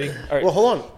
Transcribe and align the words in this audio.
Ready? 0.00 0.10
All 0.10 0.16
right. 0.30 0.42
Well, 0.44 0.52
hold 0.52 0.78
on. 0.78 0.90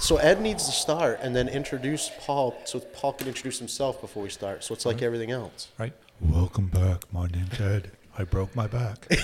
So 0.00 0.16
Ed 0.16 0.40
needs 0.40 0.66
to 0.66 0.72
start 0.72 1.20
and 1.22 1.36
then 1.36 1.48
introduce 1.48 2.10
Paul 2.20 2.56
so 2.64 2.80
Paul 2.80 3.12
can 3.12 3.28
introduce 3.28 3.58
himself 3.60 4.00
before 4.00 4.24
we 4.24 4.28
start. 4.28 4.64
So 4.64 4.74
it's 4.74 4.84
like 4.84 5.02
everything 5.02 5.30
else. 5.30 5.68
Right. 5.78 5.92
Welcome 6.20 6.66
back. 6.66 7.04
My 7.12 7.28
name's 7.28 7.60
Ed. 7.60 7.92
I 8.18 8.24
broke 8.24 8.54
my 8.56 8.66
back. 8.66 9.06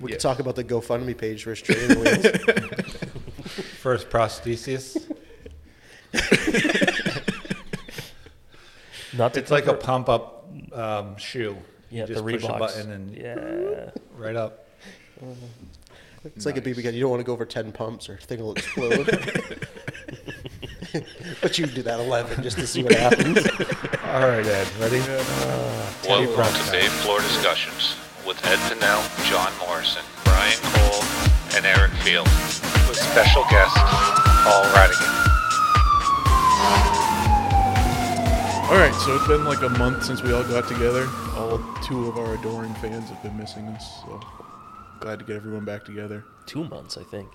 We 0.00 0.12
can 0.12 0.20
talk 0.20 0.38
about 0.38 0.56
the 0.56 0.64
GoFundMe 0.64 1.18
page 1.18 1.42
for 1.44 1.50
his 1.50 1.60
training 1.60 2.00
wheels. 2.00 2.24
First 3.82 4.08
prosthesis. 4.08 4.96
Not 9.12 9.34
to 9.34 9.40
It's 9.40 9.50
like 9.50 9.64
a 9.64 9.66
cover- 9.66 9.78
pump 9.78 10.08
up 10.08 10.48
um, 10.72 11.18
shoe. 11.18 11.56
yeah, 11.90 12.02
you 12.02 12.06
just 12.14 12.24
the 12.24 12.32
push 12.32 12.42
Reeboks. 12.42 12.56
a 12.56 12.58
button 12.58 12.92
and 12.92 13.14
yeah. 13.14 13.90
right 14.16 14.36
up. 14.36 14.64
It's 16.24 16.44
like 16.44 16.58
a 16.58 16.60
BB 16.60 16.84
gun. 16.84 16.92
You 16.92 17.00
don't 17.00 17.10
want 17.10 17.20
to 17.20 17.24
go 17.24 17.32
over 17.32 17.46
10 17.46 17.72
pumps 17.72 18.10
or 18.10 18.18
thing 18.18 18.40
will 18.40 18.52
explode. 18.52 19.06
but 21.40 21.58
you 21.58 21.66
do 21.66 21.82
that 21.82 21.98
11 21.98 22.42
just 22.42 22.58
to 22.58 22.66
see 22.66 22.82
what 22.82 22.92
happens. 22.92 23.38
All 24.04 24.28
right, 24.28 24.44
Ed. 24.44 24.68
Ready? 24.78 25.00
Uh, 25.00 25.90
Welcome 26.06 26.34
Brown 26.34 26.52
to 26.52 26.70
Dave 26.70 26.92
Floor 27.04 27.20
Discussions 27.20 27.96
with 28.26 28.36
Ed 28.44 28.58
Pinnell, 28.68 29.00
John 29.30 29.50
Morrison, 29.66 30.02
Brian 30.24 30.58
Cole, 30.60 31.02
and 31.56 31.64
Eric 31.64 31.92
Field, 32.02 32.26
with 32.86 32.98
special 32.98 33.44
guest 33.48 33.74
Paul 33.76 34.64
Radigan. 34.76 35.16
All 38.68 38.76
right, 38.76 38.94
so 39.04 39.16
it's 39.16 39.26
been 39.26 39.44
like 39.44 39.62
a 39.62 39.70
month 39.70 40.04
since 40.04 40.22
we 40.22 40.32
all 40.32 40.44
got 40.44 40.68
together. 40.68 41.08
All 41.34 41.58
two 41.82 42.06
of 42.08 42.18
our 42.18 42.34
adoring 42.34 42.74
fans 42.74 43.08
have 43.08 43.22
been 43.22 43.36
missing 43.38 43.66
us, 43.68 44.02
so 44.02 44.20
glad 45.00 45.18
to 45.18 45.24
get 45.24 45.36
everyone 45.36 45.64
back 45.64 45.84
together. 45.84 46.24
Two 46.46 46.64
months, 46.64 46.96
I 46.96 47.02
think. 47.02 47.28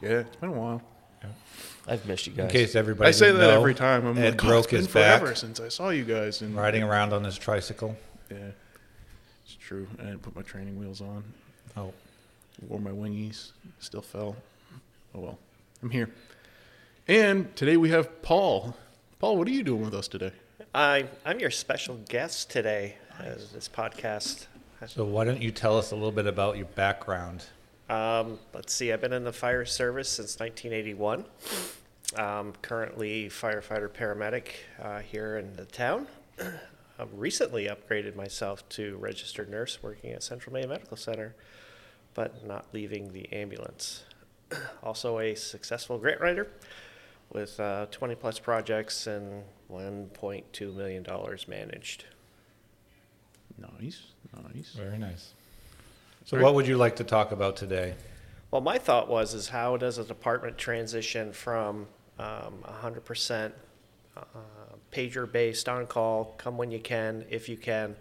Yeah, 0.00 0.20
it's 0.20 0.36
been 0.36 0.50
a 0.50 0.52
while. 0.52 0.82
I've 1.88 2.06
missed 2.06 2.26
you 2.26 2.32
guys. 2.32 2.46
In 2.46 2.50
case 2.50 2.74
everybody 2.74 3.08
I 3.08 3.12
say 3.12 3.26
didn't 3.26 3.40
that 3.40 3.48
know, 3.48 3.60
every 3.60 3.74
time. 3.74 4.06
I'm 4.06 4.18
Ed 4.18 4.30
like, 4.30 4.36
broke 4.38 4.64
it's 4.64 4.70
been 4.72 4.78
his 4.80 4.88
back 4.88 5.20
forever 5.20 5.34
since 5.34 5.60
I 5.60 5.68
saw 5.68 5.90
you 5.90 6.04
guys. 6.04 6.42
And 6.42 6.54
riding 6.54 6.82
around 6.82 7.12
on 7.12 7.24
his 7.24 7.38
tricycle. 7.38 7.96
Yeah, 8.30 8.50
it's 9.44 9.54
true. 9.54 9.86
I 9.98 10.04
didn't 10.04 10.22
put 10.22 10.36
my 10.36 10.42
training 10.42 10.78
wheels 10.78 11.00
on. 11.00 11.24
Oh, 11.76 11.92
Wore 12.68 12.80
my 12.80 12.90
wingies. 12.90 13.52
Still 13.78 14.02
fell. 14.02 14.36
Oh 15.14 15.20
well, 15.20 15.38
I'm 15.82 15.90
here. 15.90 16.10
And 17.08 17.54
today 17.56 17.76
we 17.76 17.90
have 17.90 18.22
Paul. 18.22 18.76
Paul, 19.18 19.36
what 19.38 19.46
are 19.48 19.52
you 19.52 19.62
doing 19.62 19.84
with 19.84 19.94
us 19.94 20.08
today? 20.08 20.32
I, 20.74 21.06
I'm 21.24 21.38
your 21.38 21.50
special 21.50 21.98
guest 22.08 22.50
today 22.50 22.96
as 23.20 23.52
this 23.52 23.68
podcast. 23.68 24.46
So 24.86 25.04
why 25.04 25.24
don't 25.24 25.40
you 25.40 25.50
tell 25.50 25.78
us 25.78 25.92
a 25.92 25.94
little 25.94 26.12
bit 26.12 26.26
about 26.26 26.56
your 26.56 26.66
background? 26.66 27.44
Um, 27.88 28.38
let's 28.52 28.74
see, 28.74 28.92
I've 28.92 29.00
been 29.00 29.12
in 29.12 29.24
the 29.24 29.32
fire 29.32 29.64
service 29.64 30.08
since 30.08 30.38
1981. 30.38 31.24
Um, 32.16 32.52
currently 32.62 33.28
firefighter 33.28 33.88
paramedic 33.88 34.48
uh, 34.80 35.00
here 35.00 35.38
in 35.38 35.54
the 35.56 35.64
town. 35.64 36.06
I've 36.98 37.12
recently 37.12 37.66
upgraded 37.66 38.16
myself 38.16 38.66
to 38.70 38.96
registered 38.96 39.50
nurse 39.50 39.82
working 39.82 40.12
at 40.12 40.22
Central 40.22 40.52
Maine 40.52 40.68
Medical 40.68 40.96
Center, 40.96 41.34
but 42.14 42.46
not 42.46 42.66
leaving 42.72 43.12
the 43.12 43.30
ambulance. 43.32 44.04
also 44.82 45.18
a 45.18 45.34
successful 45.34 45.98
grant 45.98 46.20
writer 46.20 46.48
with 47.32 47.58
uh, 47.60 47.86
20 47.90 48.14
plus 48.14 48.38
projects 48.38 49.06
and 49.06 49.42
1.2 49.70 50.74
million 50.74 51.02
dollars 51.02 51.46
managed. 51.48 52.04
Nice, 53.58 54.02
nice. 54.54 54.72
Very 54.72 54.98
nice. 54.98 55.32
So, 56.24 56.40
what 56.40 56.54
would 56.54 56.66
you 56.66 56.76
like 56.76 56.96
to 56.96 57.04
talk 57.04 57.32
about 57.32 57.56
today? 57.56 57.94
Well, 58.50 58.60
my 58.60 58.78
thought 58.78 59.08
was 59.08 59.34
is 59.34 59.48
how 59.48 59.76
does 59.76 59.98
a 59.98 60.04
department 60.04 60.58
transition 60.58 61.32
from 61.32 61.86
um, 62.18 62.64
100% 62.82 63.52
uh, 64.16 64.20
pager 64.92 65.30
based 65.30 65.68
on 65.68 65.86
call, 65.86 66.34
come 66.38 66.56
when 66.56 66.70
you 66.70 66.78
can, 66.78 67.24
if 67.30 67.48
you 67.48 67.56
can, 67.56 67.96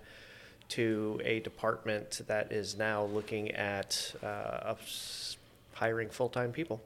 to 0.70 1.20
a 1.24 1.40
department 1.42 2.22
that 2.28 2.52
is 2.52 2.78
now 2.78 3.04
looking 3.06 3.52
at 3.52 4.14
uh, 4.24 4.26
ups- 4.26 5.38
hiring 5.74 6.10
full 6.10 6.30
time 6.30 6.52
people. 6.52 6.82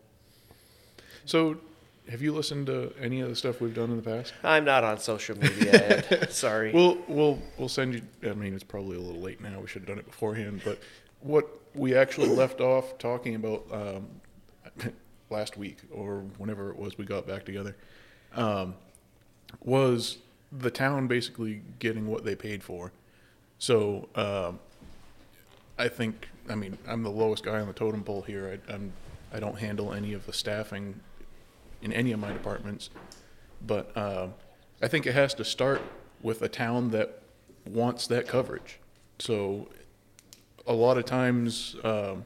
So, 1.25 1.57
have 2.09 2.21
you 2.21 2.33
listened 2.33 2.67
to 2.67 2.91
any 2.99 3.21
of 3.21 3.29
the 3.29 3.35
stuff 3.35 3.61
we've 3.61 3.73
done 3.73 3.91
in 3.91 3.97
the 3.97 4.01
past? 4.01 4.33
I'm 4.43 4.65
not 4.65 4.83
on 4.83 4.99
social 4.99 5.37
media, 5.37 6.03
Ed. 6.09 6.31
Sorry. 6.31 6.71
We'll 6.71 6.97
we'll 7.07 7.39
we'll 7.57 7.69
send 7.69 7.93
you. 7.93 8.01
I 8.23 8.33
mean, 8.33 8.53
it's 8.53 8.63
probably 8.63 8.97
a 8.97 8.99
little 8.99 9.21
late 9.21 9.41
now. 9.41 9.59
We 9.59 9.67
should 9.67 9.83
have 9.83 9.89
done 9.89 9.99
it 9.99 10.05
beforehand. 10.05 10.61
But 10.65 10.79
what 11.21 11.47
we 11.75 11.95
actually 11.95 12.29
left 12.29 12.61
off 12.61 12.97
talking 12.97 13.35
about 13.35 13.65
um, 13.71 14.07
last 15.29 15.57
week 15.57 15.77
or 15.91 16.23
whenever 16.37 16.71
it 16.71 16.77
was 16.77 16.97
we 16.97 17.05
got 17.05 17.27
back 17.27 17.45
together 17.45 17.75
um, 18.35 18.75
was 19.63 20.17
the 20.51 20.71
town 20.71 21.07
basically 21.07 21.61
getting 21.77 22.07
what 22.07 22.25
they 22.25 22.35
paid 22.35 22.63
for. 22.63 22.91
So 23.59 24.09
um, 24.15 24.59
I 25.77 25.87
think 25.87 26.27
I 26.49 26.55
mean 26.55 26.77
I'm 26.87 27.03
the 27.03 27.11
lowest 27.11 27.43
guy 27.43 27.59
on 27.59 27.67
the 27.67 27.73
totem 27.73 28.03
pole 28.03 28.23
here. 28.23 28.59
I, 28.67 28.73
I'm 28.73 28.93
I 29.31 29.39
don't 29.39 29.59
handle 29.59 29.93
any 29.93 30.13
of 30.13 30.25
the 30.25 30.33
staffing 30.33 31.01
in 31.81 31.93
any 31.93 32.11
of 32.11 32.19
my 32.19 32.31
departments, 32.31 32.89
but 33.65 33.95
um, 33.97 34.33
I 34.81 34.87
think 34.87 35.05
it 35.05 35.13
has 35.13 35.33
to 35.35 35.45
start 35.45 35.81
with 36.21 36.41
a 36.41 36.49
town 36.49 36.91
that 36.91 37.21
wants 37.65 38.07
that 38.07 38.27
coverage. 38.27 38.79
So 39.19 39.69
a 40.67 40.73
lot 40.73 40.97
of 40.97 41.05
times 41.05 41.75
um, 41.83 42.25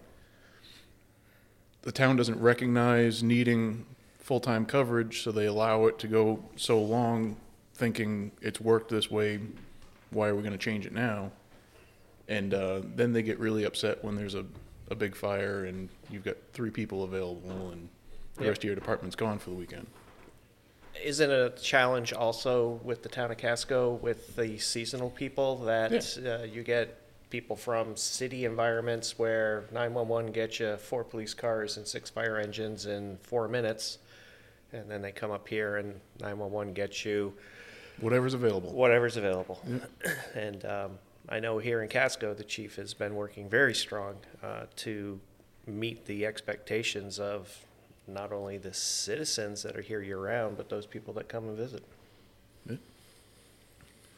the 1.84 1.92
town 1.92 2.16
doesn't 2.16 2.40
recognize 2.40 3.24
needing 3.24 3.86
full-time 4.20 4.66
coverage, 4.66 5.22
so 5.22 5.32
they 5.32 5.46
allow 5.46 5.86
it 5.86 6.00
to 6.00 6.08
go 6.08 6.44
so 6.56 6.82
long, 6.82 7.36
thinking 7.76 8.32
it's 8.42 8.62
worked 8.62 8.90
this 8.90 9.12
way. 9.12 9.40
Why 10.12 10.28
are 10.28 10.36
we 10.36 10.42
going 10.42 10.54
to 10.54 10.58
change 10.58 10.86
it 10.86 10.94
now? 10.94 11.32
And 12.28 12.54
uh, 12.54 12.82
then 12.96 13.12
they 13.12 13.22
get 13.22 13.38
really 13.40 13.66
upset 13.66 14.04
when 14.04 14.16
there's 14.16 14.36
a, 14.36 14.46
a 14.90 14.96
big 14.96 15.16
fire 15.16 15.66
and 15.66 15.90
you've 16.10 16.24
got 16.24 16.38
three 16.54 16.70
people 16.70 17.04
available 17.04 17.72
and 17.72 17.90
the 18.36 18.44
Yep. 18.44 18.50
rest 18.50 18.60
of 18.60 18.64
your 18.66 18.76
department's 18.76 19.16
gone 19.16 19.40
for 19.40 19.50
the 19.52 19.56
weekend. 19.56 19.88
Isn't 21.04 21.32
it 21.32 21.54
a 21.60 21.62
challenge 21.62 22.14
also 22.14 22.80
with 22.84 23.04
the 23.04 23.10
town 23.10 23.32
of 23.32 23.38
Casco 23.38 23.94
with 23.96 24.36
the 24.36 24.58
seasonal 24.60 25.10
people 25.10 25.58
that 25.66 26.18
uh, 26.26 26.44
you 26.46 26.64
get 26.64 27.00
people 27.30 27.56
from 27.56 27.96
city 27.98 28.46
environments 28.46 29.18
where 29.18 29.64
911 29.72 30.32
gets 30.32 30.60
you 30.60 30.78
four 30.78 31.04
police 31.04 31.34
cars 31.34 31.78
and 31.78 31.88
six 31.88 32.10
fire 32.10 32.38
engines 32.38 32.86
in 32.86 33.18
four 33.24 33.48
minutes, 33.48 33.98
and 34.72 34.90
then 34.90 35.02
they 35.02 35.12
come 35.12 35.32
up 35.32 35.48
here 35.48 35.78
and 35.78 36.00
911 36.22 36.74
gets 36.74 37.04
you 37.06 37.34
Whatever's 38.00 38.34
available. 38.36 38.72
whatever's 38.74 39.18
available. 39.18 39.60
And 40.36 40.64
um, 40.66 40.92
I 41.30 41.40
know 41.40 41.58
here 41.58 41.82
in 41.84 41.90
Casco, 41.90 42.34
the 42.34 42.44
chief 42.44 42.76
has 42.76 42.94
been 42.94 43.16
working 43.16 43.50
very 43.50 43.74
strong 43.74 44.16
uh, 44.44 44.66
to 44.78 45.20
meet 45.68 46.06
the 46.06 46.26
expectations 46.26 47.20
of 47.20 47.66
not 48.08 48.32
only 48.32 48.58
the 48.58 48.74
citizens 48.74 49.64
that 49.64 49.78
are 49.78 49.82
here 49.82 50.02
year 50.02 50.20
round, 50.20 50.58
but 50.58 50.70
those 50.70 50.86
people 50.86 51.14
that 51.14 51.30
come 51.30 51.48
and 51.48 51.58
visit. 51.58 51.84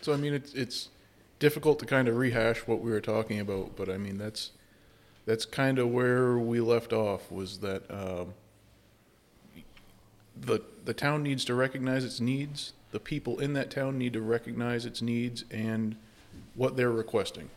So 0.05 0.13
I 0.13 0.17
mean, 0.17 0.35
it's 0.35 0.53
it's 0.53 0.89
difficult 1.39 1.79
to 1.79 1.85
kind 1.87 2.07
of 2.07 2.15
rehash 2.15 2.59
what 2.67 2.79
we 2.79 2.91
were 2.91 3.01
talking 3.01 3.39
about, 3.39 3.75
but 3.75 3.89
I 3.89 3.97
mean 3.97 4.19
that's 4.19 4.51
that's 5.25 5.45
kind 5.45 5.79
of 5.79 5.89
where 5.89 6.37
we 6.37 6.59
left 6.59 6.93
off 6.93 7.31
was 7.31 7.57
that 7.61 7.89
um, 7.89 8.35
the 10.39 10.61
the 10.83 10.93
town 10.93 11.23
needs 11.23 11.43
to 11.45 11.55
recognize 11.55 12.05
its 12.05 12.19
needs. 12.19 12.73
The 12.91 12.99
people 12.99 13.39
in 13.39 13.53
that 13.53 13.71
town 13.71 13.97
need 13.97 14.13
to 14.13 14.21
recognize 14.21 14.85
its 14.85 15.01
needs 15.01 15.43
and 15.49 15.95
what 16.53 16.77
they're 16.77 16.91
requesting. 16.91 17.49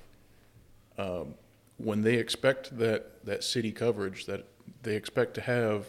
Um, 0.97 1.35
when 1.77 2.01
they 2.01 2.15
expect 2.15 2.79
that 2.79 3.25
that 3.27 3.45
city 3.45 3.73
coverage, 3.73 4.25
that 4.25 4.47
they 4.85 4.97
expect 4.97 5.35
to 5.35 5.43
have 5.43 5.85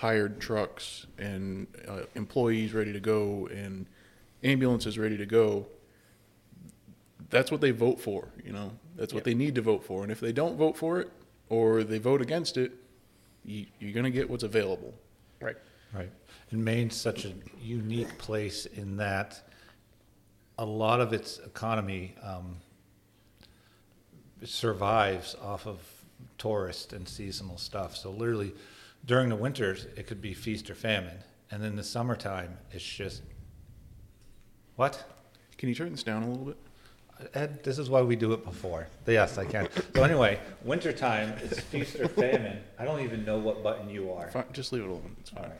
hired 0.00 0.40
trucks 0.40 1.06
and 1.18 1.66
uh, 1.86 2.00
employees 2.14 2.72
ready 2.72 2.92
to 2.92 3.00
go 3.00 3.46
and 3.52 3.84
ambulances 4.42 4.98
ready 4.98 5.18
to 5.18 5.26
go 5.26 5.66
that's 7.28 7.50
what 7.50 7.60
they 7.60 7.70
vote 7.70 8.00
for 8.00 8.28
you 8.44 8.52
know 8.52 8.72
that's 8.96 9.12
what 9.12 9.18
Yep. 9.20 9.24
they 9.24 9.34
need 9.34 9.54
to 9.56 9.60
vote 9.62 9.84
for 9.84 10.02
and 10.02 10.10
if 10.10 10.18
they 10.20 10.32
don't 10.32 10.56
vote 10.56 10.74
for 10.76 11.00
it 11.00 11.10
or 11.50 11.84
they 11.84 11.98
vote 11.98 12.22
against 12.22 12.56
it 12.56 12.72
you, 13.44 13.66
you're 13.78 13.92
going 13.92 14.04
to 14.04 14.10
get 14.10 14.28
what's 14.30 14.42
available 14.44 14.94
Right. 15.40 15.56
Right. 15.94 16.10
And 16.50 16.64
Maine's 16.64 16.94
such 16.96 17.24
a 17.24 17.32
unique 17.62 18.16
place 18.18 18.66
in 18.66 18.96
that 18.98 19.40
a 20.58 20.64
lot 20.64 21.00
of 21.00 21.12
its 21.12 21.38
economy 21.40 22.14
um, 22.22 22.56
survives 24.44 25.34
off 25.42 25.66
of 25.66 25.78
tourist 26.38 26.92
and 26.92 27.08
seasonal 27.08 27.56
stuff. 27.58 27.96
So 27.96 28.10
literally, 28.10 28.52
during 29.04 29.28
the 29.28 29.36
winters, 29.36 29.86
it 29.96 30.06
could 30.06 30.20
be 30.20 30.34
feast 30.34 30.70
or 30.70 30.74
famine, 30.74 31.18
and 31.50 31.62
then 31.62 31.76
the 31.76 31.84
summertime, 31.84 32.58
it's 32.70 32.84
just 32.84 33.22
what? 34.76 35.04
can 35.58 35.68
you 35.68 35.74
turn 35.74 35.90
this 35.90 36.02
down 36.02 36.22
a 36.22 36.26
little 36.26 36.46
bit 36.46 36.56
Ed, 37.34 37.62
this 37.62 37.78
is 37.78 37.90
why 37.90 38.02
we 38.02 38.16
do 38.16 38.32
it 38.32 38.44
before. 38.44 38.86
Yes, 39.06 39.38
I 39.38 39.44
can. 39.44 39.68
So 39.94 40.02
anyway, 40.02 40.40
wintertime, 40.64 41.34
it's 41.42 41.60
feast 41.60 41.96
or 41.96 42.08
famine. 42.08 42.60
I 42.78 42.84
don't 42.84 43.00
even 43.00 43.24
know 43.24 43.38
what 43.38 43.62
button 43.62 43.90
you 43.90 44.12
are. 44.12 44.30
Fine, 44.30 44.44
just 44.52 44.72
leave 44.72 44.84
it 44.84 44.88
alone. 44.88 45.16
It's 45.20 45.32
All 45.36 45.42
fine. 45.42 45.52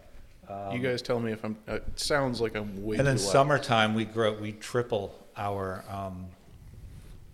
right. 0.49 0.75
you 0.75 0.81
guys 0.81 1.03
tell 1.03 1.21
me 1.21 1.33
if 1.33 1.45
I'm. 1.45 1.57
Uh, 1.69 1.75
it 1.75 2.01
sounds 2.01 2.41
like 2.41 2.55
I'm 2.57 2.83
way 2.83 2.97
And 2.97 3.07
then 3.07 3.19
summertime, 3.19 3.95
we 3.95 4.05
grow, 4.05 4.33
we 4.33 4.53
triple 4.53 5.15
our, 5.37 5.85
um, 5.89 6.27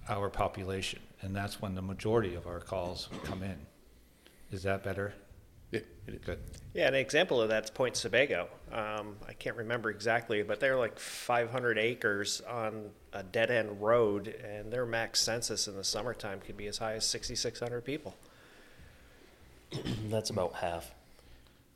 our 0.09 0.29
population. 0.29 1.01
And 1.23 1.35
that's 1.35 1.61
when 1.63 1.75
the 1.75 1.83
majority 1.83 2.35
of 2.35 2.47
our 2.47 2.61
calls 2.61 3.09
come 3.25 3.43
in. 3.43 3.57
Is 4.53 4.63
that 4.65 4.85
better? 4.85 5.15
Yeah. 6.07 6.15
Good. 6.25 6.39
Yeah, 6.75 6.89
an 6.89 6.95
example 6.95 7.41
of 7.41 7.49
that's 7.49 7.71
Point 7.71 7.97
Sebago. 7.97 8.49
Um, 8.73 9.17
I 9.29 9.33
can't 9.33 9.57
remember 9.57 9.91
exactly, 9.91 10.43
but 10.43 10.61
they're 10.61 10.77
like 10.77 10.99
500 10.99 11.79
acres 11.79 12.43
on 12.49 12.91
a 13.13 13.23
dead 13.23 13.51
end 13.51 13.81
road, 13.83 14.29
and 14.29 14.73
their 14.73 14.87
max 14.87 15.21
census 15.21 15.67
in 15.67 15.77
the 15.77 15.83
summertime 15.85 16.41
could 16.41 16.57
be 16.57 16.67
as 16.67 16.79
high 16.79 16.93
as 16.95 17.07
6,600 17.07 17.85
people. 17.85 18.15
That's 20.09 20.31
about 20.31 20.55
half. 20.55 20.93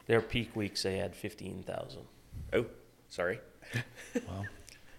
Their 0.07 0.21
peak 0.21 0.55
weeks, 0.57 0.83
they 0.83 0.97
had 0.99 1.15
fifteen 1.15 1.63
thousand. 1.63 2.03
Oh, 2.53 2.67
sorry. 3.09 3.41
Well, 4.27 4.45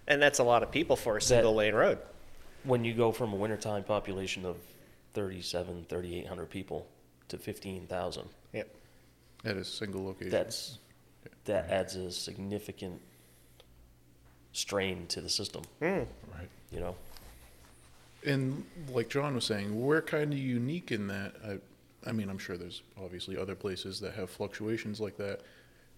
And 0.08 0.20
that's 0.22 0.38
a 0.38 0.44
lot 0.44 0.62
of 0.62 0.70
people 0.70 0.96
for 0.96 1.16
a 1.18 1.22
single 1.22 1.54
lane 1.54 1.74
road. 1.74 1.98
When 2.64 2.82
you 2.84 2.94
go 2.94 3.12
from 3.12 3.32
a 3.32 3.36
wintertime 3.36 3.84
population 3.84 4.46
of 4.46 4.56
37, 5.12 5.84
3,800 5.88 6.48
people 6.48 6.86
to 7.28 7.36
fifteen 7.38 7.86
thousand, 7.86 8.28
Yep. 8.52 8.74
At 9.44 9.56
a 9.56 9.64
single 9.64 10.04
location. 10.04 10.30
that's, 10.30 10.78
that 11.44 11.68
adds 11.68 11.96
a 11.96 12.10
significant 12.12 13.00
strain 14.52 15.06
to 15.08 15.20
the 15.20 15.28
system, 15.28 15.62
hmm. 15.80 15.86
right. 15.86 16.48
you 16.70 16.80
know? 16.80 16.94
And 18.24 18.64
like 18.90 19.08
John 19.08 19.34
was 19.34 19.44
saying, 19.44 19.78
we're 19.80 20.02
kind 20.02 20.32
of 20.32 20.38
unique 20.38 20.92
in 20.92 21.08
that. 21.08 21.34
I, 21.44 21.58
I 22.08 22.12
mean, 22.12 22.28
I'm 22.28 22.38
sure 22.38 22.56
there's 22.56 22.82
obviously 23.02 23.36
other 23.36 23.54
places 23.54 24.00
that 24.00 24.14
have 24.14 24.30
fluctuations 24.30 25.00
like 25.00 25.16
that, 25.16 25.40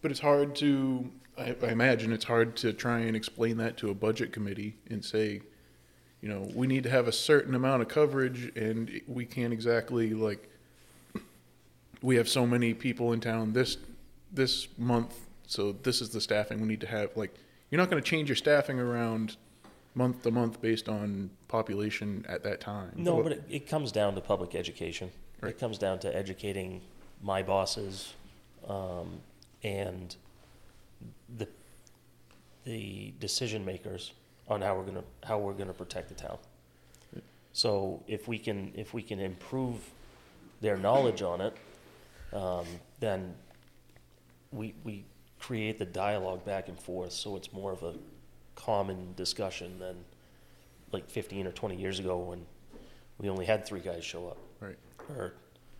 but 0.00 0.10
it's 0.10 0.20
hard 0.20 0.54
to. 0.56 1.10
I, 1.36 1.54
I 1.62 1.68
imagine 1.68 2.12
it's 2.12 2.24
hard 2.24 2.56
to 2.56 2.72
try 2.72 3.00
and 3.00 3.16
explain 3.16 3.56
that 3.58 3.76
to 3.78 3.90
a 3.90 3.94
budget 3.94 4.32
committee 4.32 4.76
and 4.88 5.04
say, 5.04 5.42
you 6.22 6.28
know, 6.28 6.48
we 6.54 6.66
need 6.66 6.84
to 6.84 6.90
have 6.90 7.08
a 7.08 7.12
certain 7.12 7.54
amount 7.54 7.82
of 7.82 7.88
coverage, 7.88 8.52
and 8.56 9.00
we 9.06 9.26
can't 9.26 9.52
exactly 9.52 10.14
like. 10.14 10.48
We 12.04 12.16
have 12.16 12.28
so 12.28 12.46
many 12.46 12.74
people 12.74 13.14
in 13.14 13.20
town 13.20 13.54
this 13.54 13.78
this 14.30 14.68
month, 14.76 15.14
so 15.46 15.72
this 15.72 16.02
is 16.02 16.10
the 16.10 16.20
staffing 16.20 16.60
we 16.60 16.68
need 16.68 16.82
to 16.82 16.86
have. 16.86 17.16
Like, 17.16 17.34
you're 17.70 17.80
not 17.80 17.88
going 17.88 18.02
to 18.02 18.06
change 18.06 18.28
your 18.28 18.36
staffing 18.36 18.78
around 18.78 19.38
month 19.94 20.22
to 20.24 20.30
month 20.30 20.60
based 20.60 20.86
on 20.86 21.30
population 21.48 22.26
at 22.28 22.42
that 22.42 22.60
time. 22.60 22.92
No, 22.94 23.22
but 23.22 23.32
it, 23.32 23.44
it 23.48 23.66
comes 23.66 23.90
down 23.90 24.14
to 24.16 24.20
public 24.20 24.54
education. 24.54 25.10
Right. 25.40 25.52
It 25.52 25.58
comes 25.58 25.78
down 25.78 25.98
to 26.00 26.14
educating 26.14 26.82
my 27.22 27.42
bosses 27.42 28.12
um, 28.68 29.20
and 29.62 30.14
the 31.38 31.48
the 32.64 33.14
decision 33.18 33.64
makers 33.64 34.12
on 34.46 34.60
how 34.60 34.76
we're 34.76 34.84
gonna 34.84 35.04
how 35.22 35.38
we're 35.38 35.54
gonna 35.54 35.72
protect 35.72 36.10
the 36.10 36.14
town. 36.14 36.36
So 37.54 38.02
if 38.06 38.28
we 38.28 38.38
can 38.38 38.72
if 38.74 38.92
we 38.92 39.00
can 39.00 39.20
improve 39.20 39.90
their 40.60 40.76
knowledge 40.76 41.22
on 41.22 41.40
it, 41.40 41.56
um, 42.34 42.66
then 43.00 43.34
we 44.52 44.74
we 44.84 45.04
create 45.40 45.78
the 45.78 45.84
dialogue 45.84 46.44
back 46.44 46.68
and 46.68 46.78
forth. 46.78 47.12
So 47.12 47.36
it's 47.36 47.52
more 47.52 47.72
of 47.72 47.82
a 47.82 47.94
common 48.56 49.12
discussion 49.16 49.78
than 49.78 49.96
like 50.92 51.08
15 51.10 51.46
or 51.46 51.52
20 51.52 51.76
years 51.76 51.98
ago 51.98 52.18
when 52.18 52.46
we 53.18 53.28
only 53.28 53.44
had 53.44 53.66
three 53.66 53.80
guys 53.80 54.04
show 54.04 54.28
up. 54.28 54.38
Right. 54.60 54.76
Or 55.16 55.34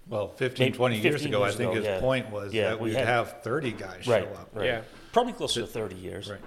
Well, 0.09 0.29
15, 0.29 0.67
Maybe 0.67 0.77
20 0.77 0.99
years 1.01 1.15
15 1.23 1.29
ago, 1.29 1.45
I 1.45 1.51
think 1.51 1.61
ago, 1.71 1.75
his 1.75 1.85
yeah. 1.85 2.01
point 2.01 2.31
was 2.31 2.53
Yeah, 2.53 2.71
that 2.71 2.81
we 2.81 2.91
we'd 2.91 2.97
had- 2.97 3.07
have 3.07 3.43
30 3.43 3.73
guys 3.73 4.07
right, 4.07 4.25
show 4.25 4.31
up. 4.35 4.51
right. 4.53 4.67
Yeah. 4.67 4.83
Probably 5.13 5.33
closer 5.33 5.61
to 5.63 5.67
30 5.67 5.95
years. 5.97 6.31
Right. 6.31 6.41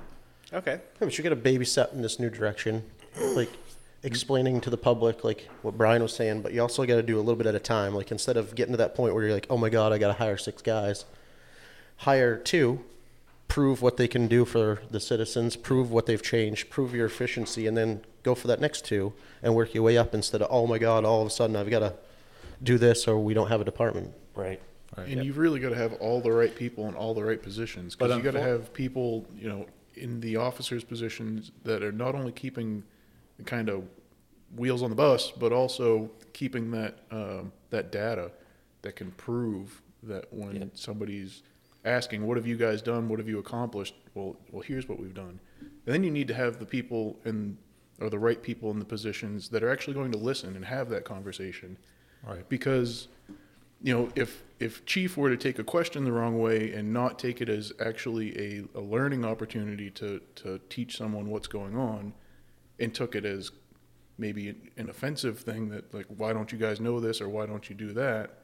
Okay. 0.54 0.74
Yeah, 0.74 0.80
but 1.00 1.18
you 1.18 1.24
got 1.24 1.32
to 1.32 1.36
baby 1.38 1.66
step 1.66 1.94
in 1.94 2.02
this 2.02 2.20
new 2.20 2.30
direction, 2.30 2.84
like 3.20 3.50
explaining 4.04 4.62
to 4.62 4.70
the 4.70 4.78
public 4.78 5.24
like 5.24 5.48
what 5.62 5.78
Brian 5.78 6.02
was 6.02 6.14
saying. 6.14 6.42
But 6.42 6.54
you 6.54 6.62
also 6.62 6.86
got 6.86 6.96
to 6.96 7.04
do 7.04 7.18
a 7.18 7.20
little 7.20 7.36
bit 7.36 7.48
at 7.48 7.56
a 7.56 7.60
time. 7.60 7.94
Like 7.94 8.12
instead 8.12 8.38
of 8.38 8.56
getting 8.56 8.74
to 8.74 8.78
that 8.78 8.96
point 8.96 9.14
where 9.14 9.24
you're 9.24 9.34
like, 9.34 9.48
oh 9.50 9.58
my 9.58 9.70
god, 9.70 9.92
I 9.92 9.98
got 9.98 10.08
to 10.08 10.14
hire 10.14 10.38
six 10.38 10.62
guys, 10.62 11.06
hire 11.98 12.38
two, 12.38 12.84
prove 13.48 13.82
what 13.82 13.98
they 13.98 14.08
can 14.08 14.28
do 14.28 14.46
for 14.46 14.82
the 14.92 15.00
citizens, 15.00 15.56
prove 15.56 15.92
what 15.92 16.06
they've 16.06 16.22
changed, 16.22 16.70
prove 16.70 16.94
your 16.94 17.06
efficiency, 17.06 17.68
and 17.68 17.76
then 17.76 18.02
go 18.24 18.36
for 18.36 18.48
that 18.48 18.60
next 18.60 18.86
two 18.86 19.14
and 19.42 19.56
work 19.56 19.74
your 19.74 19.84
way 19.84 19.98
up 19.98 20.14
instead 20.14 20.42
of 20.42 20.48
oh 20.52 20.68
my 20.68 20.78
god, 20.78 21.06
all 21.06 21.22
of 21.22 21.28
a 21.28 21.32
sudden 21.32 21.56
I've 21.56 21.70
got 21.70 21.80
to 21.80 21.94
do 22.62 22.78
this 22.78 23.08
or 23.08 23.20
we 23.20 23.34
don't 23.34 23.48
have 23.48 23.62
a 23.62 23.66
department. 23.66 24.14
Right. 24.36 24.62
And 24.96 25.24
you've 25.24 25.38
really 25.38 25.60
got 25.60 25.70
to 25.70 25.76
have 25.76 25.94
all 25.94 26.22
the 26.22 26.32
right 26.32 26.56
people 26.56 26.88
in 26.88 26.96
all 26.96 27.14
the 27.14 27.24
right 27.24 27.42
positions 27.42 27.96
But 27.96 28.08
because 28.08 28.18
you 28.18 28.24
got 28.24 28.38
to 28.38 28.44
have 28.44 28.74
people, 28.74 29.26
you 29.38 29.48
know, 29.48 29.68
in 29.96 30.20
the 30.22 30.38
officers' 30.38 30.84
positions 30.84 31.52
that 31.64 31.84
are 31.84 31.92
not 31.92 32.16
only 32.16 32.32
keeping 32.32 32.82
the 32.82 32.84
kind 33.46 33.70
of 33.70 33.84
wheels 34.56 34.82
on 34.82 34.90
the 34.90 34.96
bus, 34.96 35.32
but 35.32 35.52
also 35.52 36.10
keeping 36.34 36.72
that 36.72 37.00
um, 37.12 37.52
that 37.70 37.92
data 37.92 38.32
that 38.82 38.96
can 38.96 39.12
prove 39.12 39.82
that 40.04 40.26
when 40.32 40.56
Yep. 40.56 40.70
somebody's 40.74 41.44
asking, 41.86 42.26
"What 42.26 42.38
have 42.38 42.48
you 42.48 42.56
guys 42.58 42.82
done? 42.82 43.10
What 43.10 43.20
have 43.20 43.28
you 43.28 43.40
accomplished?" 43.40 43.96
Well, 44.14 44.38
well, 44.52 44.62
here's 44.62 44.88
what 44.88 45.00
we've 45.00 45.14
done. 45.14 45.40
And 45.62 45.94
then 45.94 46.04
you 46.04 46.12
need 46.12 46.28
to 46.30 46.34
have 46.34 46.60
the 46.60 46.66
people 46.66 47.20
in 47.26 47.58
or 48.00 48.10
the 48.10 48.20
right 48.20 48.42
people 48.44 48.70
in 48.72 48.80
the 48.80 48.86
positions 48.86 49.50
that 49.50 49.64
are 49.64 49.70
actually 49.72 49.96
going 49.96 50.12
to 50.12 50.18
listen 50.20 50.56
and 50.56 50.66
have 50.66 50.88
that 50.90 51.04
conversation 51.04 51.78
Right. 52.24 52.48
because 52.48 53.08
you 53.82 53.92
know 53.94 54.10
if 54.16 54.44
if 54.60 54.86
chief 54.86 55.18
were 55.18 55.30
to 55.30 55.38
take 55.38 55.58
a 55.60 55.64
question 55.64 56.04
the 56.04 56.12
wrong 56.12 56.40
way 56.40 56.74
and 56.74 56.94
not 56.94 57.18
take 57.18 57.42
it 57.42 57.50
as 57.50 57.74
actually 57.80 58.38
a, 58.38 58.78
a 58.78 58.82
learning 58.82 59.26
opportunity 59.26 59.90
to 59.92 60.20
to 60.36 60.60
teach 60.70 60.96
someone 60.98 61.30
what's 61.30 61.48
going 61.48 61.76
on 61.76 62.14
and 62.80 62.94
took 62.94 63.16
it 63.16 63.26
as 63.26 63.52
maybe 64.18 64.56
an, 64.78 64.90
offensive 64.90 65.40
thing 65.40 65.70
that 65.70 65.94
like 65.94 66.06
why 66.08 66.34
don't 66.34 66.52
you 66.52 66.58
guys 66.58 66.80
know 66.80 67.00
this 67.00 67.22
or 67.22 67.30
why 67.30 67.46
don't 67.46 67.70
you 67.70 67.76
do 67.76 67.92
that 67.94 68.40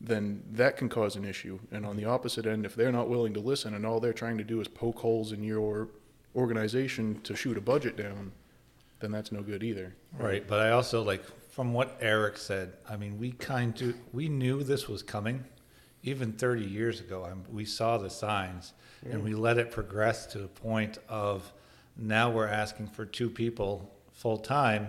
then 0.00 0.42
that 0.52 0.76
can 0.76 0.88
cause 0.88 1.16
an 1.16 1.24
issue 1.24 1.58
and 1.70 1.84
on 1.86 1.96
the 1.96 2.04
opposite 2.04 2.46
end 2.46 2.64
if 2.64 2.74
they're 2.74 2.92
not 2.92 3.08
willing 3.08 3.34
to 3.34 3.40
listen 3.40 3.74
and 3.74 3.84
all 3.84 4.00
they're 4.00 4.12
trying 4.12 4.38
to 4.38 4.44
do 4.44 4.60
is 4.60 4.68
poke 4.68 4.98
holes 4.98 5.32
in 5.32 5.42
your 5.42 5.88
organization 6.34 7.20
to 7.22 7.34
shoot 7.34 7.56
a 7.56 7.60
budget 7.60 7.96
down 7.96 8.32
then 9.00 9.10
that's 9.10 9.32
no 9.32 9.42
good 9.42 9.62
either 9.62 9.94
Right, 10.18 10.46
but 10.46 10.60
I 10.60 10.70
also 10.70 11.02
like 11.02 11.22
from 11.50 11.72
what 11.72 11.96
Eric 12.00 12.38
said. 12.38 12.74
I 12.88 12.96
mean, 12.96 13.18
we 13.18 13.32
kind 13.32 13.80
of 13.80 13.94
we 14.12 14.28
knew 14.28 14.62
this 14.62 14.88
was 14.88 15.02
coming, 15.02 15.44
even 16.02 16.32
30 16.32 16.64
years 16.64 17.00
ago. 17.00 17.26
we 17.50 17.64
saw 17.64 17.98
the 17.98 18.10
signs, 18.10 18.72
and 19.10 19.22
we 19.22 19.34
let 19.34 19.58
it 19.58 19.70
progress 19.70 20.26
to 20.26 20.38
the 20.38 20.48
point 20.48 20.98
of 21.08 21.52
now 21.96 22.30
we're 22.30 22.46
asking 22.48 22.88
for 22.88 23.04
two 23.04 23.30
people 23.30 23.90
full 24.12 24.38
time, 24.38 24.88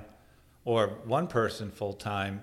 or 0.65 0.87
one 1.05 1.27
person 1.27 1.71
full 1.71 1.93
time. 1.93 2.41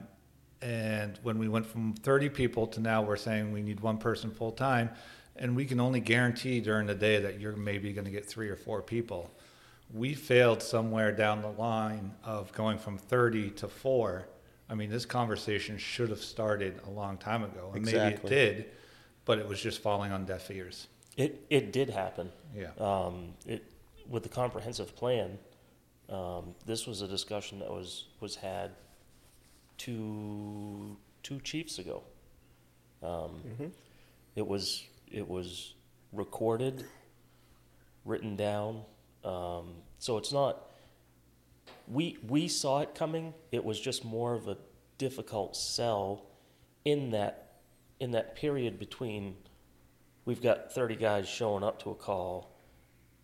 And 0.62 1.18
when 1.22 1.38
we 1.38 1.48
went 1.48 1.66
from 1.66 1.92
30 1.94 2.30
people 2.30 2.66
to 2.68 2.80
now 2.80 3.02
we're 3.02 3.16
saying 3.16 3.52
we 3.52 3.62
need 3.62 3.80
one 3.80 3.98
person 3.98 4.30
full 4.30 4.52
time, 4.52 4.90
and 5.36 5.54
we 5.54 5.64
can 5.66 5.80
only 5.80 6.00
guarantee 6.00 6.60
during 6.60 6.86
the 6.86 6.94
day 6.94 7.20
that 7.20 7.38
you're 7.40 7.56
maybe 7.56 7.92
going 7.92 8.06
to 8.06 8.10
get 8.10 8.24
three 8.24 8.48
or 8.48 8.56
four 8.56 8.80
people 8.82 9.30
we 9.92 10.14
failed 10.14 10.62
somewhere 10.62 11.12
down 11.12 11.42
the 11.42 11.50
line 11.50 12.10
of 12.24 12.50
going 12.52 12.78
from 12.78 12.96
30 12.96 13.50
to 13.50 13.68
4 13.68 14.26
i 14.70 14.74
mean 14.74 14.88
this 14.88 15.04
conversation 15.04 15.76
should 15.76 16.08
have 16.08 16.22
started 16.22 16.80
a 16.86 16.90
long 16.90 17.18
time 17.18 17.44
ago 17.44 17.68
and 17.74 17.76
Exactly. 17.84 18.30
maybe 18.30 18.42
it 18.42 18.54
did 18.56 18.64
but 19.26 19.38
it 19.38 19.46
was 19.46 19.60
just 19.60 19.82
falling 19.82 20.10
on 20.10 20.24
deaf 20.24 20.50
ears 20.50 20.86
It, 21.18 21.44
it 21.50 21.70
did 21.70 21.90
happen. 21.90 22.32
yeah 22.56 22.70
Um, 22.78 23.34
it, 23.46 23.62
with 24.08 24.22
the 24.22 24.28
comprehensive 24.28 24.94
plan, 24.96 25.38
um, 26.08 26.54
this 26.66 26.86
was 26.86 27.02
a 27.02 27.08
discussion 27.08 27.58
that 27.60 27.70
was, 27.70 28.06
was 28.20 28.36
had 28.36 28.72
two, 29.78 30.96
two 31.22 31.40
chiefs 31.40 31.78
ago. 31.78 32.02
Um, 33.02 33.40
It 34.36 34.46
was, 34.46 34.84
it 35.10 35.28
was 35.28 35.74
recorded, 36.12 36.84
written 38.04 38.36
down, 38.36 38.82
um, 39.24 39.74
so 39.98 40.18
it's 40.18 40.32
not, 40.32 40.70
we, 41.86 42.18
we 42.26 42.48
saw 42.48 42.80
it 42.80 42.94
coming, 42.94 43.32
it 43.52 43.64
was 43.64 43.80
just 43.80 44.04
more 44.04 44.34
of 44.34 44.48
a 44.48 44.56
difficult 44.98 45.56
sell 45.56 46.26
in 46.84 47.10
that, 47.10 47.60
in 48.00 48.10
that 48.10 48.36
period 48.36 48.78
between, 48.78 49.36
we've 50.24 50.42
got 50.42 50.72
thirty 50.72 50.96
guys 50.96 51.28
showing 51.28 51.62
up 51.62 51.82
to 51.82 51.90
a 51.90 51.94
call 51.94 52.50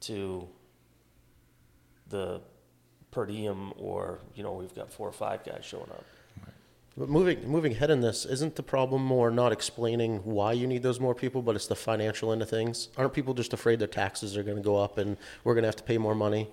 to 0.00 0.48
the 2.10 2.40
per 3.10 3.26
diem, 3.26 3.72
or, 3.76 4.18
you 4.34 4.42
know, 4.42 4.52
we've 4.52 4.74
got 4.74 4.92
four 4.92 5.08
or 5.08 5.12
five 5.12 5.44
guys 5.44 5.64
showing 5.64 5.90
up. 5.90 6.04
But 6.96 7.08
moving 7.08 7.48
moving 7.48 7.72
ahead 7.72 7.90
in 7.90 8.00
this, 8.00 8.26
isn't 8.26 8.56
the 8.56 8.62
problem 8.62 9.02
more 9.02 9.30
not 9.30 9.52
explaining 9.52 10.18
why 10.24 10.52
you 10.52 10.66
need 10.66 10.82
those 10.82 11.00
more 11.00 11.14
people, 11.14 11.40
but 11.40 11.54
it's 11.56 11.66
the 11.68 11.76
financial 11.76 12.32
end 12.32 12.42
of 12.42 12.50
things? 12.50 12.88
Aren't 12.96 13.14
people 13.14 13.32
just 13.32 13.52
afraid 13.52 13.78
their 13.78 13.88
taxes 13.88 14.36
are 14.36 14.42
going 14.42 14.56
to 14.56 14.62
go 14.62 14.76
up 14.76 14.98
and 14.98 15.16
we're 15.44 15.54
going 15.54 15.62
to 15.62 15.68
have 15.68 15.76
to 15.76 15.82
pay 15.84 15.98
more 15.98 16.14
money? 16.14 16.48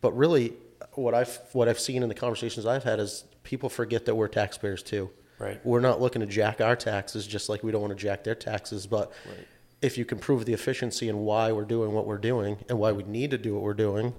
But 0.00 0.16
really, 0.16 0.54
what 0.94 1.12
I've 1.14 1.38
what 1.52 1.68
I've 1.68 1.78
seen 1.80 2.02
in 2.02 2.08
the 2.08 2.14
conversations 2.14 2.66
I've 2.66 2.84
had 2.84 2.98
is 3.00 3.24
people 3.42 3.68
forget 3.68 4.06
that 4.06 4.14
we're 4.14 4.28
taxpayers 4.28 4.82
too. 4.82 5.10
Right. 5.38 5.60
We're 5.64 5.80
not 5.80 6.00
looking 6.00 6.20
to 6.20 6.26
jack 6.26 6.60
our 6.60 6.76
taxes 6.76 7.26
just 7.26 7.48
like 7.48 7.62
we 7.62 7.72
don't 7.72 7.82
want 7.82 7.96
to 7.96 8.02
jack 8.02 8.24
their 8.24 8.34
taxes. 8.34 8.86
But 8.86 9.10
Right. 9.26 9.46
if 9.82 9.98
you 9.98 10.04
can 10.04 10.18
prove 10.18 10.44
the 10.46 10.52
efficiency 10.52 11.08
and 11.08 11.20
why 11.20 11.50
we're 11.52 11.64
doing 11.64 11.92
what 11.92 12.06
we're 12.06 12.18
doing 12.18 12.58
and 12.68 12.78
why 12.78 12.92
we 12.92 13.02
need 13.02 13.30
to 13.32 13.38
do 13.38 13.54
what 13.54 13.62
we're 13.62 13.74
doing, 13.74 14.14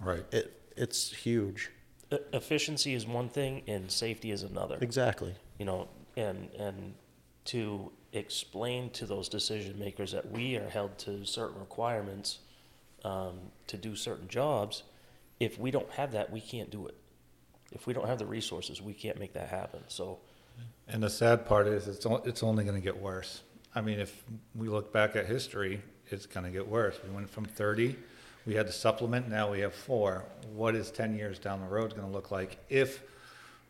Right. 0.00 0.24
it 0.32 0.52
it's 0.76 1.10
huge. 1.12 1.70
E- 2.12 2.16
Efficiency 2.32 2.94
is 2.94 3.06
one 3.06 3.28
thing 3.28 3.62
and 3.66 3.90
safety 3.90 4.30
is 4.30 4.42
another. 4.42 4.78
Exactly. 4.80 5.34
you 5.58 5.64
know, 5.64 5.88
and, 6.16 6.48
and 6.58 6.94
to 7.46 7.90
explain 8.12 8.90
to 8.90 9.06
those 9.06 9.28
decision 9.28 9.78
makers 9.78 10.12
that 10.12 10.30
we 10.30 10.56
are 10.56 10.68
held 10.68 10.96
to 10.98 11.24
certain 11.24 11.58
requirements 11.60 12.38
um, 13.04 13.38
to 13.68 13.76
do 13.76 13.94
certain 13.96 14.28
jobs, 14.28 14.82
if 15.40 15.58
we 15.58 15.70
don't 15.70 15.90
have 15.90 16.12
that, 16.12 16.30
we 16.32 16.40
can't 16.40 16.70
do 16.70 16.86
it. 16.86 16.94
If 17.72 17.86
we 17.86 17.92
don't 17.92 18.06
have 18.06 18.18
the 18.18 18.26
resources, 18.26 18.80
we 18.82 18.92
can't 18.94 19.18
make 19.18 19.32
that 19.34 19.48
happen. 19.48 19.80
So, 19.88 20.18
And 20.88 21.02
the 21.02 21.10
sad 21.10 21.46
part 21.46 21.66
is, 21.66 21.88
it's, 21.88 22.06
o- 22.06 22.22
it's 22.24 22.42
only 22.42 22.64
gonna 22.64 22.80
get 22.80 22.96
worse. 22.98 23.42
I 23.74 23.80
mean, 23.80 23.98
if 23.98 24.24
we 24.54 24.68
look 24.68 24.92
back 24.92 25.16
at 25.16 25.26
history, 25.26 25.82
it's 26.08 26.26
gonna 26.26 26.50
get 26.50 26.66
worse. 26.66 26.98
We 27.06 27.14
went 27.14 27.28
from 27.28 27.44
thirty, 27.44 27.96
we 28.46 28.54
had 28.54 28.66
to 28.66 28.72
supplement, 28.72 29.28
now 29.28 29.50
we 29.50 29.60
have 29.60 29.74
four. 29.74 30.24
What 30.54 30.74
is 30.74 30.90
ten 30.90 31.16
years 31.16 31.38
down 31.38 31.60
the 31.60 31.66
road 31.66 31.94
gonna 31.94 32.10
look 32.10 32.30
like 32.30 32.58
if 32.68 33.02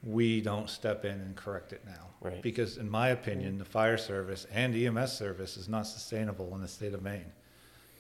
we 0.03 0.41
don't 0.41 0.69
step 0.69 1.05
in 1.05 1.13
and 1.13 1.35
correct 1.35 1.73
it 1.73 1.83
now? 1.87 2.07
Right. 2.21 2.43
Because 2.43 2.77
in 2.77 2.89
my 2.89 3.09
opinion, 3.09 3.59
the 3.59 3.65
fire 3.65 3.97
service 3.97 4.47
and 4.53 4.75
EMS 4.75 5.13
service 5.13 5.57
is 5.57 5.69
not 5.69 5.87
sustainable 5.87 6.55
in 6.55 6.61
the 6.61 6.69
state 6.69 6.95
of 6.95 7.03
Maine. 7.03 7.33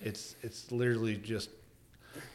It's, 0.02 0.37
it's 0.42 0.71
literally 0.71 1.16
just, 1.16 1.50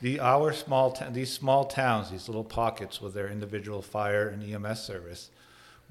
the, 0.01 0.19
our 0.19 0.53
small, 0.53 0.91
ta- 0.91 1.10
these 1.12 1.31
small 1.31 1.65
towns, 1.65 2.10
these 2.10 2.27
little 2.27 2.43
pockets 2.43 3.01
with 3.01 3.13
their 3.13 3.29
individual 3.29 3.81
fire 3.81 4.29
and 4.29 4.43
EMS 4.43 4.83
service, 4.83 5.29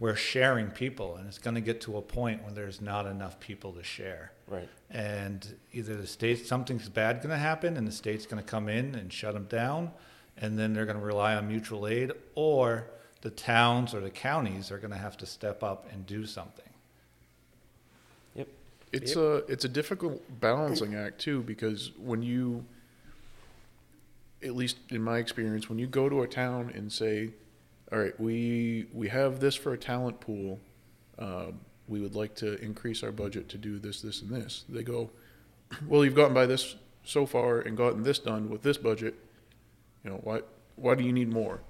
we're 0.01 0.17
sharing 0.17 0.71
people, 0.71 1.17
and 1.17 1.29
it's 1.29 1.39
gonna 1.39 1.61
get 1.61 1.83
to 1.83 1.99
a 1.99 2.03
point 2.03 2.43
where 2.43 2.53
there's 2.53 2.81
not 2.81 3.07
enough 3.07 3.39
people 3.39 3.73
to 3.75 3.85
share. 3.85 4.33
right, 4.49 4.69
And 4.91 5.47
either 5.73 5.95
the 5.95 6.07
state, 6.07 6.47
something's 6.47 6.89
bad 6.89 7.21
gonna 7.23 7.37
happen, 7.37 7.77
and 7.77 7.87
the 7.87 7.93
state's 7.93 8.25
gonna 8.27 8.43
come 8.43 8.69
in 8.69 8.95
and 8.95 9.13
shut 9.13 9.35
them 9.35 9.45
down, 9.45 9.93
and 10.39 10.59
then 10.59 10.73
they're 10.73 10.87
gonna 10.87 10.99
rely 10.99 11.35
on 11.37 11.47
mutual 11.47 11.87
aid, 11.87 12.13
or 12.35 12.87
the 13.21 13.31
towns 13.31 13.93
or 13.95 14.01
the 14.01 14.11
counties 14.11 14.71
are 14.73 14.79
gonna 14.79 14.97
have 14.97 15.19
to 15.19 15.27
step 15.27 15.63
up 15.63 15.87
and 15.93 16.07
do 16.07 16.25
something. 16.25 16.65
yep, 18.35 18.49
It's 18.93 19.17
a 19.17 19.45
it's 19.49 19.67
a 19.67 19.69
difficult 19.69 20.23
balancing 20.41 20.95
act 20.95 21.21
too 21.21 21.43
because 21.43 21.93
when 21.99 22.23
you, 22.23 22.65
at 24.43 24.57
least 24.57 24.79
in 24.89 25.03
my 25.03 25.19
experience, 25.19 25.69
when 25.69 25.79
you 25.79 25.87
go 25.87 26.09
to 26.09 26.23
a 26.23 26.27
town 26.27 26.73
and 26.75 26.91
say, 26.91 27.31
"All 27.93 27.99
right, 27.99 28.19
we 28.21 28.87
we 28.93 29.09
have 29.09 29.41
this 29.41 29.55
for 29.55 29.73
a 29.73 29.79
talent 29.79 30.21
pool, 30.21 30.61
uh, 31.19 31.47
we 31.89 32.01
would 32.01 32.15
like 32.15 32.35
to 32.37 32.63
increase 32.63 33.03
our 33.03 33.13
budget 33.13 33.49
to 33.51 33.59
do 33.59 33.79
this, 33.79 34.01
this, 34.01 34.23
and 34.23 34.31
this," 34.31 34.65
they 34.69 34.83
go, 34.83 35.11
"Well, 35.89 36.05
you've 36.05 36.15
gotten 36.15 36.35
by 36.35 36.47
this 36.47 36.77
so 37.05 37.27
far 37.27 37.61
and 37.61 37.77
gotten 37.77 38.03
this 38.03 38.19
done 38.19 38.49
with 38.49 38.63
this 38.63 38.77
budget. 38.79 39.15
You 40.05 40.11
know 40.11 40.21
why 40.23 40.43
why 40.77 40.95
do 40.95 41.05
you 41.05 41.13
need 41.13 41.33
more?" 41.33 41.61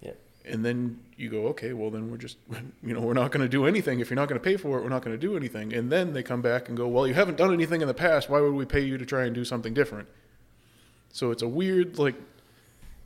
yeah, 0.00 0.12
And 0.44 0.64
then 0.64 0.98
you 1.16 1.28
go, 1.30 1.46
okay, 1.48 1.72
well 1.72 1.90
then 1.90 2.10
we're 2.10 2.16
just, 2.16 2.36
you 2.82 2.94
know, 2.94 3.00
we're 3.00 3.14
not 3.14 3.30
going 3.30 3.42
to 3.42 3.48
do 3.48 3.66
anything. 3.66 4.00
If 4.00 4.10
you're 4.10 4.16
not 4.16 4.28
going 4.28 4.40
to 4.40 4.44
pay 4.44 4.56
for 4.56 4.78
it, 4.78 4.82
we're 4.82 4.90
not 4.90 5.02
going 5.02 5.18
to 5.18 5.20
do 5.20 5.36
anything. 5.36 5.72
And 5.72 5.90
then 5.90 6.12
they 6.12 6.22
come 6.22 6.42
back 6.42 6.68
and 6.68 6.76
go, 6.76 6.86
well, 6.88 7.06
you 7.06 7.14
haven't 7.14 7.36
done 7.36 7.52
anything 7.52 7.80
in 7.80 7.88
the 7.88 7.94
past. 7.94 8.28
Why 8.28 8.40
would 8.40 8.52
we 8.54 8.64
pay 8.64 8.80
you 8.80 8.98
to 8.98 9.06
try 9.06 9.24
and 9.24 9.34
do 9.34 9.44
something 9.44 9.74
different? 9.74 10.08
So 11.12 11.30
it's 11.30 11.42
a 11.42 11.48
weird, 11.48 11.98
like, 11.98 12.14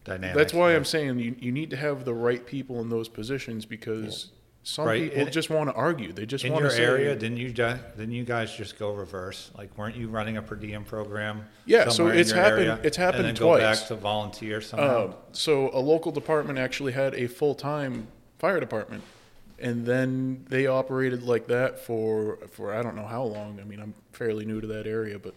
Dynamic. 0.05 0.37
that's 0.37 0.55
why 0.55 0.71
yeah. 0.71 0.77
I'm 0.77 0.85
saying 0.85 1.19
you, 1.19 1.37
you 1.39 1.53
need 1.53 1.71
to 1.71 1.77
have 1.77 2.05
the 2.05 2.15
right 2.15 2.45
people 2.47 2.81
in 2.81 2.89
those 2.89 3.09
positions 3.09 3.67
because 3.67 4.31
some 4.63 4.87
Right, 4.87 5.03
people 5.05 5.23
and- 5.23 5.33
just 5.33 5.51
want 5.51 5.69
to 5.71 5.75
argue. 5.75 6.13
They 6.13 6.27
just 6.27 6.45
In 6.45 6.53
want 6.53 6.63
your 6.63 6.71
to 6.71 6.77
say, 6.77 6.85
area, 6.85 7.15
didn't 7.17 7.39
you, 7.39 7.51
didn't 7.51 8.13
you 8.13 8.25
guys 8.25 8.55
just 8.55 8.79
go 8.79 8.93
reverse? 8.93 9.51
Like, 9.57 9.77
weren't 9.79 9.97
you 9.97 10.09
running 10.09 10.37
a 10.37 10.43
per 10.43 10.55
diem 10.55 10.85
program? 10.85 11.47
Yeah, 11.67 11.89
so 11.89 12.09
it's 12.09 12.31
happened- 12.31 12.61
area, 12.69 12.81
it's 12.83 12.97
happened 12.97 13.27
And 13.27 13.37
then 13.37 13.41
go 13.43 13.57
twice. 13.57 13.81
back 13.81 13.89
to 13.89 13.95
volunteer 13.97 14.61
somehow? 14.61 14.87
Uh, 15.09 15.13
so 15.33 15.71
a 15.73 15.81
local 15.81 16.13
department 16.13 16.59
actually 16.59 16.93
had 16.93 17.15
a 17.15 17.27
full-time 17.27 18.09
fire 18.39 18.61
department, 18.61 19.03
and 19.59 19.85
then 19.87 20.45
they 20.49 20.67
operated 20.67 21.23
like 21.23 21.47
that 21.49 21.79
for 21.79 22.39
for 22.51 22.75
I 22.75 22.83
don't 22.83 22.97
know 22.97 23.07
how 23.07 23.23
long. 23.25 23.59
I 23.61 23.65
mean, 23.65 23.81
I'm 23.81 23.93
fairly 24.13 24.45
new 24.47 24.61
to 24.63 24.67
that 24.69 24.87
area, 24.87 25.19
but 25.19 25.35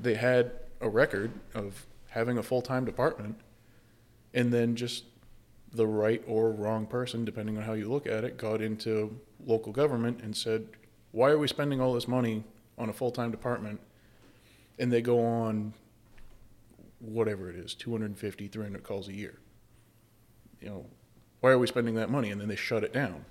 they 0.00 0.14
had 0.14 0.52
a 0.80 0.88
record 0.88 1.30
of 1.54 1.86
having 2.08 2.38
a 2.38 2.42
full-time 2.42 2.84
department, 2.84 3.36
and 4.34 4.52
then 4.52 4.76
just 4.76 5.04
the 5.72 5.86
right 5.86 6.22
or 6.26 6.50
wrong 6.50 6.86
person, 6.86 7.24
depending 7.24 7.56
on 7.56 7.64
how 7.64 7.72
you 7.72 7.90
look 7.90 8.06
at 8.06 8.24
it, 8.24 8.36
got 8.36 8.60
into 8.60 9.18
local 9.46 9.72
government 9.72 10.20
and 10.22 10.36
said, 10.36 10.68
"Why 11.12 11.30
are 11.30 11.38
we 11.38 11.48
spending 11.48 11.80
all 11.80 11.94
this 11.94 12.06
money 12.06 12.44
on 12.76 12.88
a 12.90 12.92
full-time 12.92 13.30
department?" 13.30 13.80
And 14.78 14.92
they 14.92 15.00
go 15.00 15.24
on 15.24 15.72
whatever 16.98 17.48
it 17.48 17.56
is 17.56 17.74
250 17.74 18.48
300 18.48 18.82
calls 18.82 19.08
a 19.08 19.14
year. 19.14 19.38
You 20.60 20.68
know 20.68 20.86
why 21.44 21.50
are 21.50 21.58
we 21.58 21.66
spending 21.66 21.94
that 21.96 22.10
money? 22.10 22.30
And 22.30 22.40
then 22.40 22.48
they 22.48 22.56
shut 22.56 22.84
it 22.84 22.94
down. 22.94 23.26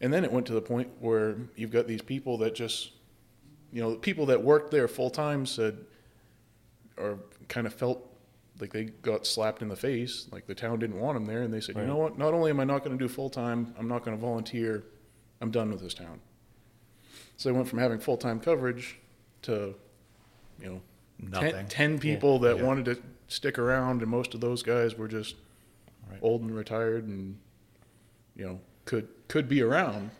And 0.00 0.10
then 0.10 0.24
it 0.24 0.32
went 0.32 0.46
to 0.46 0.54
the 0.54 0.62
point 0.62 0.88
where 0.98 1.36
you've 1.56 1.70
got 1.70 1.86
these 1.86 2.00
people 2.00 2.38
that 2.38 2.54
just 2.54 2.92
you 3.70 3.82
know 3.82 3.96
people 3.96 4.24
that 4.26 4.42
worked 4.42 4.70
there 4.70 4.88
full 4.88 5.10
time 5.10 5.44
said 5.44 5.84
or 6.96 7.18
kind 7.48 7.66
of 7.66 7.74
felt 7.74 8.07
like 8.60 8.72
they 8.72 8.84
got 8.84 9.26
slapped 9.26 9.62
in 9.62 9.68
the 9.68 9.76
face 9.76 10.26
like 10.32 10.46
the 10.46 10.54
town 10.54 10.78
didn't 10.78 10.98
want 10.98 11.14
them 11.16 11.24
there 11.26 11.42
and 11.42 11.52
they 11.54 11.60
said 11.60 11.76
you 11.76 11.84
know 11.84 11.96
what 11.96 12.18
not 12.18 12.34
only 12.34 12.50
am 12.50 12.58
i 12.60 12.64
not 12.64 12.84
going 12.84 12.96
to 12.96 13.02
do 13.02 13.08
full 13.08 13.30
time 13.30 13.74
i'm 13.78 13.86
not 13.88 14.04
going 14.04 14.16
to 14.16 14.20
volunteer 14.20 14.84
i'm 15.40 15.50
done 15.50 15.70
with 15.70 15.80
this 15.80 15.94
town 15.94 16.18
so 17.36 17.48
they 17.48 17.54
went 17.54 17.68
from 17.68 17.78
having 17.78 17.98
full-time 18.00 18.40
coverage 18.40 18.98
to 19.42 19.74
you 20.60 20.68
know 20.68 20.80
Nothing. 21.20 21.50
10, 21.52 21.68
10 21.68 21.98
people 21.98 22.38
that 22.40 22.58
Yeah. 22.58 22.62
wanted 22.64 22.84
to 22.84 22.98
stick 23.26 23.58
around, 23.58 24.02
and 24.02 24.10
most 24.10 24.34
of 24.34 24.40
those 24.40 24.62
guys 24.62 24.96
were 24.96 25.08
just 25.08 25.34
Right. 26.08 26.18
old 26.22 26.42
and 26.42 26.54
retired, 26.54 27.06
and 27.08 27.36
you 28.36 28.44
know 28.46 28.60
could 28.84 29.08
could 29.26 29.48
be 29.48 29.60
around, 29.60 30.10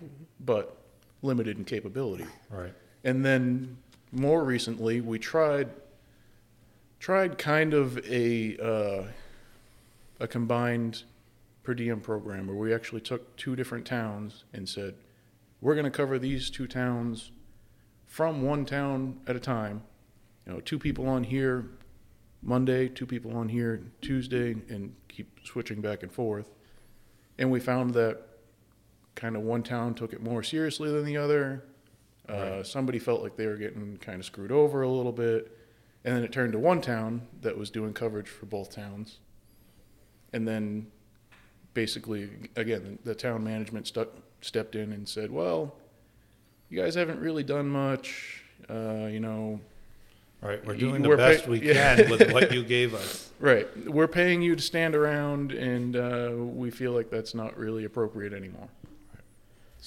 but 0.40 0.76
limited 1.23 1.57
in 1.57 1.64
capability. 1.64 2.26
Right. 2.50 2.75
And 3.04 3.25
then 3.25 3.78
more 4.12 4.42
recently, 4.45 5.00
we 5.00 5.18
tried 5.21 5.68
tried 6.99 7.38
kind 7.38 7.75
of 7.75 7.99
a 8.07 8.57
uh, 8.59 9.05
a 10.21 10.26
combined 10.26 11.05
per 11.62 11.75
diem 11.75 12.00
program 12.00 12.47
where 12.47 12.57
we 12.57 12.75
actually 12.75 13.00
took 13.00 13.37
two 13.37 13.55
different 13.55 13.87
towns 13.87 14.45
and 14.52 14.69
said, 14.69 14.95
we're 15.61 15.75
going 15.75 15.85
to 15.85 15.90
cover 15.90 16.19
these 16.19 16.50
two 16.50 16.67
towns 16.67 17.31
from 18.07 18.43
one 18.43 18.64
town 18.64 19.21
at 19.26 19.37
a 19.37 19.40
time. 19.40 19.83
You 20.47 20.55
know, 20.55 20.61
two 20.61 20.78
people 20.78 21.09
on 21.09 21.25
here 21.25 21.67
Monday, 22.43 22.88
two 22.88 23.07
people 23.07 23.37
on 23.37 23.49
here 23.49 23.83
Tuesday, 24.00 24.52
and 24.69 24.95
keep 25.09 25.40
switching 25.45 25.81
back 25.81 26.02
and 26.02 26.11
forth. 26.11 26.49
And 27.38 27.50
we 27.50 27.61
found 27.61 27.95
that 27.95 28.23
kind 29.14 29.37
of 29.37 29.43
one 29.43 29.62
town 29.62 29.95
took 29.95 30.12
it 30.12 30.23
more 30.23 30.43
seriously 30.43 30.90
than 30.90 31.05
the 31.05 31.17
other. 31.17 31.64
Uh, 32.28 32.62
somebody 32.62 32.99
felt 32.99 33.23
like 33.23 33.37
they 33.37 33.47
were 33.47 33.57
getting 33.57 33.99
kind 33.99 34.21
of 34.21 34.25
screwed 34.25 34.52
over 34.52 34.83
a 34.83 34.88
little 34.88 35.12
bit. 35.12 35.58
And 36.05 36.17
then 36.17 36.25
it 36.25 36.33
turned 36.33 36.52
to 36.52 36.59
one 36.59 36.81
town 36.81 37.26
that 37.43 37.59
was 37.59 37.71
doing 37.71 37.93
coverage 37.93 38.28
for 38.28 38.47
both 38.47 38.75
towns. 38.75 39.19
And 40.33 40.47
then 40.47 40.87
basically, 41.75 42.31
again, 42.57 42.99
the 43.05 43.14
town 43.14 43.45
management 43.45 43.87
stuck, 43.87 44.09
stepped 44.40 44.75
in 44.76 44.93
and 44.93 45.09
said, 45.09 45.31
well, 45.31 45.75
you 46.71 46.81
guys 46.81 46.95
haven't 46.95 47.21
really 47.21 47.43
done 47.43 47.69
much. 47.69 48.43
Uh, 48.69 49.07
you 49.11 49.21
know, 49.21 49.61
Right. 50.40 50.64
We're 50.64 50.76
doing 50.76 51.02
the 51.02 51.09
we're 51.09 51.17
best 51.17 51.45
pay- 51.47 51.50
we 51.50 51.61
yeah. 51.62 51.97
can 51.97 52.11
with 52.11 52.31
what 52.31 52.52
you 52.52 52.62
gave 52.76 52.95
us. 52.95 53.31
right. 53.40 53.67
We're 53.88 54.07
paying 54.07 54.40
you 54.40 54.55
to 54.55 54.62
stand 54.62 54.95
around, 54.95 55.50
and 55.50 55.97
uh, 55.97 56.31
we 56.37 56.71
feel 56.71 56.93
like 56.93 57.11
that's 57.11 57.35
not 57.35 57.57
really 57.59 57.85
appropriate 57.85 58.33
anymore. 58.33 58.69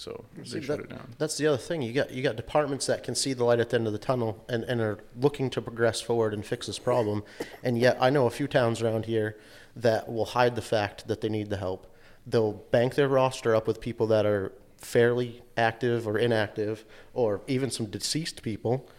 So 0.01 0.25
See, 0.43 0.57
they 0.57 0.65
shut 0.65 0.79
that- 0.79 0.85
it 0.85 0.89
down. 0.89 1.13
That's 1.19 1.37
the 1.37 1.45
other 1.45 1.59
thing. 1.59 1.83
You 1.83 1.93
got 1.93 2.09
you 2.09 2.23
got 2.23 2.35
departments 2.35 2.87
that 2.87 3.03
can 3.03 3.13
see 3.13 3.33
the 3.33 3.43
light 3.43 3.59
at 3.59 3.69
the 3.69 3.75
end 3.75 3.85
of 3.85 3.93
the 3.93 3.99
tunnel 3.99 4.43
and, 4.49 4.63
and 4.63 4.81
are 4.81 4.97
looking 5.15 5.51
to 5.51 5.61
progress 5.61 6.01
forward 6.01 6.33
and 6.33 6.43
fix 6.43 6.65
this 6.65 6.79
problem. 6.79 7.23
And 7.63 7.77
yet 7.77 7.97
I 8.01 8.09
know 8.09 8.25
a 8.25 8.31
few 8.31 8.47
towns 8.47 8.81
around 8.81 9.05
here 9.05 9.37
that 9.75 10.11
will 10.11 10.25
hide 10.25 10.55
the 10.55 10.61
fact 10.63 11.07
that 11.07 11.21
they 11.21 11.29
need 11.29 11.51
the 11.51 11.57
help. 11.57 11.85
They'll 12.25 12.53
bank 12.71 12.95
their 12.95 13.07
roster 13.07 13.55
up 13.55 13.67
with 13.67 13.79
people 13.79 14.07
that 14.07 14.25
are 14.25 14.51
fairly 14.77 15.43
active 15.55 16.07
or 16.07 16.17
inactive 16.17 16.83
or 17.13 17.41
even 17.45 17.69
some 17.69 17.85
deceased 17.85 18.41
people 18.41 18.89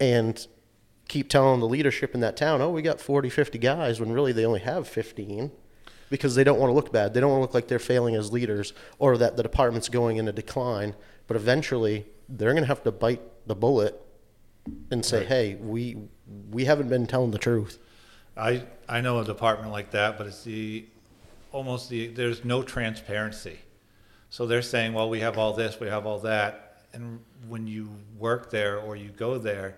and 0.00 0.48
keep 1.06 1.28
telling 1.28 1.60
the 1.60 1.68
leadership 1.68 2.12
in 2.12 2.20
that 2.22 2.36
town, 2.36 2.60
"Oh, 2.60 2.70
we 2.70 2.82
got 2.82 3.00
40, 3.00 3.30
50 3.30 3.56
guys," 3.58 4.00
when 4.00 4.10
really 4.10 4.32
they 4.32 4.44
only 4.44 4.60
have 4.60 4.88
15 4.88 5.52
because 6.10 6.34
they 6.34 6.44
don't 6.44 6.58
want 6.58 6.70
to 6.70 6.74
look 6.74 6.92
bad. 6.92 7.14
They 7.14 7.20
don't 7.20 7.30
want 7.30 7.38
to 7.38 7.42
look 7.42 7.54
like 7.54 7.68
they're 7.68 7.78
failing 7.78 8.14
as 8.14 8.30
leaders 8.30 8.74
or 8.98 9.16
that 9.16 9.36
the 9.36 9.42
department's 9.42 9.88
going 9.88 10.18
in 10.18 10.28
a 10.28 10.32
decline. 10.32 10.94
But 11.26 11.36
eventually, 11.36 12.06
they're 12.28 12.52
going 12.52 12.64
to 12.64 12.68
have 12.68 12.82
to 12.82 12.92
bite 12.92 13.22
the 13.46 13.54
bullet 13.54 13.98
and 14.90 15.04
say, 15.04 15.24
"Hey, 15.24 15.54
we 15.54 15.96
we 16.50 16.66
haven't 16.66 16.88
been 16.88 17.06
telling 17.06 17.30
the 17.30 17.38
truth." 17.38 17.78
I, 18.36 18.62
I 18.88 19.00
know 19.00 19.18
a 19.18 19.24
department 19.24 19.72
like 19.72 19.90
that, 19.90 20.16
but 20.16 20.26
it's 20.26 20.44
the, 20.44 20.86
almost 21.52 21.90
the, 21.90 22.08
there's 22.08 22.44
no 22.44 22.62
transparency. 22.62 23.58
So 24.30 24.46
they're 24.46 24.62
saying, 24.62 24.94
well, 24.94 25.10
we 25.10 25.20
have 25.20 25.36
all 25.36 25.52
this, 25.52 25.80
we 25.80 25.88
have 25.88 26.06
all 26.06 26.20
that, 26.20 26.84
and 26.92 27.20
when 27.48 27.66
you 27.66 27.90
work 28.18 28.50
there 28.50 28.78
or 28.78 28.96
you 28.96 29.10
go 29.10 29.38
there, 29.38 29.76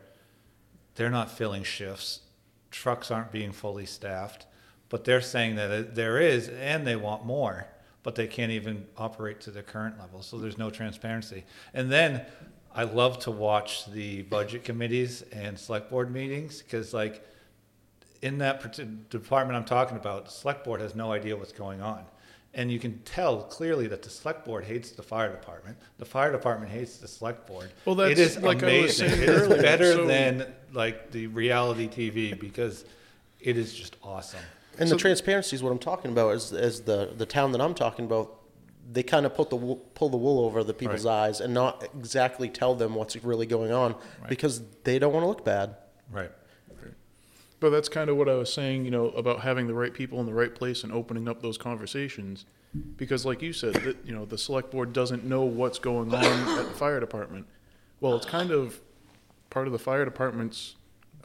they're 0.95 1.11
not 1.11 1.31
filling 1.31 1.65
shifts, 1.65 2.21
trucks 2.71 3.11
aren't 3.11 3.33
being 3.33 3.51
fully 3.51 3.87
staffed, 3.87 4.47
but 4.93 5.05
they're 5.05 5.23
saying 5.23 5.57
that 5.57 5.95
there 5.95 6.21
is, 6.21 6.51
and 6.51 6.87
they 6.87 6.97
want 6.97 7.25
more, 7.25 7.67
but 8.03 8.15
they 8.15 8.27
can't 8.27 8.53
even 8.53 8.87
operate 8.99 9.41
to 9.41 9.51
their 9.51 9.63
current 9.63 9.99
level, 9.99 10.21
so 10.21 10.37
there's 10.37 10.59
no 10.59 10.69
transparency. 10.69 11.45
And 11.73 11.91
then, 11.91 12.27
I 12.75 12.83
love 12.85 13.19
to 13.21 13.31
watch 13.31 13.87
the 13.87 14.21
budget 14.25 14.65
committees 14.65 15.23
and 15.33 15.59
select 15.59 15.91
board 15.91 16.13
meetings, 16.13 16.61
because 16.61 16.93
like, 16.93 17.27
in 18.21 18.37
that 18.39 19.09
department 19.09 19.57
I'm 19.57 19.65
talking 19.65 19.97
about, 19.97 20.27
the 20.27 20.31
select 20.31 20.63
board 20.63 20.83
has 20.83 20.95
no 20.95 21.11
idea 21.11 21.39
what's 21.39 21.53
going 21.53 21.81
on. 21.81 22.05
And 22.53 22.71
you 22.71 22.79
can 22.79 22.99
tell 23.07 23.45
clearly 23.45 23.87
that 23.87 24.03
the 24.03 24.11
select 24.11 24.45
board 24.45 24.63
hates 24.65 24.91
the 24.91 25.03
fire 25.03 25.31
department. 25.31 25.79
The 25.97 26.05
fire 26.05 26.31
department 26.31 26.71
hates 26.71 26.99
the 26.99 27.09
select 27.09 27.47
board. 27.47 27.71
Well, 27.87 27.95
that's 27.95 28.21
is 28.21 28.37
like 28.43 28.63
I 28.63 28.83
was 28.83 29.01
amazing. 29.01 29.09
saying 29.09 29.23
It 29.23 29.29
is 29.31 29.49
better 29.63 29.93
so- 29.95 30.07
than 30.07 30.53
like 30.75 31.11
the 31.13 31.29
reality 31.29 31.89
TV 31.89 32.39
because 32.39 32.85
it 33.41 33.57
is 33.57 33.73
just 33.73 33.97
awesome. 34.03 34.41
And 34.79 34.89
the 34.89 34.97
transparency 34.97 35.57
is 35.57 35.63
what 35.63 35.71
I'm 35.71 35.79
talking 35.79 36.11
about. 36.11 36.35
Is, 36.35 36.53
is 36.53 36.83
the 36.83 37.13
the 37.17 37.27
town 37.27 37.53
that 37.53 37.61
I'm 37.61 37.75
talking 37.75 38.05
about? 38.05 38.39
They 38.91 39.03
kind 39.03 39.25
of 39.27 39.35
put 39.35 39.49
the 39.51 39.59
pull 39.95 40.09
the 40.09 40.17
wool 40.17 40.45
over 40.45 40.65
the 40.65 40.75
people's 40.75 41.05
Right. 41.07 41.27
eyes 41.27 41.41
and 41.41 41.55
not 41.55 41.85
exactly 41.99 42.49
tell 42.49 42.75
them 42.75 42.95
what's 42.95 43.17
really 43.23 43.47
going 43.47 43.73
on 43.73 43.95
because 44.29 44.63
they 44.85 44.99
don't 44.99 45.13
want 45.13 45.25
to 45.25 45.29
look 45.29 45.45
bad. 45.45 45.77
Right. 46.11 46.31
But 47.61 47.71
that's 47.71 47.89
kind 47.89 48.11
of 48.11 48.17
what 48.17 48.29
I 48.29 48.35
was 48.35 48.53
saying, 48.53 48.85
you 48.85 48.91
know, 48.91 49.11
about 49.11 49.43
having 49.43 49.69
the 49.69 49.75
right 49.75 49.95
people 49.95 50.19
in 50.19 50.27
the 50.27 50.35
right 50.35 50.53
place 50.53 50.83
and 50.83 50.93
opening 50.93 51.29
up 51.29 51.43
those 51.43 51.57
conversations. 51.57 52.45
Because, 52.97 53.25
like 53.25 53.41
you 53.41 53.53
said, 53.53 53.75
that 53.75 53.99
you 54.05 54.13
know, 54.13 54.25
the 54.25 54.37
select 54.37 54.73
board 54.73 54.93
doesn't 54.93 55.25
know 55.25 55.43
what's 55.43 55.79
going 55.79 56.13
on 56.13 56.25
at 56.59 56.65
the 56.65 56.75
fire 56.75 56.99
department. 56.99 57.47
Well, 58.01 58.17
it's 58.17 58.27
kind 58.27 58.51
of 58.51 58.81
part 59.51 59.67
of 59.69 59.73
the 59.73 59.79
fire 59.79 60.05
department's 60.05 60.75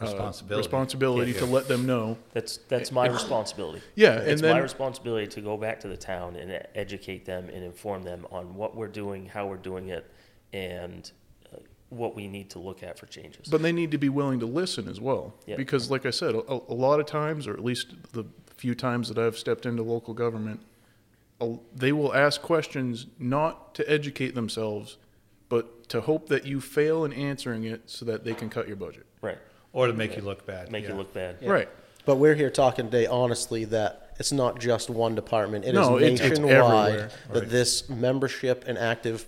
uh, 0.01 0.06
Responsibility. 0.06 0.58
responsibility 0.68 1.32
Yeah. 1.32 1.39
to 1.39 1.46
let 1.46 1.68
them 1.68 1.86
know. 1.86 2.18
That's, 2.34 2.58
that's 2.70 2.92
my 2.92 3.08
responsibility. 3.08 3.82
Yeah, 3.96 4.20
and 4.20 4.27
It's 4.30 4.42
my 4.42 4.50
then- 4.50 4.62
responsibility 4.62 5.27
to 5.27 5.42
go 5.42 5.58
back 5.58 5.80
to 5.82 5.88
the 5.88 5.98
town 5.98 6.36
and 6.36 6.51
e- 6.51 6.58
educate 6.75 7.25
them 7.25 7.50
and 7.50 7.63
inform 7.63 8.04
them 8.04 8.27
on 8.32 8.56
what 8.56 8.75
we're 8.75 8.88
doing, 8.89 9.25
how 9.25 9.48
we're 9.48 9.58
doing 9.58 9.89
it, 9.89 10.06
and 10.54 11.12
uh, 11.54 11.58
what 11.89 12.16
we 12.16 12.27
need 12.27 12.50
to 12.51 12.60
look 12.60 12.84
at 12.84 13.00
for 13.00 13.08
changes. 13.08 13.48
But 13.50 13.62
they 13.62 13.72
need 13.72 13.92
to 13.92 13.98
be 13.98 14.10
willing 14.10 14.39
to 14.42 14.46
listen 14.46 14.88
as 14.88 15.01
well. 15.01 15.34
Yeah. 15.48 15.56
Because, 15.56 15.89
like 15.89 16.06
I 16.06 16.12
said, 16.12 16.36
a, 16.36 16.42
a 16.51 16.74
lot 16.74 17.00
of 17.00 17.06
times, 17.08 17.48
or 17.48 17.54
at 17.54 17.63
least 17.63 17.96
the 18.13 18.24
few 18.56 18.75
times 18.75 19.08
that 19.10 19.18
I've 19.18 19.38
stepped 19.38 19.66
into 19.66 19.82
local 19.84 20.13
government, 20.13 20.60
a- 21.42 21.58
they 21.75 21.92
will 21.92 22.13
ask 22.13 22.42
questions 22.42 23.08
not 23.18 23.74
to 23.75 23.89
educate 23.92 24.36
themselves, 24.36 24.98
but 25.50 25.89
to 25.89 26.01
hope 26.01 26.27
that 26.30 26.46
you 26.46 26.60
fail 26.62 27.04
in 27.06 27.13
answering 27.13 27.63
it 27.63 27.82
so 27.89 28.06
that 28.06 28.24
they 28.25 28.34
can 28.34 28.50
cut 28.50 28.68
your 28.68 28.75
budget. 28.75 29.06
Right, 29.22 29.38
Or 29.74 29.88
to 29.88 29.94
make 29.94 30.16
you 30.16 30.22
look 30.22 30.46
bad. 30.46 30.72
make 30.72 30.84
you 30.84 30.90
yeah. 30.92 30.96
look 30.96 31.14
bad. 31.14 31.38
Right. 31.44 31.70
But 32.06 32.16
we're 32.18 32.36
here 32.36 32.50
talking 32.50 32.86
today 32.86 33.06
honestly 33.06 33.66
that 33.66 34.16
it's 34.20 34.32
not 34.32 34.60
just 34.60 34.90
one 34.90 35.14
department. 35.14 35.66
It 35.66 35.70
is 35.70 35.74
No, 35.76 35.98
it's- 35.98 36.20
it's 36.20 36.40
nationwide 36.40 36.90
everywhere. 36.90 37.10
that 37.34 37.40
Right. 37.42 37.50
this 37.50 37.90
membership 37.90 38.64
and 38.66 38.78
active 38.78 39.28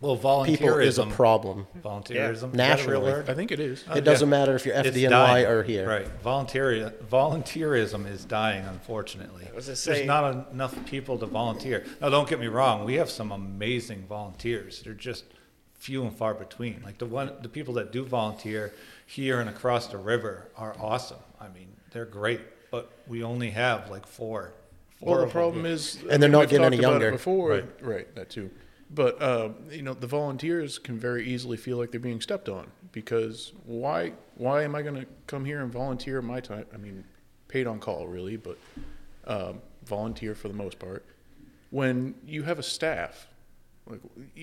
Well, 0.00 0.16
people 0.44 0.78
is 0.78 0.98
a 0.98 1.06
problem. 1.06 1.66
Volunteerism. 1.82 2.32
is 2.32 2.40
that 2.40 2.44
a 2.44 2.46
real 2.90 3.02
Nationally. 3.02 3.12
I 3.28 3.34
think 3.34 3.50
it 3.50 3.60
is. 3.60 3.84
It 3.94 4.04
doesn't 4.04 4.28
yeah. 4.28 4.38
matter 4.38 4.54
if 4.54 4.64
you're 4.66 4.76
FDNY 4.76 5.42
or 5.48 5.62
here. 5.62 5.88
Right. 5.88 6.06
Volunteer, 6.22 6.92
volunteerism 7.10 8.10
is 8.10 8.24
dying, 8.24 8.64
unfortunately. 8.66 9.48
was 9.54 9.66
gonna 9.66 9.76
There's 9.96 10.06
not 10.06 10.52
enough 10.52 10.74
people 10.86 11.18
to 11.18 11.26
volunteer. 11.26 11.84
Now, 12.00 12.08
don't 12.10 12.28
get 12.28 12.38
me 12.40 12.46
wrong. 12.46 12.84
We 12.84 12.94
have 12.94 13.10
some 13.10 13.32
amazing 13.32 14.04
volunteers. 14.06 14.82
They're 14.82 14.94
just 14.94 15.24
few 15.74 16.02
and 16.02 16.14
far 16.16 16.34
between. 16.34 16.82
Like 16.84 16.98
the 16.98 17.06
one, 17.06 17.32
the 17.42 17.48
people 17.48 17.74
that 17.74 17.92
do 17.92 18.04
volunteer 18.04 18.72
here 19.06 19.40
and 19.40 19.48
across 19.48 19.86
the 19.86 19.98
river 19.98 20.48
are 20.56 20.76
awesome. 20.78 21.18
I 21.40 21.48
mean, 21.48 21.68
they're 21.90 22.04
great, 22.04 22.40
but 22.70 22.90
we 23.06 23.22
only 23.22 23.50
have 23.50 23.88
like 23.90 24.06
four. 24.06 24.52
four 24.98 25.08
Well, 25.08 25.16
the 25.18 25.22
of 25.22 25.28
them. 25.28 25.32
problem 25.32 25.66
is, 25.66 25.98
And 26.10 26.22
they're 26.22 26.28
not 26.30 26.40
we've 26.40 26.50
getting 26.50 26.64
talked 26.64 26.74
any 26.74 26.82
about 26.82 26.88
it 26.96 27.04
younger. 27.04 27.10
Before, 27.12 27.50
Right. 27.50 27.64
right. 27.80 28.14
that 28.16 28.30
too. 28.30 28.50
But 28.90 29.20
uh, 29.20 29.50
you 29.70 29.82
know, 29.82 29.94
the 29.94 30.06
volunteers 30.06 30.78
can 30.78 30.98
very 30.98 31.26
easily 31.26 31.56
feel 31.56 31.76
like 31.76 31.90
they're 31.90 31.98
being 32.00 32.20
stepped 32.20 32.48
on 32.48 32.68
because 32.92 33.52
why? 33.64 34.12
Why 34.36 34.62
am 34.62 34.74
I 34.76 34.82
going 34.82 34.94
to 34.94 35.06
come 35.26 35.44
here 35.44 35.60
and 35.62 35.72
volunteer 35.72 36.22
my 36.22 36.38
time? 36.40 36.66
I 36.72 36.76
mean, 36.76 37.02
paid 37.48 37.66
on 37.66 37.80
call, 37.80 38.06
really, 38.06 38.36
but 38.36 38.58
um, 39.26 39.60
volunteer 39.84 40.34
for 40.36 40.46
the 40.48 40.54
most 40.54 40.78
part. 40.78 41.04
When 41.70 42.14
you 42.24 42.44
have 42.44 42.58
a 42.60 42.62
staff, 42.62 43.26
like 43.88 44.00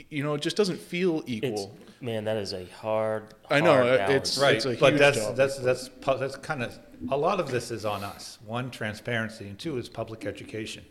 you 0.10 0.24
know, 0.24 0.34
it 0.36 0.42
just 0.42 0.56
doesn't 0.56 0.80
feel 0.80 1.20
It's, 1.28 1.30
equal. 1.46 1.76
man, 2.02 2.24
that 2.26 2.38
is 2.38 2.54
a 2.54 2.66
hard, 2.66 3.34
I 3.50 3.60
know, 3.60 3.74
hard 3.74 3.88
uh, 3.88 3.98
balance. 3.98 4.38
it's- 4.38 4.38
Right, 4.38 4.56
It's 4.56 4.66
a 4.66 4.76
but 4.76 4.94
huge 4.94 5.00
that's, 5.00 5.18
job. 5.18 5.36
that's, 5.36 5.58
that's, 5.58 5.90
that's 6.06 6.36
kind 6.38 6.64
of, 6.64 6.78
a 7.12 7.18
lot 7.18 7.40
of 7.40 7.52
this 7.52 7.70
is 7.72 7.86
on 7.86 8.04
us. 8.04 8.40
One, 8.46 8.72
transparency, 8.72 9.48
and 9.48 9.60
two 9.60 9.78
is 9.78 9.90
public 9.90 10.26
education. 10.26 10.86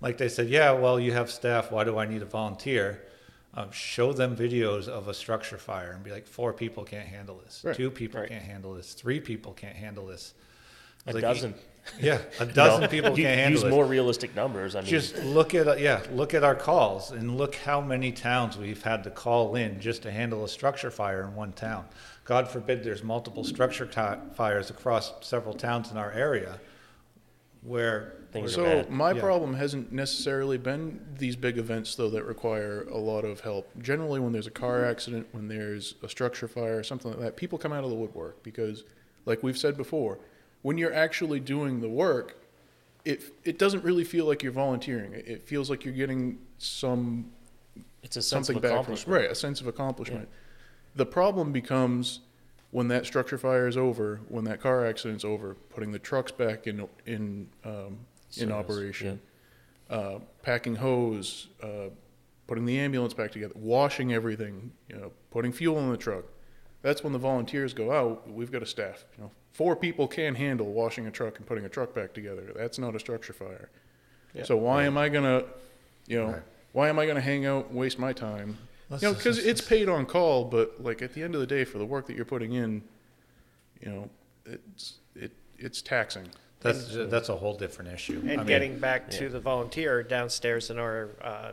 Like 0.00 0.18
they 0.18 0.28
said, 0.28 0.48
yeah, 0.48 0.72
well, 0.72 0.98
you 0.98 1.12
have 1.12 1.30
staff, 1.30 1.70
why 1.70 1.84
do 1.84 1.96
I 1.98 2.06
need 2.06 2.22
a 2.22 2.26
volunteer? 2.26 3.02
Um, 3.54 3.70
show 3.70 4.12
them 4.12 4.34
videos 4.34 4.88
of 4.88 5.06
a 5.08 5.14
structure 5.14 5.58
fire 5.58 5.92
and 5.92 6.02
be 6.02 6.10
like, 6.10 6.26
four 6.26 6.52
people 6.52 6.82
can't 6.84 7.06
handle 7.06 7.40
this, 7.44 7.62
Right, 7.64 7.76
two 7.76 7.90
people 7.90 8.20
right. 8.20 8.28
can't 8.28 8.42
handle 8.42 8.72
this, 8.74 8.94
three 8.94 9.20
people 9.20 9.52
can't 9.52 9.76
handle 9.76 10.06
this. 10.06 10.34
A 11.06 11.12
Like, 11.12 11.22
dozen. 11.22 11.54
Yeah, 12.00 12.18
a 12.38 12.42
You 12.44 12.46
know, 12.46 12.52
dozen 12.54 12.88
people 12.90 13.10
can't 13.16 13.38
handle 13.38 13.50
Use 13.60 13.62
it. 13.64 13.70
more 13.70 13.84
realistic 13.84 14.34
numbers, 14.36 14.74
I 14.76 14.80
mean. 14.82 14.88
Just 14.90 15.18
look 15.24 15.54
at, 15.54 15.66
uh, 15.68 15.74
yeah, 15.74 16.00
look 16.12 16.32
at 16.34 16.44
our 16.44 16.54
calls 16.54 17.10
and 17.10 17.36
look 17.36 17.56
how 17.56 17.80
many 17.80 18.12
towns 18.12 18.56
we've 18.56 18.82
had 18.82 19.02
to 19.04 19.10
call 19.10 19.56
in 19.56 19.80
just 19.80 20.02
to 20.02 20.10
handle 20.10 20.44
a 20.44 20.48
structure 20.48 20.90
fire 20.90 21.22
in 21.22 21.34
one 21.34 21.52
town. 21.52 21.84
God 22.24 22.48
forbid 22.48 22.84
there's 22.84 23.02
multiple 23.02 23.42
structure 23.44 23.84
ti- 23.86 24.34
fires 24.34 24.70
across 24.70 25.12
several 25.26 25.54
towns 25.54 25.90
in 25.90 25.96
our 25.96 26.12
area 26.12 26.60
where. 27.62 28.14
Things 28.32 28.52
are 28.52 28.54
So 28.54 28.64
bad. 28.64 28.90
my 28.90 29.12
Yeah. 29.12 29.20
problem 29.20 29.52
hasn't 29.54 29.92
necessarily 29.92 30.56
been 30.56 30.98
these 31.18 31.36
big 31.36 31.58
events 31.58 31.94
though 31.96 32.08
that 32.10 32.24
require 32.24 32.86
a 32.90 32.96
lot 32.96 33.26
of 33.26 33.40
help. 33.40 33.68
Generally, 33.82 34.20
when 34.20 34.32
there's 34.32 34.46
a 34.46 34.50
car 34.50 34.86
accident, 34.86 35.26
when 35.32 35.48
there's 35.48 35.96
a 36.02 36.08
structure 36.08 36.48
fire, 36.48 36.82
something 36.82 37.10
like 37.10 37.20
that, 37.20 37.36
people 37.36 37.58
come 37.58 37.72
out 37.74 37.84
of 37.84 37.90
the 37.90 37.96
woodwork 37.96 38.42
because, 38.42 38.84
like 39.26 39.42
we've 39.42 39.58
said 39.58 39.76
before, 39.76 40.18
when 40.62 40.78
you're 40.78 40.94
actually 40.94 41.40
doing 41.40 41.80
the 41.80 41.88
work, 41.88 42.38
it 43.04 43.22
it 43.44 43.58
doesn't 43.58 43.84
really 43.84 44.04
feel 44.04 44.26
like 44.26 44.42
you're 44.42 44.52
volunteering. 44.52 45.12
It, 45.12 45.26
it 45.26 45.42
feels 45.48 45.68
like 45.68 45.84
you're 45.84 45.94
getting 45.94 46.38
some 46.58 47.30
It's 48.02 48.16
a 48.16 48.22
sense 48.22 48.46
something 48.46 48.56
of 48.56 48.62
back 48.62 48.84
from 48.84 49.12
right, 49.12 49.30
a 49.30 49.34
sense 49.34 49.60
of 49.60 49.66
accomplishment. 49.66 50.28
The 50.94 51.06
problem 51.06 51.52
becomes 51.52 52.20
when 52.70 52.88
that 52.88 53.04
structure 53.06 53.38
fire 53.38 53.66
is 53.66 53.76
over, 53.76 54.20
when 54.28 54.44
that 54.44 54.60
car 54.60 54.86
accident's 54.86 55.24
over, 55.24 55.54
putting 55.70 55.92
the 55.92 55.98
trucks 55.98 56.32
back 56.32 56.66
in 56.66 56.88
in 57.06 57.48
um, 57.64 57.98
in 58.36 58.52
operation, 58.52 59.20
uh, 59.90 60.18
packing 60.42 60.76
hose, 60.76 61.48
uh, 61.62 61.88
putting 62.46 62.64
the 62.64 62.78
ambulance 62.78 63.14
back 63.14 63.32
together, 63.32 63.54
washing 63.56 64.12
everything, 64.12 64.72
you 64.88 64.96
know, 64.96 65.10
putting 65.30 65.52
fuel 65.52 65.78
in 65.80 65.90
the 65.90 65.96
truck. 65.96 66.24
That's 66.82 67.02
when 67.04 67.12
the 67.12 67.18
volunteers 67.18 67.72
go 67.74 67.92
out. 67.92 68.28
We've 68.30 68.50
got 68.52 68.62
a 68.62 68.66
staff. 68.66 69.04
You 69.16 69.24
know, 69.24 69.30
four 69.52 69.76
people 69.76 70.06
can 70.08 70.34
handle 70.34 70.66
washing 70.72 71.06
a 71.06 71.10
truck 71.10 71.38
and 71.38 71.46
putting 71.46 71.64
a 71.64 71.68
truck 71.68 71.94
back 71.94 72.12
together. 72.12 72.52
That's 72.54 72.78
not 72.78 72.94
a 72.94 73.00
structure 73.00 73.32
fire. 73.32 73.70
So 74.44 74.56
why 74.56 74.84
am 74.84 74.96
I 74.96 75.08
gonna, 75.10 75.44
you 76.06 76.18
know, 76.18 76.26
Right. 76.32 76.42
why 76.72 76.88
am 76.88 76.98
I 76.98 77.06
gonna 77.06 77.20
hang 77.20 77.44
out 77.46 77.68
and 77.68 77.76
waste 77.76 77.98
my 77.98 78.12
time? 78.12 78.56
Let's 78.88 79.02
you 79.02 79.08
know, 79.10 79.14
because 79.14 79.38
it's 79.38 79.60
paid 79.60 79.88
on 79.88 80.06
call, 80.06 80.44
but 80.46 80.82
like 80.82 81.02
at 81.02 81.12
the 81.14 81.22
end 81.22 81.34
of 81.34 81.40
the 81.40 81.46
day, 81.46 81.64
for 81.64 81.78
the 81.78 81.84
work 81.86 82.06
that 82.06 82.16
you're 82.16 82.24
putting 82.24 82.54
in, 82.54 82.82
you 83.80 83.90
know, 83.90 84.10
it's 84.46 84.94
it 85.14 85.32
it's 85.58 85.82
taxing. 85.82 86.28
That's, 86.60 86.94
that's 87.10 87.28
a 87.28 87.36
whole 87.36 87.56
different 87.56 87.92
issue. 87.92 88.22
I 88.24 88.28
And 88.30 88.36
mean, 88.38 88.46
getting 88.46 88.78
back 88.78 89.10
to 89.12 89.28
the 89.28 89.40
volunteer 89.40 90.02
downstairs 90.04 90.70
in 90.70 90.78
our 90.78 91.10
uh, 91.20 91.52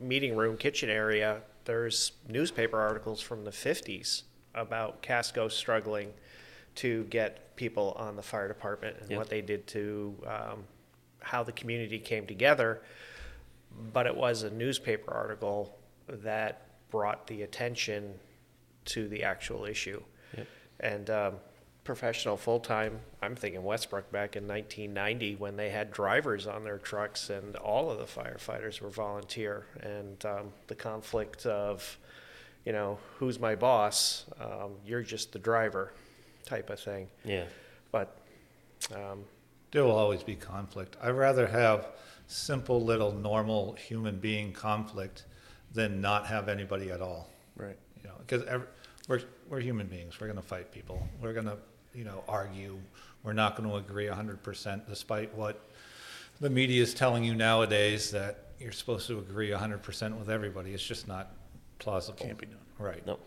meeting 0.00 0.36
room, 0.36 0.56
kitchen 0.56 0.88
area, 0.88 1.42
there's 1.64 2.12
newspaper 2.28 2.78
articles 2.80 3.20
from 3.20 3.44
the 3.44 3.50
50s 3.50 4.22
about 4.54 5.02
Casco 5.02 5.48
struggling 5.48 6.12
to 6.76 7.04
get 7.04 7.54
people 7.56 7.94
on 7.98 8.16
the 8.16 8.22
fire 8.22 8.48
department 8.48 8.96
and 9.00 9.10
Yep. 9.10 9.18
what 9.18 9.28
they 9.28 9.40
did 9.42 9.66
to 9.68 10.16
um, 10.26 10.64
how 11.20 11.42
the 11.42 11.52
community 11.52 11.98
came 11.98 12.26
together. 12.26 12.82
But 13.92 14.06
it 14.06 14.16
was 14.16 14.42
a 14.42 14.50
newspaper 14.50 15.12
article 15.12 15.78
that 16.08 16.66
brought 16.90 17.26
the 17.26 17.42
attention 17.42 18.14
to 18.86 19.08
the 19.08 19.22
actual 19.22 19.64
issue. 19.64 20.02
Yep. 20.36 20.46
And 20.80 21.10
um, 21.10 21.34
professional 21.84 22.36
full 22.36 22.60
time, 22.60 23.00
I'm 23.22 23.34
thinking 23.36 23.62
Westbrook 23.62 24.10
back 24.12 24.36
in 24.36 24.46
1990 24.46 25.36
when 25.36 25.56
they 25.56 25.70
had 25.70 25.90
drivers 25.90 26.46
on 26.46 26.64
their 26.64 26.78
trucks 26.78 27.30
and 27.30 27.56
all 27.56 27.90
of 27.90 27.98
the 27.98 28.04
firefighters 28.04 28.80
were 28.80 28.90
volunteer. 28.90 29.66
And 29.80 30.24
um, 30.26 30.52
the 30.66 30.74
conflict 30.74 31.46
of, 31.46 31.98
you 32.64 32.72
know, 32.72 32.98
who's 33.18 33.38
my 33.38 33.54
boss? 33.54 34.24
Um, 34.40 34.72
you're 34.86 35.02
just 35.02 35.32
the 35.32 35.38
driver 35.38 35.92
type 36.44 36.70
of 36.70 36.80
thing. 36.80 37.08
Yeah. 37.24 37.44
But 37.90 38.16
Um, 38.94 39.24
There 39.70 39.84
will 39.84 39.92
always 39.96 40.22
be 40.22 40.34
conflict. 40.34 40.96
I'd 41.02 41.10
rather 41.10 41.46
have 41.46 41.88
simple 42.26 42.82
little 42.82 43.12
normal 43.12 43.74
human 43.74 44.18
being 44.18 44.52
conflict 44.52 45.24
than 45.72 46.00
not 46.00 46.26
have 46.26 46.48
anybody 46.48 46.90
at 46.90 47.00
all. 47.00 47.30
Right. 47.56 47.78
You 47.96 48.08
know, 48.08 48.14
because 48.18 48.42
every, 48.46 48.66
we're 49.08 49.22
we're 49.48 49.60
human 49.60 49.86
beings. 49.86 50.18
We're 50.20 50.26
gonna 50.26 50.42
fight 50.42 50.72
people. 50.72 51.06
We're 51.20 51.32
gonna 51.32 51.56
you 51.94 52.04
know 52.04 52.24
argue. 52.28 52.78
We're 53.22 53.34
not 53.34 53.56
going 53.56 53.68
to 53.68 53.76
agree 53.76 54.08
hundred 54.08 54.42
percent, 54.42 54.88
despite 54.88 55.32
what 55.34 55.60
the 56.40 56.50
media 56.50 56.82
is 56.82 56.92
telling 56.92 57.22
you 57.22 57.34
nowadays 57.34 58.10
that 58.10 58.48
you're 58.58 58.72
supposed 58.72 59.06
to 59.06 59.18
agree 59.20 59.52
hundred 59.52 59.82
percent 59.82 60.16
with 60.18 60.28
everybody. 60.28 60.74
It's 60.74 60.82
just 60.84 61.06
not 61.06 61.30
plausible. 61.82 62.18
Can't 62.18 62.38
be 62.38 62.46
done. 62.46 62.58
Right. 62.78 63.04
No. 63.06 63.18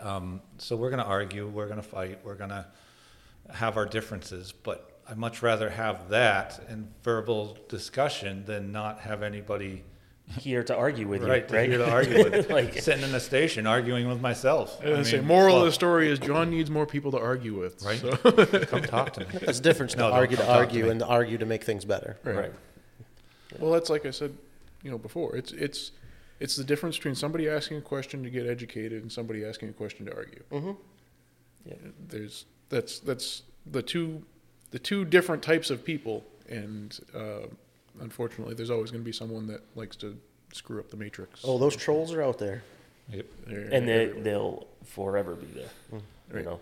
Um, 0.00 0.40
so 0.58 0.76
we're 0.76 0.90
going 0.90 1.02
to 1.02 1.08
argue, 1.08 1.46
we're 1.46 1.66
going 1.66 1.80
to 1.80 1.86
fight, 1.86 2.18
we're 2.24 2.34
going 2.34 2.50
to 2.50 2.66
have 3.50 3.76
our 3.76 3.86
differences, 3.86 4.52
but 4.52 5.00
I'd 5.08 5.18
much 5.18 5.42
rather 5.42 5.68
have 5.68 6.08
that 6.10 6.60
in 6.68 6.88
verbal 7.02 7.58
discussion 7.68 8.44
than 8.46 8.72
not 8.72 9.00
have 9.00 9.22
anybody 9.22 9.84
Here 10.38 10.62
to 10.64 10.74
argue 10.76 11.06
with 11.08 11.22
right, 11.24 11.48
you, 11.50 11.56
right? 11.56 11.68
here 11.68 11.78
to 11.78 11.90
argue 11.90 12.24
with, 12.30 12.50
Like- 12.58 12.78
sitting 12.80 13.04
in 13.04 13.14
a 13.14 13.20
station 13.20 13.66
arguing 13.66 14.08
with 14.08 14.20
myself. 14.20 14.80
And 14.82 14.94
I 14.96 15.00
I 15.00 15.02
say, 15.02 15.18
mean, 15.18 15.26
moral 15.26 15.58
of 15.58 15.64
the 15.66 15.72
story 15.72 16.08
is 16.08 16.18
John 16.18 16.48
needs 16.50 16.70
more 16.70 16.86
people 16.86 17.10
to 17.12 17.18
argue 17.18 17.58
with. 17.58 17.82
Right. 17.84 17.98
So, 18.00 18.16
Come 18.66 18.82
talk 18.84 19.12
to 19.14 19.20
me. 19.20 19.26
It's 19.42 19.60
different 19.60 19.90
to 19.92 19.98
No, 19.98 20.08
don't 20.08 20.18
argue 20.18 20.36
to 20.36 20.42
come 20.42 20.46
talk 20.46 20.56
to 20.56 20.60
argue 20.76 20.90
and 20.90 21.00
to 21.00 21.06
argue 21.06 21.38
to 21.38 21.46
make 21.46 21.64
things 21.64 21.84
better. 21.84 22.16
Right. 22.24 22.52
well, 23.58 23.72
that's 23.72 23.90
like 23.90 24.06
I 24.06 24.10
said, 24.10 24.34
you 24.82 24.90
know, 24.90 24.98
before. 24.98 25.36
It's 25.36 25.52
it's 25.52 25.90
it's 26.42 26.56
the 26.56 26.64
difference 26.64 26.96
between 26.96 27.14
somebody 27.14 27.48
asking 27.48 27.76
a 27.76 27.80
question 27.80 28.22
to 28.24 28.30
get 28.30 28.46
educated 28.46 29.00
and 29.02 29.10
somebody 29.12 29.44
asking 29.44 29.68
a 29.68 29.72
question 29.72 30.04
to 30.06 30.14
argue. 30.14 30.42
Mm-hmm. 30.50 30.72
Yeah. 31.66 31.74
There's 32.08 32.44
that's 32.68 32.98
that's 32.98 33.42
the 33.64 33.82
two 33.82 34.22
the 34.72 34.78
two 34.78 35.04
different 35.04 35.42
types 35.42 35.70
of 35.70 35.84
people, 35.84 36.24
and 36.48 36.98
uh, 37.14 37.46
unfortunately, 38.00 38.54
there's 38.54 38.70
always 38.70 38.90
going 38.90 39.02
to 39.02 39.04
be 39.04 39.12
someone 39.12 39.46
that 39.46 39.62
likes 39.76 39.96
to 39.96 40.16
screw 40.52 40.80
up 40.80 40.90
the 40.90 40.96
matrix. 40.96 41.40
Oh, 41.44 41.58
those 41.58 41.76
trolls 41.76 42.12
are 42.12 42.22
out 42.22 42.38
there. 42.38 42.62
Yep. 43.10 43.26
They're 43.46 43.60
and 43.72 43.86
they, 43.88 43.92
everywhere. 44.04 44.24
they'll 44.24 44.66
forever 44.84 45.34
be 45.34 45.46
there, 45.46 45.70
you 45.92 46.02
Right. 46.32 46.44
know. 46.44 46.58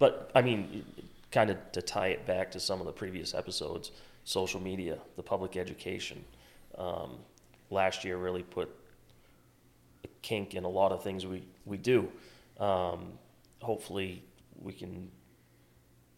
But 0.00 0.30
I 0.34 0.42
mean, 0.42 0.84
kind 1.30 1.50
of 1.50 1.56
to 1.72 1.82
tie 1.82 2.08
it 2.08 2.26
back 2.26 2.50
to 2.52 2.60
some 2.60 2.80
of 2.80 2.86
the 2.86 2.92
previous 2.92 3.34
episodes, 3.34 3.92
social 4.24 4.60
media, 4.60 4.98
the 5.16 5.22
public 5.22 5.56
education, 5.56 6.24
um, 6.78 7.10
last 7.70 8.04
year 8.04 8.16
really 8.16 8.42
put 8.42 8.68
a 8.68 8.79
kink 10.22 10.54
in 10.54 10.64
a 10.64 10.68
lot 10.68 10.92
of 10.92 11.02
things 11.02 11.26
we 11.26 11.42
we 11.64 11.76
do. 11.76 12.08
Um, 12.58 13.12
hopefully, 13.60 14.22
we 14.60 14.72
can 14.72 15.10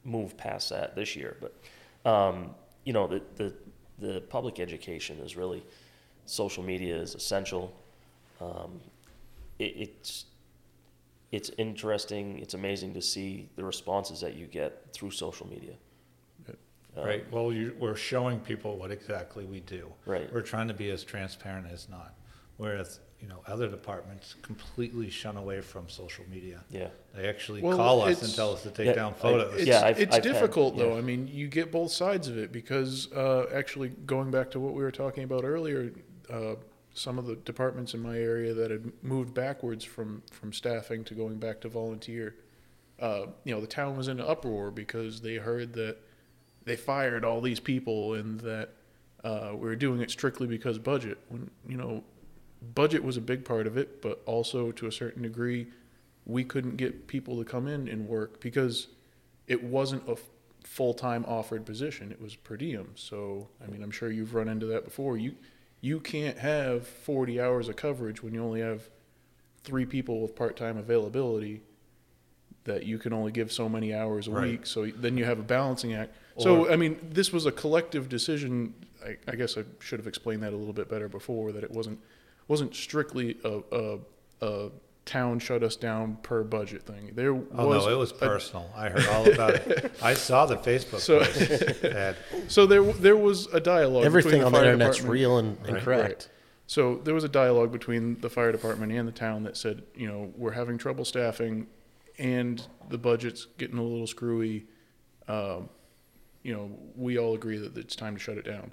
move 0.04 0.36
past 0.36 0.70
that 0.70 0.94
this 0.96 1.14
year. 1.16 1.36
But 1.40 2.10
um, 2.10 2.54
you 2.84 2.92
know, 2.92 3.06
the 3.06 3.22
the 3.36 3.54
the 3.98 4.20
public 4.22 4.58
education 4.58 5.18
is 5.18 5.36
really 5.36 5.62
social 6.26 6.62
media 6.62 6.96
is 6.96 7.14
essential. 7.14 7.72
Um, 8.40 8.80
it, 9.58 9.74
it's 9.76 10.24
it's 11.30 11.50
interesting. 11.56 12.38
It's 12.38 12.54
amazing 12.54 12.94
to 12.94 13.02
see 13.02 13.48
the 13.56 13.64
responses 13.64 14.20
that 14.20 14.34
you 14.34 14.46
get 14.46 14.92
through 14.92 15.12
social 15.12 15.48
media. 15.48 15.74
Um, 16.94 17.06
Right. 17.06 17.32
Well, 17.32 17.52
you, 17.52 17.74
we're 17.78 17.96
showing 17.96 18.38
people 18.40 18.76
what 18.76 18.90
exactly 18.90 19.44
we 19.46 19.60
do. 19.60 19.90
Right. 20.04 20.32
We're 20.32 20.42
trying 20.42 20.68
to 20.68 20.74
be 20.74 20.90
as 20.90 21.02
transparent 21.04 21.66
as 21.72 21.88
not. 21.88 22.14
Whereas, 22.58 23.00
you 23.22 23.28
know, 23.28 23.40
other 23.46 23.68
departments 23.68 24.34
completely 24.42 25.08
shun 25.08 25.36
away 25.36 25.60
from 25.60 25.88
social 25.88 26.24
media. 26.28 26.64
Yeah. 26.70 26.88
They 27.14 27.28
actually 27.28 27.62
Well, 27.62 27.76
call 27.76 28.02
us 28.02 28.08
and 28.08 28.16
it's- 28.18 28.34
tell 28.36 28.52
us 28.52 28.62
to 28.64 28.70
take 28.70 28.86
Yeah, 28.88 28.92
down 28.94 29.12
I- 29.12 29.16
photos. 29.16 29.54
It's, 29.54 29.66
Yeah, 29.66 29.84
I've- 29.84 30.02
it's 30.02 30.14
I've 30.16 30.24
had- 30.24 30.32
difficult 30.32 30.76
though. 30.76 30.92
yeah. 30.94 30.98
I 30.98 31.02
mean, 31.02 31.28
you 31.28 31.46
get 31.46 31.70
both 31.70 31.92
sides 31.92 32.26
of 32.26 32.36
it 32.36 32.50
because 32.50 33.10
uh, 33.12 33.46
actually 33.54 33.90
going 33.90 34.30
back 34.32 34.50
to 34.52 34.60
what 34.60 34.74
we 34.74 34.82
were 34.82 34.90
talking 34.90 35.22
about 35.22 35.44
earlier, 35.44 35.92
uh, 36.28 36.56
some 36.94 37.16
of 37.18 37.26
the 37.26 37.36
departments 37.36 37.94
in 37.94 38.00
my 38.00 38.18
area 38.18 38.52
that 38.52 38.70
had 38.70 38.92
moved 39.02 39.32
backwards 39.32 39.84
from 39.84 40.22
from 40.30 40.52
staffing 40.52 41.04
to 41.04 41.14
going 41.14 41.38
back 41.38 41.60
to 41.62 41.68
volunteer, 41.68 42.34
uh, 43.00 43.26
you 43.44 43.54
know, 43.54 43.60
the 43.60 43.66
town 43.68 43.96
was 43.96 44.08
in 44.08 44.18
an 44.20 44.26
uproar 44.26 44.70
because 44.72 45.20
they 45.22 45.36
heard 45.36 45.72
that 45.74 45.96
they 46.64 46.76
fired 46.76 47.24
all 47.24 47.40
these 47.40 47.60
people 47.60 48.14
and 48.14 48.40
that 48.40 48.70
uh, 49.24 49.50
we 49.52 49.60
were 49.60 49.76
doing 49.76 50.00
it 50.00 50.10
strictly 50.10 50.46
because 50.48 50.78
budget. 50.78 51.18
When 51.28 51.50
you 51.68 51.76
know, 51.76 52.02
budget 52.74 53.02
was 53.02 53.16
a 53.16 53.20
big 53.20 53.44
part 53.44 53.66
of 53.66 53.76
it, 53.76 54.00
but 54.02 54.22
also 54.26 54.72
to 54.72 54.86
a 54.86 54.92
certain 54.92 55.22
degree, 55.22 55.66
we 56.24 56.44
couldn't 56.44 56.76
get 56.76 57.06
people 57.08 57.36
to 57.38 57.44
come 57.44 57.66
in 57.66 57.88
and 57.88 58.06
work 58.08 58.40
because 58.40 58.88
it 59.48 59.62
wasn't 59.62 60.08
a 60.08 60.16
full 60.64 60.94
time 60.94 61.24
offered 61.26 61.66
position. 61.66 62.12
It 62.12 62.20
was 62.20 62.36
per 62.36 62.56
diem. 62.56 62.92
So 62.94 63.48
I 63.62 63.66
mean, 63.70 63.82
I'm 63.82 63.90
sure 63.90 64.10
you've 64.10 64.34
run 64.34 64.48
into 64.48 64.66
that 64.66 64.84
before. 64.84 65.16
You 65.16 65.34
you 65.80 65.98
can't 65.98 66.38
have 66.38 66.86
40 66.86 67.40
hours 67.40 67.68
of 67.68 67.74
coverage 67.76 68.22
when 68.22 68.34
you 68.34 68.42
only 68.44 68.60
have 68.60 68.88
three 69.64 69.84
people 69.84 70.20
with 70.20 70.36
part 70.36 70.56
time 70.56 70.76
availability. 70.76 71.62
That 72.64 72.86
you 72.86 72.96
can 72.98 73.12
only 73.12 73.32
give 73.32 73.50
so 73.50 73.68
many 73.68 73.92
hours 73.92 74.28
a 74.28 74.30
Right. 74.30 74.50
week. 74.52 74.66
So 74.66 74.86
then 74.86 75.18
you 75.18 75.24
have 75.24 75.40
a 75.40 75.42
balancing 75.42 75.94
act. 75.94 76.14
so 76.38 76.70
I 76.70 76.76
mean, 76.76 76.96
this 77.10 77.32
was 77.32 77.44
a 77.44 77.50
collective 77.50 78.08
decision. 78.08 78.72
I, 79.04 79.16
I 79.26 79.34
guess 79.34 79.58
I 79.58 79.64
should 79.80 79.98
have 79.98 80.06
explained 80.06 80.44
that 80.44 80.52
a 80.52 80.56
little 80.56 80.72
bit 80.72 80.88
better 80.88 81.08
before. 81.08 81.50
That 81.50 81.64
it 81.64 81.72
wasn't 81.72 81.98
wasn't 82.48 82.74
strictly 82.74 83.36
a, 83.44 83.60
a, 83.72 83.98
a 84.42 84.70
town 85.04 85.38
shut 85.38 85.62
us 85.62 85.74
down 85.76 86.16
per 86.22 86.42
budget 86.44 86.82
thing. 86.82 87.10
There 87.14 87.32
Oh, 87.32 87.66
was 87.68 87.86
no, 87.86 87.92
it 87.92 87.96
was 87.98 88.12
personal. 88.12 88.70
I 88.76 88.88
heard 88.88 89.06
all 89.06 89.28
about 89.30 89.54
it. 89.54 89.92
I 90.02 90.14
saw 90.14 90.46
the 90.46 90.56
Facebook 90.56 91.00
So- 91.00 91.20
post. 91.20 92.50
so 92.52 92.66
there 92.66 92.82
there 92.82 93.16
was 93.16 93.46
a 93.52 93.60
dialogue. 93.60 94.04
Everything 94.04 94.30
between 94.32 94.44
on 94.46 94.52
the 94.52 94.58
fire 94.58 94.66
internet's 94.72 94.96
department- 94.98 95.12
real 95.20 95.38
and, 95.38 95.56
and 95.66 95.74
Right, 95.74 95.82
correct. 95.82 96.28
So 96.68 96.96
there 97.04 97.14
was 97.14 97.24
a 97.24 97.28
dialogue 97.28 97.72
between 97.72 98.20
the 98.20 98.30
fire 98.30 98.52
department 98.52 98.92
and 98.92 99.06
the 99.06 99.12
town 99.12 99.42
that 99.42 99.56
said, 99.56 99.82
you 99.94 100.06
know, 100.08 100.32
we're 100.36 100.52
having 100.52 100.78
trouble 100.78 101.04
staffing, 101.04 101.66
and 102.18 102.64
the 102.88 102.96
budget's 102.96 103.46
getting 103.58 103.76
a 103.78 103.82
little 103.82 104.06
screwy. 104.06 104.66
Um, 105.28 105.68
you 106.42 106.54
know, 106.54 106.70
we 106.96 107.18
all 107.18 107.34
agree 107.34 107.58
that 107.58 107.76
it's 107.76 107.94
time 107.94 108.14
to 108.14 108.20
shut 108.20 108.38
it 108.38 108.44
down. 108.44 108.72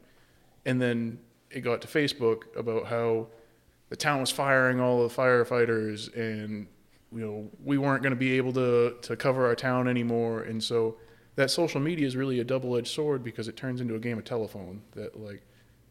And 0.66 0.82
then 0.82 1.20
it 1.52 1.62
got 1.62 1.82
to 1.82 1.88
Facebook 1.88 2.44
about 2.56 2.86
how 2.86 3.28
the 3.90 3.96
town 3.96 4.20
was 4.22 4.32
firing 4.32 4.80
all 4.80 5.08
the 5.08 5.14
firefighters, 5.14 6.16
and 6.16 6.68
you 7.12 7.20
know 7.22 7.50
we 7.64 7.78
weren't 7.78 8.04
going 8.04 8.14
to 8.14 8.20
be 8.20 8.38
able 8.38 8.54
to 8.54 8.96
to 9.02 9.16
cover 9.16 9.46
our 9.46 9.56
town 9.56 9.88
anymore. 9.88 10.42
And 10.44 10.64
so 10.64 10.98
that 11.36 11.52
social 11.52 11.80
media 11.80 12.06
is 12.08 12.16
really 12.16 12.40
a 12.40 12.44
double 12.44 12.76
edged 12.76 12.90
sword 12.90 13.24
because 13.24 13.48
it 13.48 13.56
turns 13.56 13.82
into 13.82 13.96
a 13.96 14.00
game 14.00 14.18
of 14.18 14.26
telephone. 14.26 14.82
That 14.94 15.20
like 15.20 15.42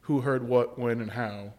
who 0.03 0.21
heard 0.21 0.49
what, 0.49 0.79
when, 0.79 1.01
and 1.01 1.11
how 1.11 1.53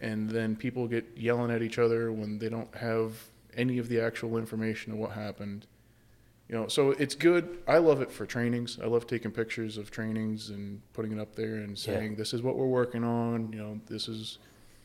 and 0.00 0.30
then 0.30 0.56
people 0.56 0.86
get 0.86 1.06
yelling 1.16 1.50
at 1.50 1.62
each 1.62 1.78
other 1.78 2.12
when 2.12 2.38
they 2.38 2.48
don't 2.48 2.74
have 2.76 3.12
any 3.56 3.78
of 3.78 3.88
the 3.88 4.00
actual 4.00 4.36
information 4.38 4.92
of 4.92 4.98
what 4.98 5.12
happened. 5.12 5.66
You 6.48 6.54
know, 6.54 6.68
so 6.68 6.92
it's 6.92 7.14
good. 7.14 7.58
I 7.66 7.78
love 7.78 8.00
it 8.00 8.10
for 8.10 8.24
trainings. 8.24 8.78
I 8.82 8.86
love 8.86 9.06
taking 9.06 9.30
pictures 9.30 9.76
of 9.76 9.90
trainings 9.90 10.48
and 10.48 10.80
putting 10.94 11.12
it 11.12 11.20
up 11.20 11.34
there 11.34 11.56
and 11.56 11.78
saying 11.78 12.16
this 12.16 12.32
is 12.32 12.40
what 12.40 12.56
we're 12.56 12.66
working 12.66 13.04
on. 13.04 13.52
You 13.52 13.58
know, 13.58 13.80
this 13.86 14.08
is 14.08 14.38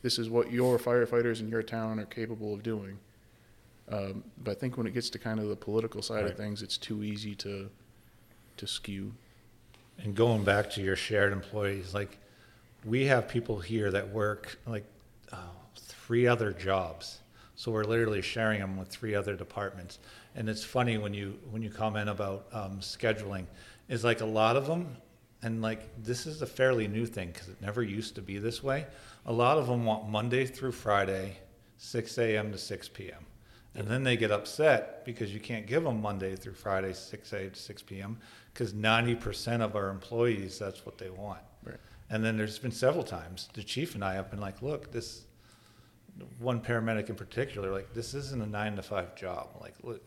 this 0.04 0.18
is 0.18 0.28
what 0.28 0.52
your 0.52 0.78
firefighters 0.78 1.40
in 1.40 1.48
your 1.48 1.62
town 1.62 1.98
are 1.98 2.04
capable 2.04 2.52
of 2.52 2.62
doing. 2.62 2.98
Um, 3.90 4.22
but 4.44 4.50
I 4.50 4.54
think 4.54 4.76
when 4.76 4.86
it 4.86 4.92
gets 4.92 5.08
to 5.10 5.18
kind 5.18 5.40
of 5.40 5.48
the 5.48 5.56
political 5.56 6.02
side 6.02 6.26
of 6.26 6.36
things, 6.36 6.60
it's 6.60 6.76
too 6.76 7.02
easy 7.02 7.34
to 7.36 7.70
to 8.58 8.66
skew. 8.66 9.14
And 9.98 10.14
going 10.14 10.44
back 10.44 10.68
to 10.72 10.82
your 10.82 10.94
shared 10.94 11.32
employees, 11.32 11.94
like 11.94 12.18
we 12.84 13.06
have 13.06 13.28
people 13.28 13.58
here 13.58 13.90
that 13.92 14.06
work 14.10 14.58
like 14.66 14.84
uh, 15.32 15.38
three 15.74 16.26
other 16.26 16.52
jobs. 16.52 17.20
So 17.56 17.72
we're 17.72 17.84
literally 17.84 18.20
sharing 18.20 18.60
them 18.60 18.76
with 18.76 18.88
three 18.88 19.14
other 19.14 19.34
departments. 19.34 20.00
And 20.34 20.50
it's 20.50 20.64
funny 20.64 20.98
when 20.98 21.14
you 21.14 21.38
when 21.50 21.62
you 21.62 21.70
comment 21.70 22.10
about 22.10 22.44
um, 22.52 22.80
scheduling, 22.80 23.46
is 23.88 24.04
like 24.04 24.20
a 24.20 24.26
lot 24.26 24.56
of 24.56 24.66
them, 24.66 24.98
and 25.44 25.60
like 25.60 26.02
this 26.02 26.26
is 26.26 26.42
a 26.42 26.46
fairly 26.46 26.88
new 26.88 27.04
thing 27.06 27.28
because 27.28 27.48
it 27.48 27.60
never 27.60 27.82
used 27.82 28.14
to 28.14 28.22
be 28.22 28.38
this 28.38 28.62
way. 28.62 28.86
A 29.26 29.32
lot 29.32 29.58
of 29.58 29.66
them 29.66 29.84
want 29.84 30.08
Monday 30.08 30.46
through 30.46 30.72
Friday, 30.72 31.36
6 31.76 32.18
a.m. 32.18 32.50
to 32.50 32.58
6 32.58 32.88
p.m. 32.88 33.26
And 33.76 33.86
then 33.86 34.04
they 34.04 34.16
get 34.16 34.30
upset 34.30 35.04
because 35.04 35.34
you 35.34 35.40
can't 35.40 35.66
give 35.66 35.84
them 35.84 36.00
Monday 36.00 36.34
through 36.34 36.54
Friday, 36.54 36.94
6 36.94 37.32
a.m. 37.32 37.50
to 37.50 37.60
6 37.60 37.82
p.m. 37.82 38.18
because 38.52 38.72
90% 38.72 39.60
of 39.60 39.76
our 39.76 39.90
employees, 39.90 40.58
that's 40.58 40.86
what 40.86 40.96
they 40.96 41.10
want. 41.10 41.40
Right. 41.62 41.76
And 42.08 42.24
then 42.24 42.36
there's 42.36 42.58
been 42.58 42.72
several 42.72 43.04
times 43.04 43.48
the 43.52 43.62
chief 43.62 43.94
and 43.94 44.04
I 44.04 44.14
have 44.14 44.30
been 44.30 44.40
like, 44.40 44.62
look, 44.62 44.92
this 44.92 45.24
one 46.38 46.60
paramedic 46.60 47.10
in 47.10 47.16
particular, 47.16 47.70
like 47.70 47.92
this 47.92 48.14
isn't 48.14 48.40
a 48.40 48.46
nine 48.46 48.76
to 48.76 48.82
five 48.82 49.14
job. 49.14 49.48
Like, 49.60 49.74
look, 49.82 50.02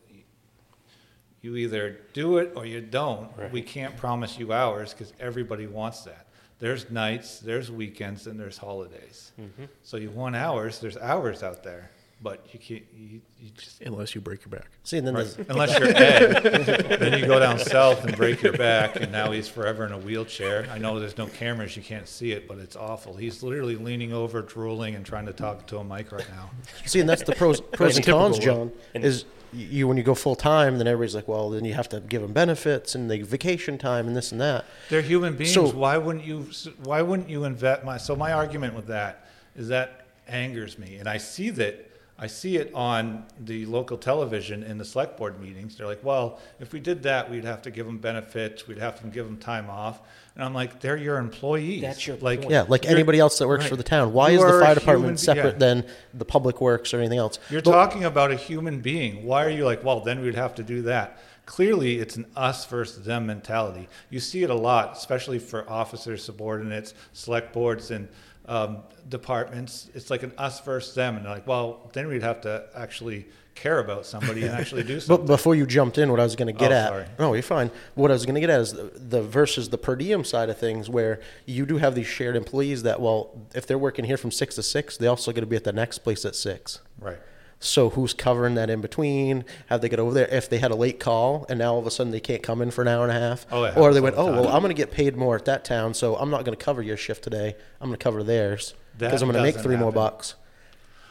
you- 1.41 1.51
you 1.51 1.55
either 1.57 1.97
do 2.13 2.37
it 2.39 2.53
or 2.55 2.65
you 2.65 2.81
don't. 2.81 3.29
We 3.51 3.61
can't 3.61 3.95
promise 3.95 4.37
you 4.39 4.51
hours 4.53 4.93
because 4.93 5.13
everybody 5.19 5.67
wants 5.67 6.01
that. 6.03 6.25
There's 6.59 6.89
nights, 6.89 7.39
there's 7.39 7.69
weekends, 7.71 8.25
and 8.27 8.39
there's 8.39 8.57
holidays. 8.57 9.31
Mm-hmm. 9.39 9.65
So 9.83 9.97
you 9.97 10.09
want 10.09 10.35
hours. 10.35 10.79
There's 10.79 10.97
hours 10.97 11.43
out 11.43 11.63
there. 11.63 11.91
but 12.19 12.47
you 12.51 12.57
can't, 12.57 12.83
you, 12.95 13.21
you 13.39 13.51
just, 13.55 13.79
Unless 13.83 14.15
you 14.15 14.21
break 14.21 14.43
your 14.43 14.49
back. 14.49 14.67
See, 14.83 14.97
and 14.97 15.05
then 15.05 15.13
right, 15.13 15.27
there's, 15.35 15.49
unless 15.49 15.77
you're 15.79 15.89
Ed, 15.89 16.97
then 16.99 17.19
you 17.19 17.27
go 17.27 17.37
down 17.39 17.59
south 17.59 18.03
and 18.05 18.17
break 18.17 18.41
your 18.41 18.57
back, 18.57 18.95
and 18.95 19.11
now 19.11 19.29
he's 19.31 19.47
forever 19.47 19.85
in 19.85 19.91
a 19.91 19.99
wheelchair. 19.99 20.67
I 20.71 20.79
know 20.79 20.99
there's 20.99 21.19
no 21.19 21.27
cameras, 21.27 21.77
you 21.77 21.83
can't 21.83 22.07
see 22.07 22.31
it, 22.31 22.47
but 22.47 22.57
it's 22.57 22.75
awful. 22.75 23.15
He's 23.15 23.43
literally 23.43 23.75
leaning 23.75 24.13
over, 24.13 24.41
drooling, 24.41 24.95
and 24.95 25.05
trying 25.05 25.27
to 25.27 25.33
talk 25.33 25.67
to 25.67 25.77
a 25.77 25.83
mic 25.83 26.11
right 26.11 26.27
now. 26.31 26.49
see, 26.87 26.99
and 26.99 27.07
that's 27.07 27.21
the 27.21 27.35
pros, 27.35 27.61
pros 27.73 27.97
and 27.97 28.05
cons, 28.07 28.39
John. 28.39 28.71
Is 28.95 29.25
you 29.53 29.87
when 29.87 29.97
you 29.97 30.03
go 30.03 30.15
full 30.15 30.35
time, 30.35 30.77
then 30.77 30.87
everybody's 30.87 31.15
like, 31.15 31.27
well, 31.27 31.49
then 31.49 31.65
you 31.65 31.73
have 31.73 31.89
to 31.89 31.99
give 31.99 32.21
them 32.21 32.33
benefits 32.33 32.95
and 32.95 33.09
the 33.09 33.21
vacation 33.21 33.77
time 33.77 34.07
and 34.07 34.15
this 34.15 34.31
and 34.31 34.41
that. 34.41 34.65
They're 34.89 35.01
human 35.01 35.35
beings. 35.35 35.53
So- 35.53 35.69
why 35.71 35.97
wouldn't 35.97 36.25
you? 36.25 36.49
Why 36.83 37.01
wouldn't 37.01 37.29
you 37.29 37.43
invest? 37.43 37.83
My 37.83 37.97
so 37.97 38.15
my 38.15 38.33
argument 38.33 38.73
with 38.75 38.87
that 38.87 39.27
is 39.55 39.67
that 39.69 40.05
angers 40.27 40.77
me, 40.77 40.97
and 40.97 41.07
I 41.07 41.17
see 41.17 41.49
that. 41.51 41.86
I 42.19 42.25
see 42.25 42.57
it 42.57 42.71
on 42.73 43.25
the 43.39 43.67
local 43.67 43.95
television 43.95 44.63
in 44.63 44.79
the 44.79 44.85
select 44.85 45.17
board 45.17 45.39
meetings. 45.39 45.77
They're 45.77 45.85
like, 45.85 46.03
"Well, 46.03 46.39
if 46.59 46.73
we 46.73 46.79
did 46.79 47.03
that, 47.03 47.29
we'd 47.29 47.45
have 47.45 47.61
to 47.63 47.71
give 47.71 47.85
them 47.85 47.99
benefits. 47.99 48.67
We'd 48.67 48.79
have 48.79 48.99
to 49.01 49.07
give 49.07 49.25
them 49.25 49.37
time 49.37 49.69
off." 49.69 49.99
And 50.35 50.43
I'm 50.43 50.53
like, 50.53 50.79
"They're 50.79 50.97
your 50.97 51.17
employees. 51.17 51.81
That's 51.81 52.07
your 52.07 52.17
like, 52.17 52.41
point. 52.41 52.51
Yeah, 52.51 52.65
like 52.67 52.85
you're- 52.85 52.95
anybody 52.95 53.19
else 53.19 53.37
that 53.37 53.47
works 53.47 53.67
for 53.67 53.75
the 53.75 53.83
town. 53.83 54.13
Why 54.13 54.29
You 54.29 54.37
is 54.37 54.41
the 54.41 54.47
a 54.47 54.51
fire 54.51 54.59
human 54.61 54.75
department 54.79 55.17
be- 55.17 55.21
separate 55.21 55.53
yeah. 55.53 55.59
than 55.59 55.85
the 56.15 56.25
public 56.25 56.59
works 56.59 56.91
or 56.91 56.97
anything 56.99 57.19
else? 57.19 57.37
You're 57.51 57.61
But- 57.61 57.71
talking 57.71 58.03
about 58.03 58.31
a 58.31 58.35
human 58.35 58.81
being. 58.81 59.23
Why 59.23 59.45
are 59.45 59.49
you 59.51 59.65
like, 59.65 59.83
well, 59.83 59.99
then 59.99 60.21
we'd 60.21 60.33
have 60.35 60.55
to 60.55 60.63
do 60.63 60.81
that? 60.83 61.19
Clearly, 61.45 61.99
it's 61.99 62.15
an 62.17 62.25
us 62.35 62.65
versus 62.65 63.05
them 63.05 63.27
mentality. 63.27 63.87
You 64.09 64.19
see 64.19 64.43
it 64.43 64.49
a 64.49 64.55
lot, 64.55 64.97
especially 64.97 65.39
for 65.39 65.69
officers, 65.69 66.23
subordinates, 66.23 66.93
select 67.13 67.53
boards, 67.53 67.89
and 67.91 68.09
um, 68.47 68.77
departments. 69.09 69.89
It's 69.93 70.09
like 70.09 70.23
an 70.23 70.31
us 70.37 70.61
versus 70.61 70.93
them. 70.95 71.17
And 71.17 71.25
like, 71.25 71.47
well, 71.47 71.89
then 71.93 72.07
we'd 72.07 72.23
have 72.23 72.41
to 72.41 72.67
actually 72.75 73.25
care 73.55 73.79
about 73.79 74.05
somebody 74.05 74.43
and 74.43 74.51
actually 74.53 74.83
do 74.83 74.99
something. 74.99 75.25
But 75.25 75.31
before 75.33 75.55
you 75.55 75.65
jumped 75.65 75.97
in, 75.97 76.11
what 76.11 76.19
I 76.19 76.23
was 76.23 76.35
going 76.35 76.47
to 76.47 76.53
get 76.59 76.71
Oh, 76.71 76.75
at, 76.75 76.87
sorry. 76.89 77.05
no, 77.17 77.33
you're 77.33 77.41
fine. 77.41 77.71
What 77.95 78.11
I 78.11 78.13
was 78.13 78.25
going 78.25 78.35
to 78.35 78.41
get 78.41 78.49
at 78.51 78.61
is 78.61 78.73
the, 78.73 78.91
the 78.95 79.21
versus 79.23 79.69
the 79.69 79.77
per 79.79 79.95
diem 79.95 80.23
side 80.23 80.49
of 80.49 80.57
things, 80.59 80.89
where 80.89 81.19
you 81.45 81.65
do 81.65 81.77
have 81.77 81.95
these 81.95 82.05
shared 82.07 82.35
employees 82.35 82.83
that, 82.83 83.01
well, 83.01 83.31
if 83.55 83.65
they're 83.65 83.77
working 83.79 84.05
here 84.05 84.17
from 84.17 84.31
six 84.31 84.55
to 84.55 84.63
six, 84.63 84.97
they 84.97 85.07
also 85.07 85.31
got 85.31 85.41
to 85.41 85.47
be 85.47 85.55
at 85.55 85.63
the 85.63 85.73
next 85.73 85.99
place 85.99 86.23
at 86.25 86.35
six. 86.35 86.79
right. 86.99 87.17
So 87.59 87.89
who's 87.89 88.13
covering 88.13 88.55
that 88.55 88.69
in 88.69 88.81
between? 88.81 89.43
Have 89.67 89.81
they 89.81 89.89
got 89.89 89.99
over 89.99 90.13
there? 90.13 90.27
If 90.27 90.47
they 90.49 90.59
had 90.59 90.69
a 90.71 90.75
late 90.75 90.99
call 90.99 91.45
and 91.49 91.57
now 91.57 91.73
all 91.73 91.79
of 91.79 91.87
a 91.87 91.91
sudden 91.91 92.11
they 92.11 92.19
can't 92.19 92.43
come 92.43 92.61
in 92.61 92.69
for 92.69 92.83
an 92.83 92.87
hour 92.87 93.03
and 93.03 93.11
a 93.11 93.19
half, 93.19 93.47
Oh, 93.51 93.67
or 93.73 93.93
they 93.93 93.99
went, 94.01 94.15
all 94.15 94.27
oh 94.29 94.35
the 94.35 94.41
well. 94.41 94.49
I'm 94.49 94.61
going 94.61 94.69
to 94.75 94.79
get 94.79 94.91
paid 94.91 95.15
more 95.17 95.35
at 95.35 95.45
that 95.45 95.65
town, 95.65 95.93
so 95.95 96.15
I'm 96.15 96.29
not 96.29 96.45
going 96.45 96.55
to 96.55 96.63
cover 96.63 96.81
your 96.83 96.97
shift 96.97 97.23
today. 97.23 97.55
I'm 97.81 97.89
going 97.89 97.97
to 97.97 98.03
cover 98.03 98.21
theirs 98.23 98.75
because 98.97 99.21
I'm 99.21 99.27
going 99.31 99.37
to 99.37 99.41
make 99.43 99.57
three 99.63 99.75
more 99.75 99.91
bucks. 99.91 100.35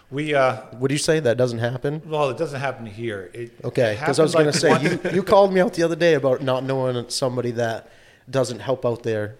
We, 0.09 0.35
uh, 0.35 0.62
Would 0.74 0.92
you 0.92 0.98
say 0.98 1.18
that 1.18 1.37
doesn't 1.37 1.59
happen? 1.59 2.00
well, 2.06 2.30
it 2.30 2.38
doesn't 2.38 2.61
happen 2.61 2.87
here. 2.87 3.28
It, 3.35 3.52
Okay, 3.64 3.96
because 3.98 4.20
I 4.20 4.22
was 4.22 4.35
going 4.35 4.46
to 4.46 4.52
say 4.52 4.80
you, 4.80 5.00
you 5.14 5.22
called 5.24 5.52
me 5.52 5.61
out 5.61 5.74
the 5.74 5.82
other 5.82 5.96
day 5.96 6.14
about 6.14 6.42
not 6.42 6.62
knowing 6.62 7.09
somebody 7.11 7.50
that 7.52 7.90
doesn't 8.30 8.61
help 8.61 8.87
out 8.87 9.02
their 9.02 9.35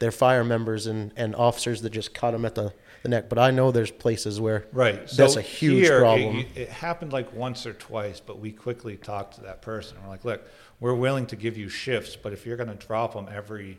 their 0.00 0.10
fire 0.10 0.42
members 0.42 0.88
and, 0.88 1.12
and 1.16 1.36
officers 1.36 1.82
that 1.82 1.90
just 1.90 2.12
caught 2.12 2.32
them 2.32 2.44
at 2.44 2.56
the, 2.56 2.72
the 3.02 3.08
neck. 3.08 3.28
But 3.28 3.38
I 3.38 3.50
know 3.50 3.70
there's 3.70 3.90
places 3.90 4.40
where 4.40 4.66
Right. 4.72 5.06
that's 5.08 5.36
a 5.36 5.42
huge 5.42 5.84
here, 5.86 6.00
problem. 6.00 6.44
It, 6.54 6.68
happened 6.68 7.12
like 7.12 7.32
once 7.34 7.66
or 7.66 7.72
twice, 7.72 8.20
but 8.20 8.38
we 8.38 8.52
quickly 8.52 8.96
talked 8.96 9.34
to 9.34 9.40
that 9.42 9.62
person. 9.62 9.98
We're 10.02 10.08
like, 10.08 10.24
look, 10.24 10.42
we're 10.80 10.94
willing 10.94 11.26
to 11.26 11.36
give 11.36 11.56
you 11.56 11.68
shifts, 11.68 12.16
but 12.16 12.32
if 12.32 12.46
you're 12.46 12.56
going 12.56 12.76
to 12.76 12.86
drop 12.86 13.14
them 13.14 13.28
every 13.32 13.78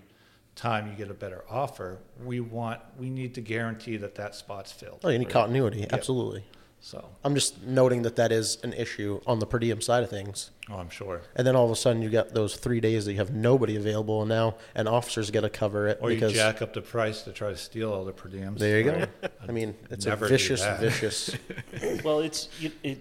time 0.56 0.88
you 0.88 0.94
get 0.94 1.10
a 1.10 1.14
better 1.16 1.44
offer, 1.50 1.98
we 2.24 2.40
want, 2.40 2.80
we 3.00 3.10
need 3.10 3.34
to 3.36 3.42
guarantee 3.42 3.98
that 3.98 4.16
that 4.16 4.36
spot's 4.36 4.72
filled. 4.72 5.00
oh, 5.04 5.10
you 5.10 5.20
need 5.20 5.30
continuity, 5.30 5.88
absolutely. 5.92 6.44
So, 6.86 7.02
I'm 7.24 7.34
just 7.34 7.64
noting 7.64 8.02
that 8.02 8.18
that 8.18 8.34
is 8.34 8.58
an 8.62 8.74
issue 8.74 9.22
on 9.26 9.40
the 9.40 9.46
per 9.46 9.58
diem 9.58 9.80
side 9.80 10.04
of 10.04 10.10
things. 10.10 10.52
oh, 10.70 10.76
I'm 10.76 10.90
sure. 10.90 11.22
And 11.34 11.48
then 11.48 11.56
all 11.56 11.64
of 11.64 11.72
a 11.72 11.78
sudden 11.78 12.02
you 12.02 12.10
got 12.10 12.34
those 12.34 12.58
three 12.58 12.82
days 12.82 13.06
that 13.06 13.14
you 13.14 13.20
have 13.20 13.34
nobody 13.34 13.78
available, 13.78 14.22
and 14.22 14.28
now 14.28 14.56
an 14.76 14.86
officer's 14.90 15.32
got 15.32 15.42
to 15.42 15.50
cover 15.50 15.88
it 15.88 16.00
Or 16.02 16.10
you 16.12 16.18
because 16.18 16.34
jack 16.34 16.62
up 16.62 16.74
the 16.74 16.82
price 16.82 17.22
to 17.22 17.32
try 17.32 17.52
to 17.52 17.56
steal 17.56 17.94
all 17.94 18.04
the 18.04 18.12
per 18.12 18.28
diems. 18.28 18.60
there 18.60 18.80
you 18.80 18.84
go. 18.84 19.06
I 19.48 19.52
mean, 19.54 19.76
it's 19.90 20.06
a 20.06 20.10
Never 20.10 20.26
do 20.28 20.34
vicious, 20.34 20.66
vicious. 20.82 21.34
Well, 22.04 22.20
it's 22.20 22.50
it, 22.62 22.74
it 22.84 23.00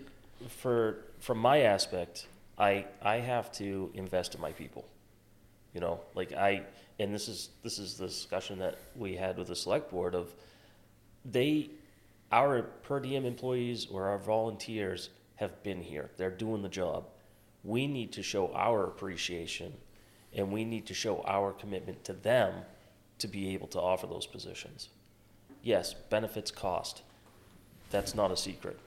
for 0.48 0.98
from 1.18 1.38
my 1.38 1.62
aspect. 1.62 2.26
I 2.56 2.84
I 3.02 3.16
have 3.16 3.50
to 3.54 3.90
invest 3.94 4.36
in 4.36 4.40
my 4.40 4.52
people. 4.52 4.84
You 5.74 5.80
know, 5.80 6.00
like 6.14 6.32
I 6.32 6.62
and 7.00 7.12
this 7.12 7.26
is 7.26 7.48
this 7.64 7.80
is 7.80 7.96
the 7.96 8.06
discussion 8.06 8.60
that 8.60 8.78
we 8.94 9.16
had 9.16 9.38
with 9.38 9.48
the 9.48 9.56
select 9.56 9.90
board 9.90 10.14
of 10.14 10.32
they 11.24 11.70
our 12.32 12.62
per 12.62 12.98
diem 12.98 13.24
employees 13.24 13.86
or 13.90 14.08
our 14.08 14.18
volunteers 14.18 15.10
have 15.36 15.62
been 15.62 15.82
here. 15.82 16.10
They're 16.16 16.30
doing 16.30 16.62
the 16.62 16.68
job. 16.68 17.04
We 17.62 17.86
need 17.86 18.12
to 18.12 18.22
show 18.22 18.52
our 18.54 18.84
appreciation 18.84 19.74
and 20.34 20.50
we 20.50 20.64
need 20.64 20.86
to 20.86 20.94
show 20.94 21.22
our 21.26 21.52
commitment 21.52 22.04
to 22.04 22.14
them 22.14 22.54
to 23.18 23.28
be 23.28 23.54
able 23.54 23.68
to 23.68 23.80
offer 23.80 24.06
those 24.06 24.26
positions. 24.26 24.88
Yes, 25.62 25.94
benefits 25.94 26.50
cost. 26.50 27.02
That's 27.90 28.14
not 28.14 28.32
a 28.32 28.36
secret. 28.36 28.78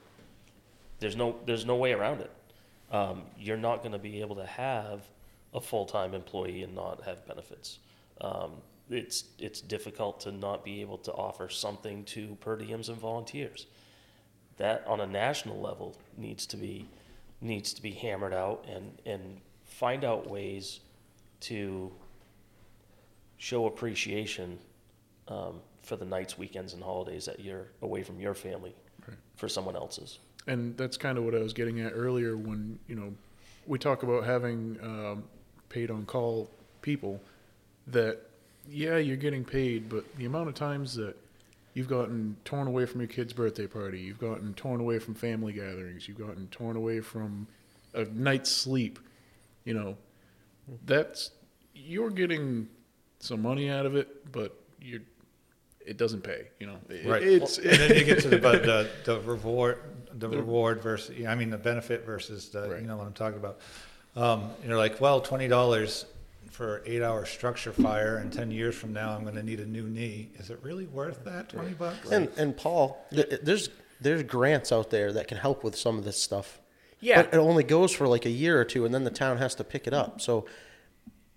There's 0.99 1.15
no, 1.15 1.35
there's 1.45 1.65
no 1.65 1.75
way 1.75 1.93
around 1.93 2.21
it. 2.21 2.31
Um, 2.91 3.23
you're 3.37 3.57
not 3.57 3.83
gonna 3.83 3.99
be 3.99 4.21
able 4.21 4.35
to 4.37 4.45
have 4.45 5.01
a 5.53 5.61
full-time 5.61 6.13
employee 6.13 6.63
and 6.63 6.73
not 6.73 7.03
have 7.03 7.25
benefits. 7.27 7.79
Um, 8.19 8.53
it's, 8.89 9.25
it's 9.39 9.61
difficult 9.61 10.19
to 10.21 10.31
not 10.31 10.63
be 10.63 10.81
able 10.81 10.97
to 10.99 11.11
offer 11.13 11.49
something 11.49 12.03
to 12.05 12.37
per 12.39 12.57
diems 12.57 12.89
and 12.89 12.97
volunteers. 12.97 13.67
That 14.57 14.85
on 14.87 15.01
a 15.01 15.07
national 15.07 15.59
level 15.59 15.95
needs 16.17 16.45
to 16.47 16.57
be, 16.57 16.87
needs 17.41 17.73
to 17.73 17.81
be 17.81 17.91
hammered 17.91 18.33
out 18.33 18.65
and, 18.69 18.99
and 19.05 19.41
find 19.65 20.03
out 20.03 20.29
ways 20.29 20.79
to 21.41 21.91
show 23.37 23.65
appreciation 23.65 24.57
um, 25.27 25.59
for 25.81 25.95
the 25.95 26.05
nights, 26.05 26.37
weekends, 26.37 26.73
and 26.73 26.81
holidays 26.81 27.25
that 27.25 27.39
you're 27.39 27.67
away 27.81 28.03
from 28.03 28.19
your 28.19 28.33
family 28.33 28.73
for 29.35 29.49
someone 29.49 29.75
else's. 29.75 30.19
And 30.47 30.77
that's 30.77 30.97
kind 30.97 31.17
of 31.17 31.25
what 31.25 31.35
I 31.35 31.39
was 31.39 31.53
getting 31.53 31.81
at 31.81 31.91
earlier 31.93 32.37
when, 32.37 32.79
you 32.87 32.95
know, 32.95 33.13
we 33.67 33.79
talk 33.79 34.03
about 34.03 34.23
having 34.23 34.77
um, 34.81 35.23
paid 35.69 35.89
on 35.89 36.05
call 36.05 36.49
people 36.81 37.19
that, 37.87 38.19
yeah, 38.69 38.97
you're 38.97 39.17
getting 39.17 39.43
paid, 39.43 39.89
but 39.89 40.03
the 40.17 40.25
amount 40.25 40.49
of 40.49 40.55
times 40.55 40.95
that 40.95 41.15
you've 41.73 41.87
gotten 41.89 42.35
torn 42.45 42.67
away 42.67 42.85
from 42.85 43.01
your 43.01 43.07
kid's 43.07 43.33
birthday 43.33 43.67
party, 43.67 43.99
you've 43.99 44.19
gotten 44.19 44.53
torn 44.53 44.79
away 44.79 44.99
from 44.99 45.13
family 45.13 45.53
gatherings, 45.53 46.07
you've 46.07 46.17
gotten 46.17 46.47
torn 46.47 46.75
away 46.75 46.99
from 47.01 47.47
a 47.93 48.05
night's 48.05 48.51
sleep, 48.51 48.99
you 49.65 49.73
know, 49.73 49.95
that's, 50.85 51.31
you're 51.73 52.09
getting 52.09 52.67
some 53.19 53.41
money 53.41 53.69
out 53.69 53.85
of 53.85 53.95
it, 53.95 54.31
but 54.31 54.55
you're, 54.81 55.01
it 55.85 55.97
doesn't 55.97 56.21
pay, 56.21 56.47
you 56.59 56.65
know. 56.67 56.77
It- 56.89 57.05
Right. 57.05 57.21
It's, 57.23 57.57
and 57.57 57.69
then 57.69 57.95
you 57.95 58.03
get 58.03 58.21
to 58.21 58.29
the, 58.29 58.37
but 58.39 58.63
the, 58.65 58.89
the 59.03 59.19
reward, 59.21 59.79
the 60.17 60.29
reward 60.29 60.81
versus, 60.81 61.25
I 61.25 61.35
mean, 61.35 61.49
the 61.49 61.57
benefit 61.57 62.05
versus 62.05 62.49
the, 62.49 62.69
Right. 62.69 62.81
you 62.81 62.87
know 62.87 62.97
what 62.97 63.05
I'm 63.05 63.13
talking 63.13 63.37
about. 63.39 63.59
Um, 64.15 64.49
you're 64.65 64.77
like, 64.77 65.01
well, 65.01 65.19
twenty 65.19 65.49
dollars 65.49 66.05
for 66.55 66.81
eight 66.85 67.01
hour 67.01 67.25
structure 67.25 67.71
fire 67.73 68.17
and 68.17 68.31
ten 68.31 68.49
years 68.49 68.75
from 68.75 68.93
now, 68.93 69.11
I'm 69.11 69.23
gonna 69.25 69.43
need 69.43 69.59
a 69.59 69.65
new 69.65 69.83
knee. 69.83 70.29
Is 70.39 70.49
it 70.49 70.59
really 70.63 70.87
worth 70.87 71.23
that, 71.25 71.49
twenty 71.49 71.73
bucks? 71.73 72.09
And 72.09 72.29
and 72.37 72.55
Paul, 72.55 73.05
th- 73.11 73.41
there's 73.43 73.69
there's 74.01 74.23
grants 74.23 74.71
out 74.71 74.89
there 74.89 75.11
that 75.13 75.27
can 75.27 75.37
help 75.37 75.63
with 75.63 75.75
some 75.75 75.97
of 75.97 76.05
this 76.05 76.21
stuff. 76.21 76.59
Yeah. 76.99 77.21
But 77.23 77.33
it 77.33 77.37
only 77.37 77.63
goes 77.63 77.91
for 77.93 78.07
like 78.07 78.25
a 78.25 78.29
year 78.29 78.59
or 78.59 78.65
two, 78.65 78.85
and 78.85 78.93
then 78.93 79.03
the 79.03 79.11
town 79.11 79.37
has 79.37 79.53
to 79.55 79.63
pick 79.63 79.85
it 79.85 79.93
up. 79.93 80.21
So 80.21 80.45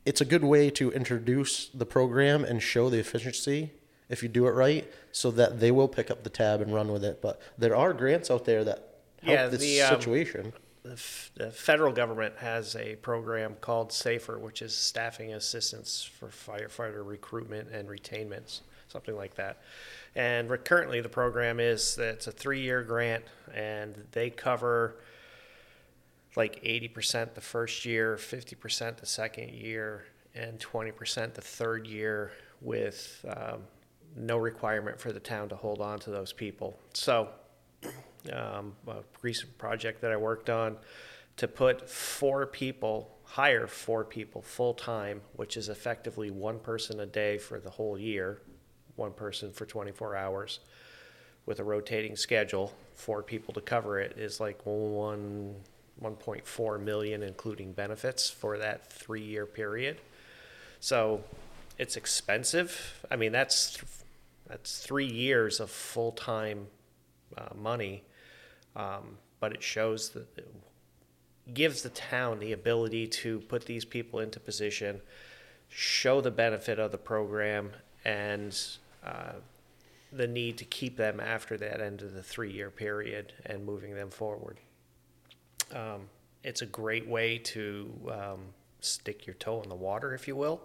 it's 0.07 0.21
a 0.21 0.25
good 0.25 0.45
way 0.45 0.71
to 0.71 0.91
introduce 0.93 1.69
the 1.69 1.85
program 1.85 2.45
and 2.45 2.63
show 2.63 2.89
the 2.89 2.99
efficiency 2.99 3.73
if 4.09 4.23
you 4.23 4.29
do 4.29 4.47
it 4.47 4.53
right, 4.53 4.91
so 5.13 5.31
that 5.33 5.61
they 5.61 5.71
will 5.71 5.89
pick 5.89 6.11
up 6.11 6.23
the 6.25 6.31
tab 6.31 6.63
and 6.63 6.73
run 6.75 6.91
with 6.91 7.05
it. 7.05 7.21
But 7.21 7.41
there 7.59 7.77
are 7.77 7.93
grants 7.93 8.31
out 8.31 8.47
there 8.47 8.65
that 8.65 9.01
help 9.23 9.35
Yeah, 9.37 9.47
this 9.49 9.61
the, 9.61 9.83
um, 9.83 10.01
situation. 10.01 10.53
The, 10.89 10.95
f- 10.95 11.31
the 11.35 11.51
federal 11.51 11.93
government 11.93 12.37
has 12.39 12.75
a 12.75 12.97
program 12.97 13.57
called 13.61 13.93
SAFER, 13.93 14.39
which 14.39 14.63
is 14.63 14.75
Staffing 14.75 15.35
Assistance 15.35 16.03
for 16.03 16.29
Firefighter 16.29 17.07
Recruitment 17.07 17.69
and 17.71 17.91
Retainments, 17.91 18.63
something 18.89 19.15
like 19.15 19.35
that. 19.35 19.59
And 20.15 20.49
re- 20.49 20.57
currently, 20.57 21.03
the 21.03 21.11
program 21.11 21.61
is 21.61 21.95
that 21.97 22.15
it's 22.15 22.27
a 22.27 22.33
three-year 22.33 22.85
grant, 22.85 23.25
and 23.55 24.03
they 24.13 24.31
cover 24.31 24.97
like 26.37 26.63
80% 26.63 27.35
the 27.35 27.43
first 27.43 27.85
year, 27.85 28.17
50% 28.17 28.97
the 28.97 29.05
second 29.05 29.51
year, 29.51 30.07
and 30.35 30.59
20% 30.59 31.35
the 31.35 31.43
third 31.43 31.87
year 31.87 32.33
with 32.63 33.27
um, 33.29 33.61
no 34.17 34.39
requirement 34.39 34.99
for 34.99 35.13
the 35.13 35.21
town 35.21 35.51
to 35.51 35.57
hold 35.57 35.83
on 35.83 35.99
to 35.99 36.11
those 36.11 36.33
people. 36.33 36.79
So 36.95 37.29
um, 38.33 38.75
a 38.87 38.97
recent 39.23 39.57
project 39.59 40.01
that 40.03 40.13
I 40.13 40.17
worked 40.17 40.51
on 40.51 40.77
to 41.37 41.49
put 41.49 41.89
four 41.89 42.47
people, 42.47 43.17
hire 43.25 43.67
four 43.67 44.05
people 44.05 44.43
full 44.43 44.75
time, 44.75 45.21
which 45.37 45.57
is 45.57 45.69
effectively 45.69 46.31
one 46.31 46.59
person 46.59 47.01
a 47.01 47.07
day 47.07 47.39
for 47.39 47.61
the 47.61 47.71
whole 47.71 47.99
year, 47.99 48.41
one 48.97 49.13
person 49.13 49.53
for 49.53 49.65
24 49.65 50.17
hours, 50.17 50.61
with 51.47 51.61
a 51.61 51.65
rotating 51.65 52.17
schedule, 52.17 52.75
four 52.95 53.23
people 53.23 53.55
to 53.55 53.61
cover 53.61 54.01
it 54.01 54.19
is 54.19 54.41
like 54.41 54.61
one, 54.65 55.55
1.4 56.03 56.81
million, 56.81 57.23
including 57.23 57.73
benefits 57.73 58.29
for 58.29 58.59
that 58.59 58.93
three-year 58.93 59.47
period. 59.47 59.99
So 60.81 61.23
it's 61.79 61.97
expensive. 61.97 63.05
I 63.11 63.17
mean, 63.17 63.33
that's 63.33 63.79
that's 64.49 64.79
three 64.79 65.07
years 65.07 65.61
of 65.61 65.71
full-time 65.71 66.67
uh, 67.39 67.55
money, 67.57 68.03
um, 68.77 69.17
but 69.41 69.53
it 69.53 69.63
shows 69.63 70.11
that 70.11 70.27
it 70.37 70.53
gives 71.55 71.83
the 71.83 71.89
town 71.91 72.39
the 72.41 72.53
ability 72.53 73.07
to 73.07 73.41
put 73.41 73.65
these 73.65 73.85
people 73.85 74.21
into 74.21 74.39
position, 74.41 75.01
show 75.69 76.21
the 76.21 76.31
benefit 76.31 76.79
of 76.79 76.91
the 76.93 76.99
program, 76.99 77.71
and 78.05 78.59
uh, 79.05 79.33
the 80.13 80.27
need 80.27 80.59
to 80.59 80.65
keep 80.65 80.97
them 80.97 81.21
after 81.21 81.57
that 81.57 81.81
end 81.81 82.03
of 82.03 82.13
the 82.13 82.23
three-year 82.23 82.71
period 82.71 83.33
and 83.47 83.65
moving 83.65 83.95
them 83.95 84.11
forward. 84.11 84.59
Um, 85.75 86.09
it's 86.43 86.63
a 86.63 86.67
great 86.67 87.07
way 87.07 87.39
to 87.39 87.91
um, 88.11 88.41
stick 88.81 89.27
your 89.27 89.35
toe 89.35 89.63
in 89.63 89.69
the 89.69 89.75
water, 89.75 90.15
if 90.15 90.27
you 90.29 90.37
will, 90.37 90.63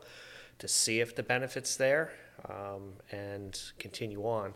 to 0.59 0.67
see 0.67 1.01
if 1.01 1.15
the 1.15 1.23
benefit's 1.23 1.75
there 1.75 2.13
um, 2.49 2.93
and 3.11 3.59
continue 3.79 4.23
on. 4.23 4.53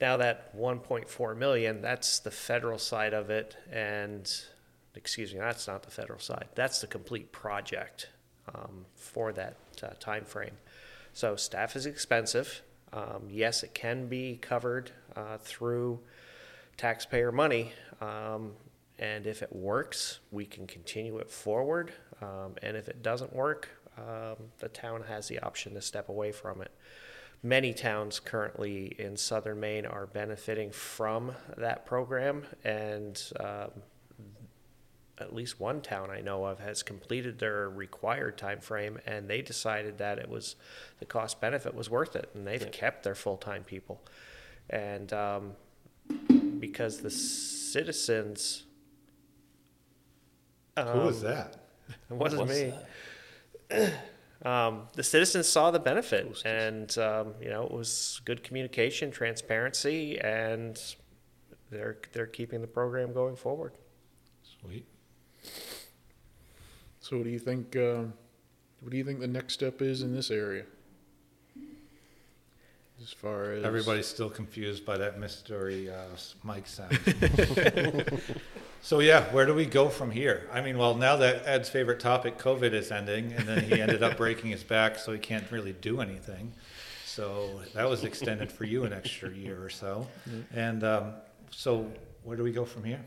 Now 0.00 0.16
that 0.18 0.56
1.4 0.56 1.36
million, 1.36 1.82
that's 1.82 2.20
the 2.20 2.30
federal 2.30 2.78
side 2.78 3.12
of 3.12 3.30
it, 3.30 3.56
and 3.70 4.30
excuse 4.94 5.32
me, 5.32 5.40
that's 5.40 5.66
not 5.66 5.82
the 5.82 5.90
federal 5.90 6.20
side. 6.20 6.46
That's 6.54 6.80
the 6.80 6.86
complete 6.86 7.32
project 7.32 8.08
um, 8.54 8.86
for 8.94 9.32
that 9.32 9.56
uh, 9.82 9.88
time 9.98 10.24
frame. 10.24 10.56
So 11.12 11.34
staff 11.34 11.74
is 11.74 11.84
expensive. 11.84 12.62
Um, 12.92 13.24
yes, 13.28 13.62
it 13.62 13.74
can 13.74 14.06
be 14.06 14.38
covered 14.40 14.92
uh, 15.16 15.38
through 15.38 15.98
taxpayer 16.76 17.32
money, 17.32 17.72
um, 18.00 18.52
and 19.00 19.26
if 19.26 19.42
it 19.42 19.54
works, 19.54 20.20
we 20.30 20.46
can 20.46 20.66
continue 20.66 21.18
it 21.18 21.30
forward. 21.30 21.92
Um, 22.22 22.54
and 22.62 22.76
if 22.76 22.88
it 22.88 23.02
doesn't 23.02 23.34
work, 23.34 23.68
um, 23.96 24.36
the 24.58 24.68
town 24.68 25.04
has 25.08 25.28
the 25.28 25.40
option 25.40 25.74
to 25.74 25.82
step 25.82 26.08
away 26.08 26.32
from 26.32 26.62
it. 26.62 26.70
Many 27.42 27.72
towns 27.72 28.18
currently 28.18 28.96
in 28.98 29.16
southern 29.16 29.60
Maine 29.60 29.86
are 29.86 30.06
benefiting 30.06 30.70
from 30.72 31.32
that 31.56 31.86
program, 31.86 32.44
and 32.64 33.22
um, 33.38 33.70
at 35.18 35.32
least 35.32 35.60
one 35.60 35.80
town 35.80 36.10
I 36.10 36.20
know 36.20 36.44
of 36.44 36.58
has 36.58 36.82
completed 36.82 37.38
their 37.38 37.68
required 37.70 38.38
time 38.38 38.58
frame, 38.60 38.98
and 39.06 39.28
they 39.30 39.40
decided 39.40 39.98
that 39.98 40.18
it 40.18 40.28
was 40.28 40.56
the 40.98 41.04
cost 41.04 41.40
benefit 41.40 41.74
was 41.76 41.88
worth 41.88 42.16
it, 42.16 42.28
and 42.34 42.44
they've 42.44 42.60
Yeah. 42.62 42.68
kept 42.70 43.04
their 43.04 43.14
full 43.14 43.36
time 43.36 43.62
people. 43.62 44.02
And 44.68 45.12
um, 45.12 45.52
because 46.58 46.98
the 47.02 47.10
citizens, 47.10 48.64
Who 50.76 50.84
was 51.00 51.22
um, 51.24 51.30
that? 51.30 51.56
It 52.10 52.14
wasn't 52.14 52.42
What's 52.48 52.52
me. 52.52 52.74
that? 54.42 54.48
Um, 54.48 54.88
the 54.94 55.02
citizens 55.02 55.48
saw 55.48 55.70
the 55.70 55.78
benefit, 55.80 56.42
and 56.44 56.96
um, 56.98 57.34
you 57.40 57.50
know 57.50 57.64
it 57.64 57.72
was 57.72 58.20
good 58.24 58.42
communication, 58.42 59.10
transparency, 59.10 60.18
and 60.20 60.80
they're 61.70 61.98
they're 62.12 62.26
keeping 62.26 62.60
the 62.60 62.66
program 62.66 63.12
going 63.12 63.36
forward. 63.36 63.72
Sweet. 64.60 64.86
So 67.00 67.16
what 67.16 67.24
do 67.24 67.30
you 67.30 67.38
think, 67.38 67.74
um, 67.76 68.12
what 68.80 68.90
do 68.90 68.98
you 68.98 69.04
think 69.04 69.20
the 69.20 69.26
next 69.26 69.54
step 69.54 69.80
is 69.80 70.02
in 70.02 70.14
this 70.14 70.30
area? 70.30 70.64
As 73.00 73.12
far 73.12 73.52
as. 73.52 73.64
Everybody's 73.64 74.06
still 74.06 74.28
confused 74.28 74.84
by 74.84 74.98
that 74.98 75.18
mystery 75.18 75.88
uh, 75.88 76.12
s- 76.12 76.34
mic 76.44 76.66
sound. 76.66 76.98
so 78.82 79.00
yeah, 79.00 79.24
where 79.32 79.46
do 79.46 79.54
we 79.54 79.66
go 79.66 79.88
from 79.88 80.10
here? 80.10 80.48
I 80.52 80.60
mean, 80.60 80.78
well, 80.78 80.94
now 80.94 81.16
that 81.16 81.42
Ed's 81.46 81.68
favorite 81.68 82.00
topic, 82.00 82.38
COVID, 82.38 82.72
is 82.72 82.90
ending, 82.90 83.32
and 83.32 83.46
then 83.46 83.64
he 83.64 83.80
ended 83.80 84.02
up 84.02 84.16
breaking 84.16 84.50
his 84.50 84.62
back, 84.64 84.98
so 84.98 85.12
he 85.12 85.18
can't 85.18 85.50
really 85.50 85.72
do 85.72 86.00
anything. 86.00 86.52
So 87.04 87.60
that 87.74 87.88
was 87.88 88.04
extended 88.04 88.52
for 88.52 88.64
you 88.64 88.84
an 88.84 88.92
extra 88.92 89.30
year 89.30 89.62
or 89.62 89.70
so. 89.70 90.06
And 90.54 90.84
um, 90.84 91.14
so, 91.50 91.90
where 92.22 92.36
do 92.36 92.42
we 92.44 92.52
go 92.52 92.64
from 92.64 92.84
here? 92.84 93.00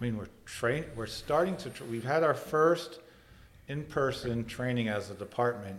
I 0.00 0.04
mean, 0.04 0.16
we're 0.16 0.28
train, 0.46 0.84
we're 0.96 1.06
starting 1.06 1.56
to. 1.58 1.70
Tr- 1.70 1.84
we've 1.84 2.04
had 2.04 2.22
our 2.22 2.34
first 2.34 3.00
in-person 3.66 4.46
training 4.46 4.88
as 4.88 5.10
a 5.10 5.14
department 5.14 5.78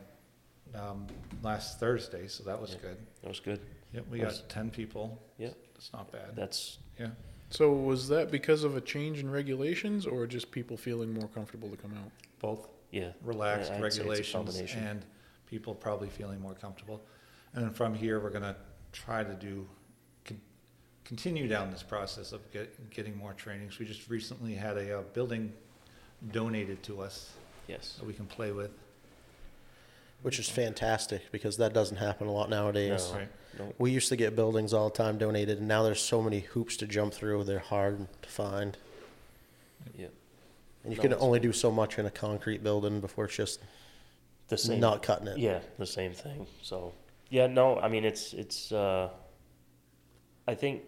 um, 0.75 1.07
last 1.41 1.79
Thursday, 1.79 2.27
so 2.27 2.43
that 2.43 2.59
was 2.59 2.75
good. 2.75 2.97
That 3.21 3.29
was 3.29 3.39
good. 3.39 3.59
Yep, 3.93 4.05
we 4.11 4.19
got 4.19 4.43
ten 4.49 4.69
people. 4.69 5.19
Yep. 5.37 5.55
That's 5.73 5.93
not 5.93 6.11
bad. 6.11 6.35
That's, 6.35 6.77
Yeah. 6.99 7.07
So 7.49 7.71
was 7.73 8.07
that 8.09 8.29
because 8.31 8.63
of 8.63 8.75
a 8.77 8.81
change 8.81 9.19
in 9.19 9.29
regulations 9.29 10.05
or 10.05 10.27
just 10.27 10.51
people 10.51 10.77
feeling 10.77 11.13
more 11.13 11.27
comfortable 11.29 11.69
to 11.69 11.77
come 11.77 11.91
out? 11.97 12.11
Both 12.39 12.67
yeah. 12.91 13.11
relaxed 13.23 13.71
Yeah, 13.71 13.77
I'd 13.77 13.81
say 13.81 13.87
it's 13.87 13.97
a 13.97 14.01
regulations 14.01 14.33
combination. 14.33 14.83
and 14.83 15.05
people 15.47 15.73
probably 15.73 16.09
feeling 16.09 16.39
more 16.39 16.53
comfortable. 16.53 17.01
And 17.53 17.63
then 17.63 17.73
from 17.73 17.95
here, 17.95 18.19
we're 18.19 18.29
gonna 18.29 18.55
try 18.91 19.23
to 19.23 19.33
do, 19.33 19.67
con- 20.25 20.39
continue 21.05 21.47
down 21.47 21.71
this 21.71 21.81
process 21.81 22.31
of 22.33 22.49
get, 22.51 22.91
getting 22.91 23.17
more 23.17 23.33
trainings. 23.33 23.79
We 23.79 23.85
just 23.85 24.09
recently 24.09 24.53
had 24.53 24.77
a, 24.77 24.99
uh, 24.99 25.01
building 25.13 25.51
donated 26.31 26.83
to 26.83 27.01
us 27.01 27.33
Yes. 27.67 27.95
that 27.99 28.05
we 28.05 28.13
can 28.13 28.25
play 28.27 28.51
with. 28.51 28.71
Which 30.21 30.39
is 30.39 30.49
fantastic 30.49 31.31
because 31.31 31.57
that 31.57 31.73
doesn't 31.73 31.97
happen 31.97 32.27
a 32.27 32.31
lot 32.31 32.49
nowadays. 32.49 33.09
No. 33.11 33.17
Right. 33.19 33.27
No, 33.57 33.73
We 33.77 33.91
used 33.91 34.09
to 34.09 34.15
get 34.15 34.35
buildings 34.35 34.73
all 34.73 34.89
the 34.89 34.95
time 34.95 35.17
donated, 35.17 35.59
and 35.59 35.67
now 35.67 35.83
there's 35.83 36.01
so 36.01 36.21
many 36.21 36.39
hoops 36.41 36.77
to 36.77 36.87
jump 36.87 37.13
through. 37.13 37.43
They're 37.45 37.59
hard 37.59 38.07
to 38.21 38.29
find, 38.29 38.77
yeah. 39.97 40.07
and 40.83 40.93
you 40.93 40.97
No, 40.97 41.01
can 41.01 41.11
it's- 41.11 41.23
only 41.23 41.39
do 41.39 41.51
so 41.51 41.71
much 41.71 41.97
in 41.97 42.05
a 42.05 42.11
concrete 42.11 42.63
building 42.63 42.99
before 43.01 43.25
it's 43.25 43.35
just 43.35 43.59
The 44.49 44.57
same. 44.57 44.79
not 44.79 45.01
cutting 45.03 45.27
it. 45.27 45.37
Yeah, 45.37 45.59
the 45.77 45.85
same 45.85 46.13
thing. 46.13 46.45
So, 46.61 46.93
yeah, 47.29 47.47
no, 47.47 47.77
I 47.79 47.87
mean, 47.89 48.05
it's, 48.05 48.33
it's, 48.33 48.71
uh, 48.71 49.09
I 50.47 50.55
think 50.55 50.83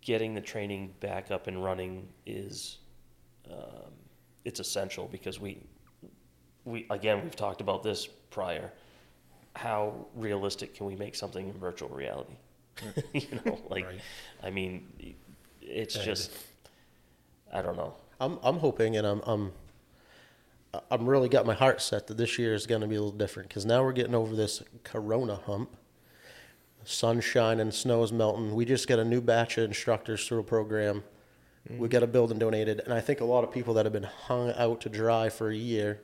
getting 0.00 0.34
the 0.34 0.40
training 0.40 0.94
back 1.00 1.30
up 1.30 1.46
and 1.46 1.62
running 1.62 2.08
is, 2.24 2.78
um, 3.50 3.92
it's 4.44 4.58
essential 4.60 5.06
because 5.06 5.38
we, 5.38 5.58
we, 6.64 6.86
again, 6.90 7.22
we've 7.22 7.36
talked 7.36 7.60
about 7.60 7.82
this 7.82 8.06
prior. 8.30 8.70
How 9.56 10.06
realistic 10.14 10.74
can 10.74 10.86
we 10.86 10.96
make 10.96 11.14
something 11.14 11.48
in 11.48 11.54
virtual 11.54 11.88
reality? 11.88 12.34
you 13.12 13.40
know, 13.44 13.58
like, 13.68 13.86
Right. 13.86 14.00
I 14.42 14.50
mean, 14.50 15.14
it's 15.60 15.96
Ed. 15.96 16.04
just, 16.04 16.32
I 17.52 17.62
don't 17.62 17.76
know. 17.76 17.94
I'm 18.20 18.38
I'm 18.42 18.58
hoping, 18.58 18.96
and 18.96 19.06
I'm 19.06 19.22
I'm 19.26 19.52
I'm 20.90 21.06
really 21.06 21.28
got 21.28 21.46
my 21.46 21.54
heart 21.54 21.80
set 21.80 22.06
that 22.08 22.18
this 22.18 22.38
year 22.38 22.54
is 22.54 22.66
going 22.66 22.82
to 22.82 22.86
be 22.86 22.94
a 22.94 23.00
little 23.00 23.16
different 23.16 23.48
because 23.48 23.64
now 23.64 23.82
we're 23.82 23.92
getting 23.92 24.14
over 24.14 24.36
this 24.36 24.62
Corona 24.84 25.36
hump. 25.36 25.76
Sunshine 26.84 27.60
and 27.60 27.74
snow 27.74 28.02
is 28.02 28.12
melting. 28.12 28.54
We 28.54 28.64
just 28.64 28.88
got 28.88 28.98
a 28.98 29.04
new 29.04 29.20
batch 29.20 29.58
of 29.58 29.64
instructors 29.64 30.26
through 30.26 30.40
a 30.40 30.44
program. 30.44 31.02
We 31.68 31.74
mm-hmm. 31.74 31.86
got 31.86 32.02
a 32.02 32.06
building 32.06 32.38
donated, 32.38 32.80
and 32.84 32.94
I 32.94 33.00
think 33.00 33.20
a 33.20 33.24
lot 33.24 33.44
of 33.44 33.52
people 33.52 33.74
that 33.74 33.84
have 33.84 33.92
been 33.92 34.04
hung 34.04 34.52
out 34.56 34.80
to 34.82 34.88
dry 34.88 35.28
for 35.28 35.50
a 35.50 35.56
year 35.56 36.00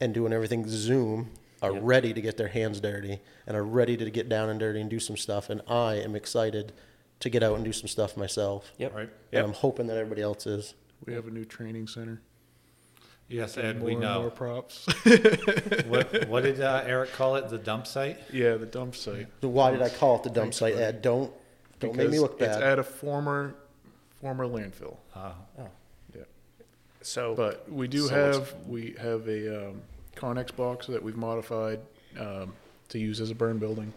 and 0.00 0.14
doing 0.14 0.32
everything 0.32 0.64
Zoom 0.68 1.30
are 1.62 1.72
Yep. 1.72 1.82
ready 1.84 2.14
to 2.14 2.20
get 2.22 2.36
their 2.38 2.48
hands 2.48 2.80
dirty 2.80 3.20
and 3.46 3.56
are 3.56 3.64
ready 3.64 3.96
to 3.96 4.10
get 4.10 4.28
down 4.28 4.48
and 4.48 4.58
dirty 4.58 4.80
and 4.80 4.88
do 4.88 4.98
some 4.98 5.16
stuff. 5.16 5.50
And 5.50 5.60
I 5.68 5.94
am 5.96 6.16
excited 6.16 6.72
to 7.20 7.28
get 7.28 7.42
out 7.42 7.54
and 7.56 7.64
do 7.64 7.72
some 7.72 7.86
stuff 7.88 8.16
myself. 8.16 8.72
Yep. 8.78 8.94
Right? 8.94 9.10
And 9.32 9.44
I'm 9.44 9.52
hoping 9.52 9.86
that 9.88 9.96
everybody 9.98 10.22
else 10.22 10.46
is. 10.46 10.74
We 11.04 11.12
have 11.12 11.26
a 11.26 11.30
new 11.30 11.44
training 11.44 11.86
center. 11.86 12.22
Yes, 13.28 13.54
Getting 13.54 13.76
Ed, 13.76 13.82
we 13.82 13.94
know. 13.94 14.14
and 14.14 14.20
More 14.22 14.30
props. 14.30 14.86
What, 15.86 16.28
what 16.28 16.42
did 16.42 16.60
uh, 16.60 16.82
Eric 16.84 17.12
call 17.12 17.36
it? 17.36 17.48
The 17.48 17.58
dump 17.58 17.86
site? 17.86 18.18
yeah, 18.32 18.56
the 18.56 18.66
dump 18.66 18.96
site. 18.96 19.28
Why 19.40 19.70
did 19.70 19.82
I 19.82 19.88
call 19.88 20.16
it 20.16 20.22
the 20.24 20.30
dump 20.30 20.46
Thanks, 20.46 20.56
site, 20.56 20.74
buddy. 20.74 20.84
Ed? 20.84 21.02
Don't 21.02 21.32
don't 21.78 21.94
make 21.96 22.06
me 22.10 22.16
Because 22.16 22.20
look 22.22 22.40
It's 22.40 22.56
bad. 22.56 22.62
at 22.62 22.78
a 22.78 22.82
former, 22.82 23.54
former 24.20 24.46
landfill. 24.46 24.96
Uh, 25.14 25.32
Yeah. 25.58 25.66
So 27.02 27.34
But 27.34 27.70
we 27.70 27.88
do 27.88 28.00
So 28.08 28.14
it's- 28.14 28.36
have, 28.36 28.66
we 28.66 28.94
have 28.98 29.26
a, 29.28 29.68
um, 29.70 29.82
Connex 30.16 30.54
box 30.54 30.86
that 30.88 31.02
we've 31.02 31.16
modified, 31.16 31.80
um, 32.18 32.52
to 32.88 32.98
use 32.98 33.20
as 33.20 33.30
a 33.30 33.34
burn 33.34 33.58
building. 33.58 33.92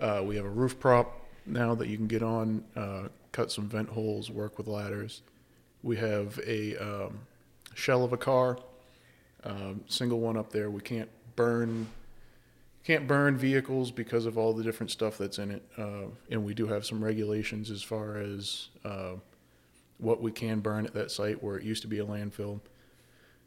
Uh, 0.00 0.22
we 0.26 0.34
have 0.36 0.44
a 0.44 0.50
roof 0.50 0.78
prop 0.80 1.20
now 1.46 1.74
that 1.76 1.88
you 1.88 1.96
can 1.96 2.06
get 2.08 2.22
on, 2.22 2.64
uh, 2.74 3.08
cut 3.32 3.52
some 3.52 3.68
vent 3.68 3.88
holes, 3.90 4.30
work 4.30 4.58
with 4.58 4.66
ladders. 4.66 5.22
We 5.82 5.96
have 5.98 6.40
a, 6.46 6.76
um, 6.76 7.20
shell 7.74 8.02
of 8.02 8.12
a 8.12 8.16
car, 8.16 8.58
um, 9.44 9.84
single 9.86 10.18
one 10.20 10.36
up 10.36 10.50
there. 10.50 10.70
We 10.70 10.80
can't 10.80 11.10
burn, 11.36 11.86
can't 12.82 13.06
burn 13.06 13.36
vehicles 13.36 13.90
because 13.92 14.26
of 14.26 14.36
all 14.38 14.52
the 14.54 14.64
different 14.64 14.90
stuff 14.90 15.18
that's 15.18 15.38
in 15.38 15.50
it. 15.52 15.62
Uh, 15.76 16.06
and 16.30 16.44
we 16.44 16.54
do 16.54 16.66
have 16.66 16.84
some 16.84 17.04
regulations 17.04 17.70
as 17.70 17.82
far 17.82 18.16
as, 18.16 18.68
uh, 18.84 19.14
what 19.98 20.20
we 20.20 20.30
can 20.30 20.60
burn 20.60 20.86
at 20.86 20.94
that 20.94 21.10
site 21.10 21.42
where 21.42 21.56
it 21.56 21.64
used 21.64 21.82
to 21.82 21.88
be 21.88 21.98
a 21.98 22.04
landfill. 22.04 22.60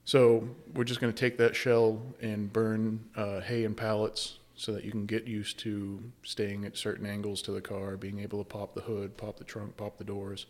So 0.06 0.50
we're 0.74 0.86
just 0.86 1.00
going 1.00 1.14
to 1.14 1.20
take 1.20 1.38
that 1.38 1.56
shell 1.56 2.02
and 2.22 2.52
burn 2.52 3.06
uh, 3.16 3.42
hay 3.42 3.66
and 3.66 3.78
pallets 3.78 4.40
so 4.56 4.74
that 4.74 4.84
you 4.84 4.92
can 4.92 5.06
get 5.06 5.26
used 5.26 5.60
to 5.60 6.02
staying 6.24 6.66
at 6.66 6.76
certain 6.76 7.06
angles 7.06 7.42
to 7.44 7.52
the 7.52 7.62
car, 7.62 7.96
being 7.96 8.20
able 8.20 8.40
to 8.40 8.44
pop 8.44 8.74
the 8.74 8.82
hood, 8.82 9.16
pop 9.16 9.38
the 9.38 9.44
trunk, 9.44 9.78
pop 9.78 9.98
the 9.98 10.04
doors. 10.04 10.48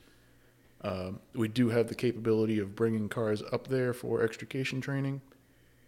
Um, 0.82 1.20
we 1.36 1.48
do 1.48 1.70
have 1.70 1.90
the 1.90 1.96
capability 1.96 2.58
of 2.60 2.76
bringing 2.76 3.10
cars 3.10 3.44
up 3.52 3.68
there 3.68 3.94
for 3.94 4.24
extrication 4.24 4.82
training. 4.82 5.22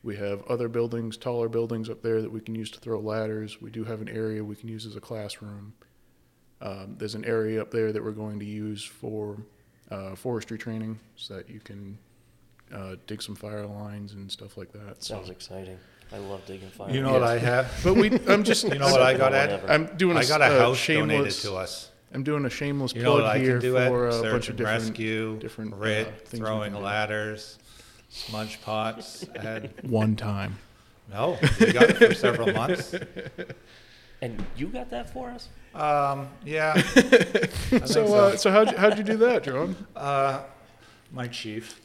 We 0.03 0.17
have 0.17 0.43
other 0.47 0.67
buildings, 0.67 1.15
taller 1.15 1.47
buildings 1.47 1.89
up 1.89 2.01
there 2.01 2.21
that 2.21 2.31
we 2.31 2.41
can 2.41 2.55
use 2.55 2.71
to 2.71 2.79
throw 2.79 2.99
ladders. 2.99 3.61
We 3.61 3.69
do 3.69 3.83
have 3.85 4.01
an 4.01 4.09
area 4.09 4.43
we 4.43 4.55
can 4.55 4.67
use 4.67 4.85
as 4.85 4.95
a 4.95 5.01
classroom. 5.01 5.73
Um, 6.61 6.95
there's 6.97 7.15
an 7.15 7.25
area 7.25 7.61
up 7.61 7.71
there 7.71 7.91
that 7.91 8.03
we're 8.03 8.11
going 8.11 8.39
to 8.39 8.45
use 8.45 8.83
for 8.83 9.37
uh, 9.91 10.15
forestry 10.15 10.57
training 10.57 10.97
so 11.15 11.35
that 11.35 11.49
you 11.49 11.59
can 11.59 11.97
uh, 12.73 12.95
dig 13.07 13.21
some 13.21 13.35
fire 13.35 13.65
lines 13.67 14.13
and 14.13 14.31
stuff 14.31 14.57
like 14.57 14.71
that. 14.71 15.03
So- 15.03 15.15
Sounds 15.15 15.29
exciting. 15.29 15.77
I 16.13 16.17
love 16.17 16.45
digging 16.45 16.69
fire. 16.69 16.89
You 16.91 17.01
know 17.01 17.13
what 17.13 17.23
I 17.23 17.37
have? 17.37 17.71
But 17.83 17.93
we, 17.93 18.11
I'm 18.27 18.43
just, 18.43 18.63
You 18.65 18.75
know 18.79 18.91
what 18.91 19.01
I 19.01 19.13
got, 19.17 19.33
Ed? 19.33 19.51
Whatever. 19.61 19.71
I'm 19.71 19.85
doing 19.97 20.17
a, 20.17 20.19
I 20.19 20.25
got 20.25 20.41
a 20.41 20.45
s- 20.45 20.51
house 20.59 20.87
donated 20.87 21.09
shameless, 21.31 21.41
to 21.43 21.55
us. 21.55 21.91
I'm 22.13 22.23
doing 22.23 22.43
a 22.43 22.49
shameless 22.49 22.93
You 22.93 23.03
know 23.03 23.19
plug 23.19 23.37
here 23.39 23.59
do, 23.59 23.73
for 23.73 24.09
a 24.09 24.21
bunch 24.21 24.49
of 24.49 24.57
different. 24.57 24.83
rescue, 24.83 25.37
different, 25.39 25.73
uh, 25.73 26.03
things 26.25 26.39
throwing 26.43 26.73
ladders, 26.73 27.57
smudge 28.09 28.61
pots, 28.61 29.25
Ed. 29.35 29.73
One 29.83 30.17
time. 30.17 30.57
No, 31.09 31.37
we 31.61 31.71
got 31.71 31.89
it 31.89 31.95
for 31.97 32.13
several 32.13 32.51
months. 32.51 32.93
And 34.21 34.43
you 34.55 34.67
got 34.67 34.89
that 34.91 35.09
for 35.11 35.29
us? 35.29 35.49
Um, 35.73 36.27
yeah. 36.45 36.73
I 36.77 36.81
think 36.81 37.87
So, 37.87 38.13
uh, 38.13 38.37
so 38.37 38.51
how'd 38.51 38.71
you, 38.71 38.77
how'd 38.77 38.97
you 38.97 39.03
do 39.03 39.17
that, 39.17 39.43
John? 39.43 39.75
Uh, 39.95 40.43
my 41.11 41.27
chief. 41.27 41.79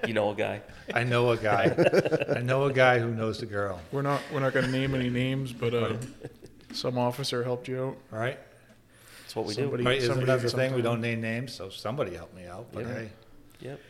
You 0.06 0.14
know 0.14 0.30
a 0.30 0.34
guy? 0.34 0.60
I 0.92 1.04
know 1.04 1.30
a 1.30 1.36
guy. 1.36 1.72
I 2.36 2.40
know 2.40 2.64
a 2.64 2.72
guy 2.72 2.98
who 2.98 3.12
knows 3.14 3.38
the 3.38 3.46
girl. 3.46 3.80
We're 3.92 4.02
not, 4.02 4.20
we're 4.32 4.40
not 4.40 4.52
going 4.52 4.64
to 4.66 4.70
name 4.72 4.94
any 4.94 5.08
names, 5.08 5.52
but 5.52 5.72
uh, 5.72 5.92
some 6.72 6.98
officer 6.98 7.44
helped 7.44 7.68
you 7.68 7.84
out. 7.84 7.96
Right? 8.10 8.38
That's 9.22 9.36
what 9.36 9.46
we 9.46 9.54
Somebody- 9.54 9.84
do. 9.84 9.88
Right? 9.88 9.98
Isn't 9.98 10.10
somebody 10.16 10.32
that 10.32 10.42
the 10.42 10.50
thing? 10.56 10.74
We 10.74 10.82
don't 10.82 11.00
name 11.00 11.20
names, 11.20 11.54
so 11.54 11.68
somebody 11.68 12.14
helped 12.16 12.34
me 12.34 12.46
out. 12.46 12.66
But 12.72 12.86
Yeah. 12.86 12.94
hey, 12.94 13.10
Yep. 13.60 13.80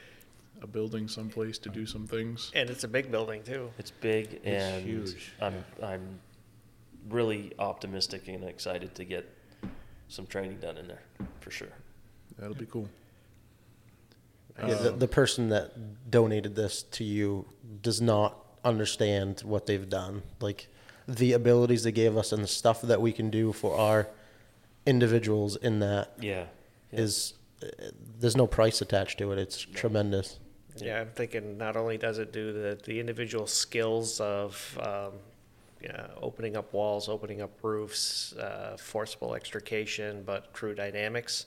A 0.63 0.67
building 0.67 1.09
someplace 1.09 1.57
to 1.59 1.71
do 1.71 1.87
some 1.87 2.07
things. 2.07 2.51
And 2.55 2.69
it's 2.69 2.85
a 2.85 2.89
big 2.89 3.11
building 3.11 3.43
too. 3.45 3.71
It's 3.79 3.93
big 3.93 4.41
and 4.45 4.85
huge. 4.85 5.33
I'm 5.41 5.65
I'm 5.83 6.19
really 7.11 7.53
optimistic 7.59 8.29
and 8.29 8.45
excited 8.45 8.95
to 8.97 9.05
get 9.05 9.29
some 10.09 10.27
training 10.27 10.59
done 10.59 10.77
in 10.77 10.89
there 10.89 11.03
for 11.41 11.51
sure. 11.51 11.69
That'll 12.39 12.55
be 12.57 12.67
cool. 12.67 12.89
Yeah, 14.59 14.75
the, 14.75 14.91
the 14.91 15.09
person 15.09 15.49
that 15.51 16.11
donated 16.11 16.55
this 16.55 16.83
to 16.83 17.05
you 17.05 17.47
does 17.83 18.01
not 18.01 18.37
understand 18.65 19.41
what 19.41 19.67
they've 19.67 19.89
done. 19.89 20.23
Like 20.41 20.69
the 21.09 21.33
abilities 21.33 21.83
they 21.83 21.93
gave 21.93 22.17
us 22.17 22.33
and 22.33 22.43
the 22.43 22.49
stuff 22.49 22.83
that 22.83 23.01
we 23.01 23.13
can 23.13 23.31
do 23.31 23.53
for 23.53 23.77
our 23.79 24.09
individuals 24.87 25.57
in 25.57 25.79
that 25.81 26.13
Yeah. 26.21 26.45
is 26.93 27.35
uh, 27.63 27.67
there's 28.19 28.37
no 28.37 28.47
price 28.47 28.81
attached 28.83 29.19
to 29.19 29.33
it. 29.33 29.39
It's 29.39 29.59
tremendous. 29.59 30.39
Yeah, 30.77 31.01
I'm 31.01 31.11
thinking 31.11 31.57
not 31.59 31.77
only 31.77 31.97
does 31.99 32.19
it 32.19 32.33
do 32.33 32.53
the, 32.53 32.79
the 32.85 33.01
individual 33.01 33.47
skills 33.47 34.21
of 34.21 34.79
um, 34.83 35.13
yeah, 35.83 36.09
opening 36.21 36.57
up 36.57 36.73
walls, 36.73 37.09
opening 37.09 37.41
up 37.41 37.51
roofs, 37.63 38.35
uh, 38.35 38.77
forcible 38.79 39.35
extrication, 39.35 40.23
but 40.25 40.53
crew 40.53 40.75
dynamics. 40.75 41.47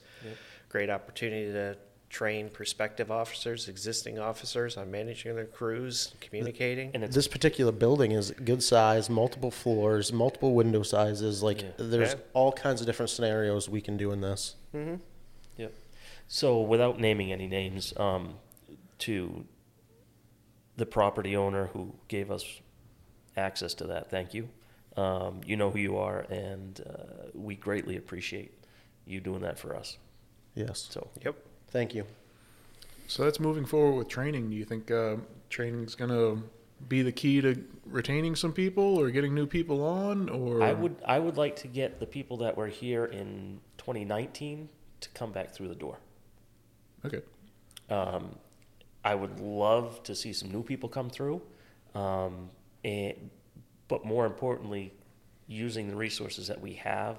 Great 0.69 0.89
opportunity 0.89 1.51
to 1.51 1.77
train 2.09 2.47
prospective 2.49 3.09
officers, 3.11 3.67
existing 3.67 4.19
officers 4.19 4.77
on 4.77 4.89
managing 4.91 5.35
their 5.35 5.45
crews, 5.45 6.13
communicating. 6.21 6.91
And 6.93 7.03
it's 7.03 7.15
This 7.15 7.27
particular 7.27 7.71
building 7.71 8.11
is 8.11 8.31
good 8.31 8.61
size, 8.61 9.09
multiple 9.09 9.49
floors, 9.51 10.13
multiple 10.13 10.53
window 10.53 10.83
sizes. 10.83 11.41
Like 11.41 11.61
Yeah. 11.61 11.69
there's 11.77 12.13
Yeah. 12.13 12.19
all 12.33 12.51
kinds 12.51 12.81
of 12.81 12.87
different 12.87 13.09
scenarios 13.09 13.67
we 13.67 13.81
can 13.81 13.97
do 13.97 14.11
in 14.11 14.21
this. 14.21 14.55
Yep. 15.57 15.73
So 16.27 16.61
without 16.61 16.99
naming 16.99 17.31
any 17.31 17.47
names, 17.47 17.93
um, 17.97 18.39
to 18.99 19.45
the 20.77 20.85
property 20.85 21.35
owner 21.35 21.67
who 21.67 21.93
gave 22.07 22.31
us 22.31 22.45
access 23.35 23.73
to 23.75 23.87
that, 23.87 24.09
thank 24.09 24.33
you. 24.33 24.49
Um, 24.95 25.41
you 25.45 25.55
know 25.55 25.71
who 25.71 25.79
you 25.79 25.97
are, 25.97 26.19
and 26.29 26.79
uh, 26.87 27.29
we 27.33 27.55
greatly 27.55 27.97
appreciate 27.97 28.53
you 29.05 29.19
doing 29.19 29.41
that 29.41 29.57
for 29.57 29.75
us. 29.75 29.97
Yes. 30.55 30.87
So 30.89 31.07
Yep. 31.23 31.35
Thank 31.69 31.95
you. 31.95 32.05
So 33.07 33.23
that's 33.23 33.39
moving 33.39 33.65
forward 33.65 33.97
with 33.97 34.07
training. 34.07 34.49
Do 34.49 34.55
you 34.55 34.65
think 34.65 34.91
uh, 34.91 35.17
is 35.49 35.95
going 35.95 36.11
to 36.11 36.43
be 36.87 37.01
the 37.01 37.11
key 37.11 37.41
to 37.41 37.63
retaining 37.85 38.35
some 38.35 38.53
people 38.53 38.99
or 38.99 39.09
getting 39.09 39.33
new 39.33 39.47
people 39.47 39.83
on? 39.83 40.29
Or 40.29 40.61
I 40.61 40.73
would 40.73 40.95
I 41.05 41.19
would 41.19 41.37
like 41.37 41.55
to 41.57 41.67
get 41.67 41.99
the 41.99 42.05
people 42.05 42.37
that 42.37 42.55
were 42.55 42.67
here 42.67 43.05
in 43.05 43.59
2019 43.77 44.69
to 45.01 45.09
come 45.09 45.31
back 45.31 45.51
through 45.51 45.67
the 45.67 45.75
door. 45.75 45.97
Okay. 47.05 47.21
Um, 47.89 48.35
I 49.03 49.15
would 49.15 49.39
love 49.39 50.01
to 50.03 50.15
see 50.15 50.31
some 50.31 50.49
new 50.51 50.63
people 50.63 50.87
come 50.87 51.09
through, 51.09 51.41
um, 51.93 52.49
and, 52.83 53.29
but 53.87 54.05
more 54.05 54.25
importantly, 54.25 54.93
using 55.47 55.89
the 55.89 55.95
resources 55.95 56.47
that 56.47 56.61
we 56.61 56.73
have 56.73 57.17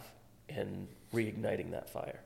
and 0.48 0.88
reigniting 1.12 1.70
that 1.70 1.88
fire. 1.88 2.20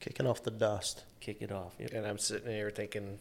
Kicking 0.00 0.26
off 0.26 0.42
the 0.42 0.50
dust. 0.50 1.04
Kick 1.20 1.42
it 1.42 1.52
off. 1.52 1.74
Yep. 1.78 1.92
And 1.92 2.06
I'm 2.06 2.18
sitting 2.18 2.50
here 2.50 2.70
thinking, 2.70 3.18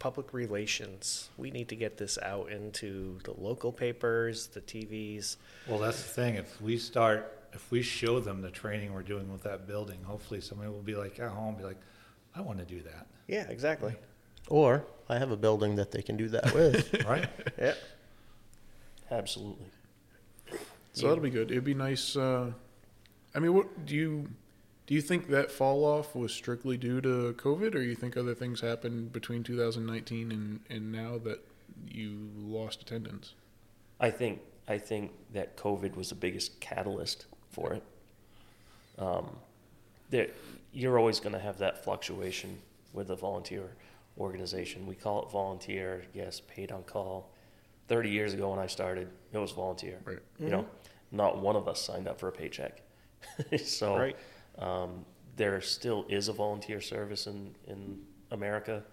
public 0.00 0.32
relations. 0.32 1.28
We 1.36 1.52
need 1.52 1.68
to 1.68 1.76
get 1.76 1.96
this 1.96 2.18
out 2.18 2.50
into 2.50 3.18
the 3.22 3.32
local 3.32 3.70
papers, 3.70 4.48
the 4.48 4.60
TVs. 4.60 5.36
well, 5.68 5.78
that's 5.78 6.02
the 6.02 6.08
thing. 6.08 6.34
If 6.34 6.60
we 6.60 6.78
start, 6.78 7.38
if 7.52 7.70
we 7.70 7.82
show 7.82 8.18
them 8.18 8.42
the 8.42 8.50
training 8.50 8.92
we're 8.92 9.02
doing 9.02 9.30
with 9.30 9.44
that 9.44 9.68
building, 9.68 10.02
hopefully 10.02 10.40
somebody 10.40 10.70
will 10.70 10.82
be 10.82 10.96
like 10.96 11.20
at 11.20 11.30
home, 11.30 11.54
be 11.54 11.64
like, 11.64 11.80
I 12.34 12.40
want 12.40 12.58
to 12.58 12.64
do 12.64 12.82
that. 12.82 13.06
Yeah, 13.28 13.46
exactly. 13.48 13.94
Or 14.48 14.84
I 15.08 15.18
have 15.18 15.30
a 15.30 15.36
building 15.36 15.76
that 15.76 15.92
they 15.92 16.02
can 16.02 16.16
do 16.16 16.28
that 16.30 16.52
with. 16.52 17.04
Right? 17.06 17.28
Yeah. 17.58 17.74
Absolutely. 19.10 19.66
So 20.92 21.08
that'll 21.08 21.22
be 21.22 21.30
good. 21.30 21.50
It'd 21.50 21.64
be 21.64 21.74
nice. 21.74 22.16
Uh, 22.16 22.52
I 23.34 23.38
mean, 23.38 23.54
what 23.54 23.86
do 23.86 23.94
you 23.94 24.28
do? 24.86 24.94
You 24.94 25.00
think 25.00 25.28
that 25.28 25.50
fall 25.50 25.84
off 25.84 26.14
was 26.14 26.32
strictly 26.32 26.76
due 26.76 27.00
to 27.00 27.34
COVID, 27.38 27.74
or 27.74 27.80
you 27.80 27.94
think 27.94 28.16
other 28.16 28.34
things 28.34 28.60
happened 28.60 29.12
between 29.12 29.42
2019 29.42 30.32
and 30.32 30.60
and 30.68 30.92
now 30.92 31.18
that 31.18 31.44
you 31.88 32.30
lost 32.36 32.82
attendance? 32.82 33.34
I 34.00 34.10
think 34.10 34.40
I 34.68 34.78
think 34.78 35.12
that 35.32 35.56
COVID 35.56 35.96
was 35.96 36.08
the 36.08 36.14
biggest 36.14 36.60
catalyst 36.60 37.26
for 37.50 37.74
it. 37.74 37.82
Um, 38.98 39.36
there, 40.10 40.28
you're 40.72 40.98
always 40.98 41.20
going 41.20 41.32
to 41.32 41.38
have 41.38 41.58
that 41.58 41.82
fluctuation 41.82 42.58
with 42.92 43.10
a 43.10 43.16
volunteer 43.16 43.70
organization. 44.18 44.86
We 44.86 44.94
call 44.94 45.22
it 45.24 45.30
volunteer, 45.30 46.04
yes, 46.14 46.40
paid 46.40 46.70
on 46.70 46.82
call. 46.82 47.30
Thirty 47.90 48.08
years 48.10 48.34
ago 48.34 48.50
when 48.50 48.60
I 48.60 48.68
started, 48.68 49.08
it 49.32 49.38
was 49.38 49.50
volunteer. 49.50 49.98
Right. 50.04 50.20
You 50.38 50.48
know, 50.48 50.66
not 51.10 51.42
one 51.42 51.56
of 51.56 51.66
us 51.66 51.82
signed 51.82 52.06
up 52.06 52.20
for 52.20 52.28
a 52.28 52.32
paycheck. 52.32 52.82
so 53.64 53.96
Right. 53.96 54.16
um, 54.58 55.04
there 55.34 55.60
still 55.60 56.06
is 56.08 56.28
a 56.28 56.32
volunteer 56.32 56.80
service 56.80 57.26
in 57.26 57.52
in 57.66 57.98
America, 58.30 58.84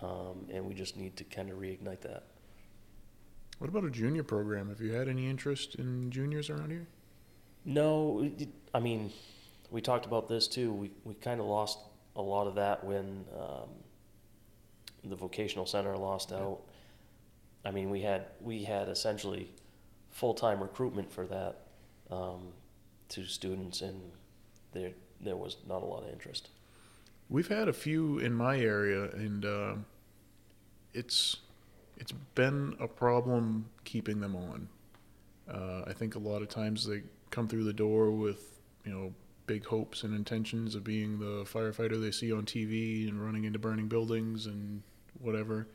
um, 0.00 0.46
and 0.50 0.64
we 0.64 0.72
just 0.72 0.96
need 0.96 1.16
to 1.18 1.24
kind 1.24 1.50
of 1.50 1.58
reignite 1.58 2.00
that. 2.00 2.22
What 3.58 3.68
about 3.68 3.84
a 3.84 3.90
junior 3.90 4.22
program? 4.22 4.70
Have 4.70 4.80
you 4.80 4.92
had 4.92 5.06
any 5.06 5.28
interest 5.28 5.74
in 5.74 6.10
juniors 6.10 6.48
around 6.48 6.70
here? 6.70 6.86
No, 7.66 8.30
I 8.72 8.80
mean, 8.80 9.12
we 9.70 9.82
talked 9.82 10.06
about 10.06 10.28
this 10.28 10.48
too. 10.48 10.72
We 10.72 10.92
we 11.04 11.12
kind 11.12 11.40
of 11.40 11.46
lost 11.46 11.78
a 12.16 12.22
lot 12.22 12.46
of 12.46 12.54
that 12.54 12.82
when 12.84 13.26
um, 13.38 13.68
the 15.04 15.16
vocational 15.16 15.66
center 15.66 15.94
lost 15.94 16.32
out. 16.32 16.60
I 17.66 17.72
mean, 17.72 17.90
we 17.90 18.00
had 18.00 18.26
we 18.40 18.62
had 18.62 18.88
essentially 18.88 19.50
full 20.12 20.34
time 20.34 20.62
recruitment 20.62 21.12
for 21.12 21.26
that 21.26 21.56
um, 22.12 22.52
to 23.08 23.24
students, 23.24 23.80
and 23.80 24.00
there 24.72 24.92
there 25.20 25.36
was 25.36 25.56
not 25.68 25.82
a 25.82 25.84
lot 25.84 26.04
of 26.04 26.10
interest. 26.10 26.48
We've 27.28 27.48
had 27.48 27.66
a 27.66 27.72
few 27.72 28.20
in 28.20 28.32
my 28.32 28.60
area, 28.60 29.10
and 29.10 29.44
uh, 29.44 29.74
it's 30.94 31.38
it's 31.96 32.12
been 32.36 32.76
a 32.78 32.86
problem 32.86 33.68
keeping 33.84 34.20
them 34.20 34.36
on. 34.36 34.68
Uh, 35.52 35.82
I 35.88 35.92
think 35.92 36.14
a 36.14 36.20
lot 36.20 36.42
of 36.42 36.48
times 36.48 36.86
they 36.86 37.02
come 37.30 37.48
through 37.48 37.64
the 37.64 37.72
door 37.72 38.12
with 38.12 38.60
you 38.84 38.92
know 38.92 39.12
big 39.48 39.64
hopes 39.64 40.04
and 40.04 40.14
intentions 40.14 40.76
of 40.76 40.84
being 40.84 41.18
the 41.18 41.44
firefighter 41.44 42.00
they 42.00 42.12
see 42.12 42.32
on 42.32 42.44
TV 42.44 43.08
and 43.08 43.20
running 43.20 43.42
into 43.42 43.58
burning 43.58 43.88
buildings 43.88 44.46
and 44.46 44.82
whatever. 45.18 45.66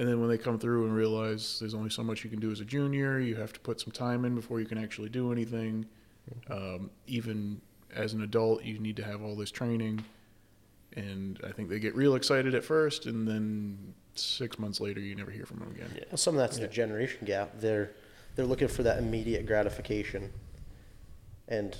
And 0.00 0.08
then 0.08 0.18
when 0.18 0.28
they 0.28 0.38
come 0.38 0.58
through 0.58 0.86
and 0.86 0.94
realize 0.94 1.58
there's 1.60 1.74
only 1.74 1.90
so 1.90 2.02
much 2.02 2.24
you 2.24 2.30
can 2.30 2.40
do 2.40 2.50
as 2.50 2.60
a 2.60 2.64
junior, 2.64 3.20
you 3.20 3.36
have 3.36 3.52
to 3.52 3.60
put 3.60 3.80
some 3.80 3.92
time 3.92 4.24
in 4.24 4.34
before 4.34 4.58
you 4.58 4.66
can 4.66 4.78
actually 4.78 5.10
do 5.10 5.30
anything. 5.30 5.86
Um, 6.48 6.90
even 7.06 7.60
as 7.94 8.14
an 8.14 8.22
adult, 8.22 8.64
you 8.64 8.78
need 8.78 8.96
to 8.96 9.04
have 9.04 9.22
all 9.22 9.36
this 9.36 9.50
training 9.50 10.02
and 10.96 11.38
I 11.46 11.52
think 11.52 11.68
they 11.68 11.78
get 11.78 11.94
real 11.94 12.14
excited 12.14 12.54
at 12.54 12.64
first, 12.64 13.06
and 13.06 13.26
then 13.26 13.94
six 14.14 14.58
months 14.58 14.80
later, 14.80 15.00
you 15.00 15.14
never 15.14 15.30
hear 15.30 15.46
from 15.46 15.60
them 15.60 15.70
again. 15.70 15.90
Yeah. 15.94 16.04
Well, 16.10 16.18
some 16.18 16.34
of 16.34 16.40
that's 16.40 16.58
the 16.58 16.66
generation 16.66 17.26
gap. 17.26 17.60
They're 17.60 17.92
they're 18.36 18.46
looking 18.46 18.68
for 18.68 18.82
that 18.82 18.98
immediate 18.98 19.46
gratification. 19.46 20.32
And 21.48 21.76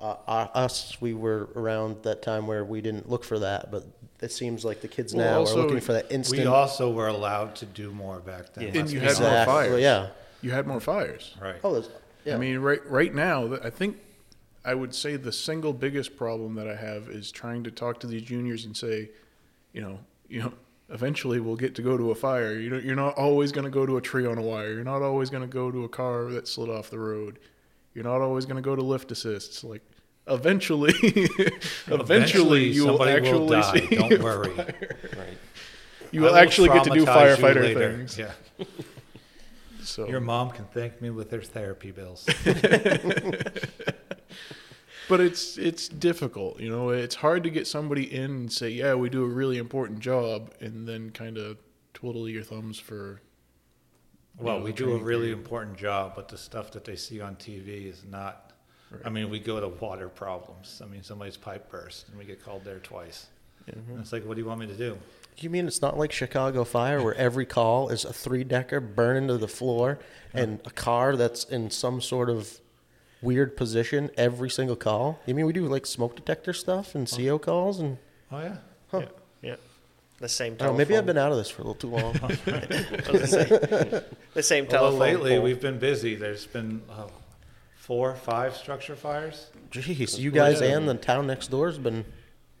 uh, 0.00 0.16
uh, 0.26 0.48
us, 0.54 1.00
we 1.00 1.14
were 1.14 1.48
around 1.54 2.02
that 2.04 2.22
time 2.22 2.46
where 2.46 2.64
we 2.64 2.80
didn't 2.80 3.08
look 3.08 3.24
for 3.24 3.38
that, 3.38 3.70
but 3.70 3.84
it 4.20 4.32
seems 4.32 4.64
like 4.64 4.80
the 4.80 4.88
kids 4.88 5.14
Well, 5.14 5.24
now 5.24 5.38
also, 5.40 5.58
are 5.58 5.62
looking 5.62 5.80
for 5.80 5.92
that 5.92 6.10
We 6.30 6.44
also 6.46 6.90
were 6.90 7.08
allowed 7.08 7.54
to 7.56 7.66
do 7.66 7.90
more 7.92 8.20
back 8.20 8.54
then. 8.54 8.74
Yeah. 8.74 8.80
And 8.80 8.90
you 8.90 9.00
be 9.00 9.06
had 9.06 9.18
more 9.18 9.28
honest. 9.28 9.42
Exactly, 9.42 9.68
fires. 9.68 9.80
yeah. 9.80 10.08
You 10.42 10.50
had 10.52 10.66
more 10.66 10.80
fires. 10.80 11.36
Right. 11.40 11.56
Oh, 11.62 11.74
there's, 11.74 11.90
yeah. 12.24 12.34
I 12.34 12.38
mean, 12.38 12.58
right 12.58 12.80
right 12.88 13.14
now, 13.14 13.48
th- 13.48 13.60
I 13.62 13.70
think 13.70 13.98
I 14.64 14.74
would 14.74 14.94
say 14.94 15.16
the 15.16 15.32
single 15.32 15.72
biggest 15.72 16.16
problem 16.16 16.54
that 16.54 16.68
I 16.68 16.76
have 16.76 17.08
is 17.08 17.30
trying 17.30 17.64
to 17.64 17.70
talk 17.70 18.00
to 18.00 18.06
these 18.06 18.22
juniors 18.22 18.64
and 18.64 18.76
say, 18.76 19.10
you 19.72 19.80
know, 19.80 19.98
you 20.28 20.40
know, 20.40 20.52
eventually 20.90 21.40
we'll 21.40 21.56
get 21.56 21.74
to 21.76 21.82
go 21.82 21.96
to 21.96 22.10
a 22.10 22.14
fire. 22.14 22.54
You 22.54 22.70
know, 22.70 22.78
you're 22.78 22.96
not 22.96 23.16
always 23.16 23.52
going 23.52 23.64
to 23.64 23.70
go 23.70 23.86
to 23.86 23.96
a 23.96 24.00
tree 24.00 24.26
on 24.26 24.38
a 24.38 24.42
wire. 24.42 24.72
You're 24.72 24.84
not 24.84 25.02
always 25.02 25.30
going 25.30 25.42
to 25.42 25.52
go 25.52 25.70
to 25.70 25.84
a 25.84 25.88
car 25.88 26.24
that 26.30 26.48
slid 26.48 26.68
off 26.68 26.90
the 26.90 26.98
road. 26.98 27.38
You're 27.94 28.04
not 28.04 28.20
always 28.20 28.44
going 28.44 28.56
to 28.56 28.62
go 28.62 28.76
to 28.76 28.82
lift 28.82 29.10
assists. 29.10 29.64
Like, 29.64 29.82
eventually, 30.34 30.94
eventually, 31.88 32.64
you 32.68 32.86
will 32.86 33.02
actually 33.04 33.32
will 33.32 33.48
die. 33.48 33.80
see. 33.80 33.96
Don't 33.96 34.22
worry. 34.22 34.54
Right. 34.56 35.38
You 36.12 36.22
will 36.22 36.34
I 36.34 36.40
actually 36.40 36.68
get 36.70 36.84
to 36.84 36.90
do 36.90 37.04
firefighter 37.04 37.74
things. 37.74 38.18
Yeah. 38.18 38.32
So 39.82 40.06
Your 40.06 40.20
mom 40.20 40.50
can 40.50 40.66
thank 40.66 41.00
me 41.00 41.08
with 41.10 41.30
her 41.32 41.40
therapy 41.40 41.90
bills. 41.90 42.28
but 45.08 45.20
it's 45.20 45.56
it's 45.58 45.88
difficult 45.88 46.60
you 46.60 46.68
know 46.70 46.90
it's 46.90 47.16
hard 47.16 47.42
to 47.42 47.50
get 47.50 47.66
somebody 47.66 48.14
in 48.14 48.30
and 48.30 48.52
say 48.52 48.68
yeah 48.68 48.94
we 48.94 49.08
do 49.08 49.24
a 49.24 49.28
really 49.28 49.58
important 49.58 49.98
job 49.98 50.52
and 50.60 50.86
then 50.86 51.10
kind 51.10 51.36
of 51.38 51.58
twiddle 51.94 52.28
your 52.28 52.42
thumbs 52.44 52.78
for 52.78 53.20
Well, 54.38 54.58
know, 54.58 54.64
we 54.64 54.72
do 54.72 54.92
a 54.92 54.98
really 54.98 55.32
important 55.32 55.76
job, 55.76 56.12
but 56.14 56.28
the 56.28 56.38
stuff 56.38 56.70
that 56.72 56.84
they 56.84 56.96
see 56.96 57.20
on 57.20 57.36
TV 57.36 57.86
is 57.86 58.04
not. 58.04 58.49
I 59.04 59.08
mean, 59.08 59.30
we 59.30 59.38
go 59.38 59.60
to 59.60 59.68
water 59.68 60.08
problems. 60.08 60.80
I 60.84 60.86
mean, 60.88 61.02
somebody's 61.02 61.36
pipe 61.36 61.70
burst, 61.70 62.08
and 62.08 62.18
we 62.18 62.24
get 62.24 62.44
called 62.44 62.64
there 62.64 62.78
twice. 62.80 63.26
And 63.66 64.00
it's 64.00 64.12
like, 64.12 64.24
what 64.24 64.34
do 64.34 64.40
you 64.42 64.48
want 64.48 64.58
me 64.60 64.66
to 64.66 64.74
do? 64.74 64.98
You 65.38 65.48
mean 65.48 65.66
it's 65.68 65.80
not 65.80 65.96
like 65.96 66.10
Chicago 66.12 66.64
Fire 66.64 67.00
where 67.02 67.14
every 67.14 67.46
call 67.46 67.88
is 67.88 68.04
a 68.04 68.12
three 68.12 68.42
decker 68.42 68.80
burning 68.80 69.28
to 69.28 69.38
the 69.38 69.46
floor 69.48 69.98
and 70.34 70.58
a 70.64 70.70
car 70.70 71.14
that's 71.16 71.44
in 71.44 71.70
some 71.70 72.00
sort 72.00 72.28
of 72.28 72.58
weird 73.22 73.56
position 73.56 74.10
every 74.16 74.50
single 74.50 74.74
call? 74.76 75.20
You 75.24 75.34
mean 75.36 75.46
we 75.46 75.52
do 75.52 75.66
like 75.66 75.86
smoke 75.86 76.16
detector 76.16 76.52
stuff 76.52 76.94
and 76.96 77.08
CO 77.08 77.38
calls 77.38 77.78
and 77.78 77.98
Oh 78.32 78.40
yeah. 78.40 78.56
Huh. 78.90 79.00
Yeah, 79.00 79.06
yeah. 79.50 79.56
The 80.18 80.28
same 80.28 80.46
I 80.54 80.56
don't 80.56 80.58
telephone. 80.58 80.74
know, 80.74 80.78
maybe 80.78 80.96
I've 80.98 81.06
been 81.06 81.18
out 81.18 81.30
of 81.32 81.38
this 81.38 81.48
for 81.48 81.62
a 81.62 81.64
little 81.66 81.74
too 81.76 81.88
long. 81.90 82.16
I 82.22 83.10
was 83.12 83.30
the 84.34 84.42
same 84.42 84.64
Although 84.64 84.76
telephone. 84.78 84.98
lately 84.98 85.30
pole. 85.36 85.42
we've 85.44 85.60
been 85.60 85.78
busy. 85.78 86.16
There's 86.16 86.46
been 86.46 86.82
uh, 86.90 87.06
four, 87.90 88.14
five 88.14 88.54
structure 88.56 88.94
fires. 88.94 89.50
Jeez, 89.72 90.16
you 90.16 90.30
guys 90.30 90.60
Yeah. 90.60 90.76
and 90.76 90.88
the 90.88 90.94
town 90.94 91.26
next 91.26 91.48
door 91.48 91.66
has 91.66 91.76
been 91.76 92.04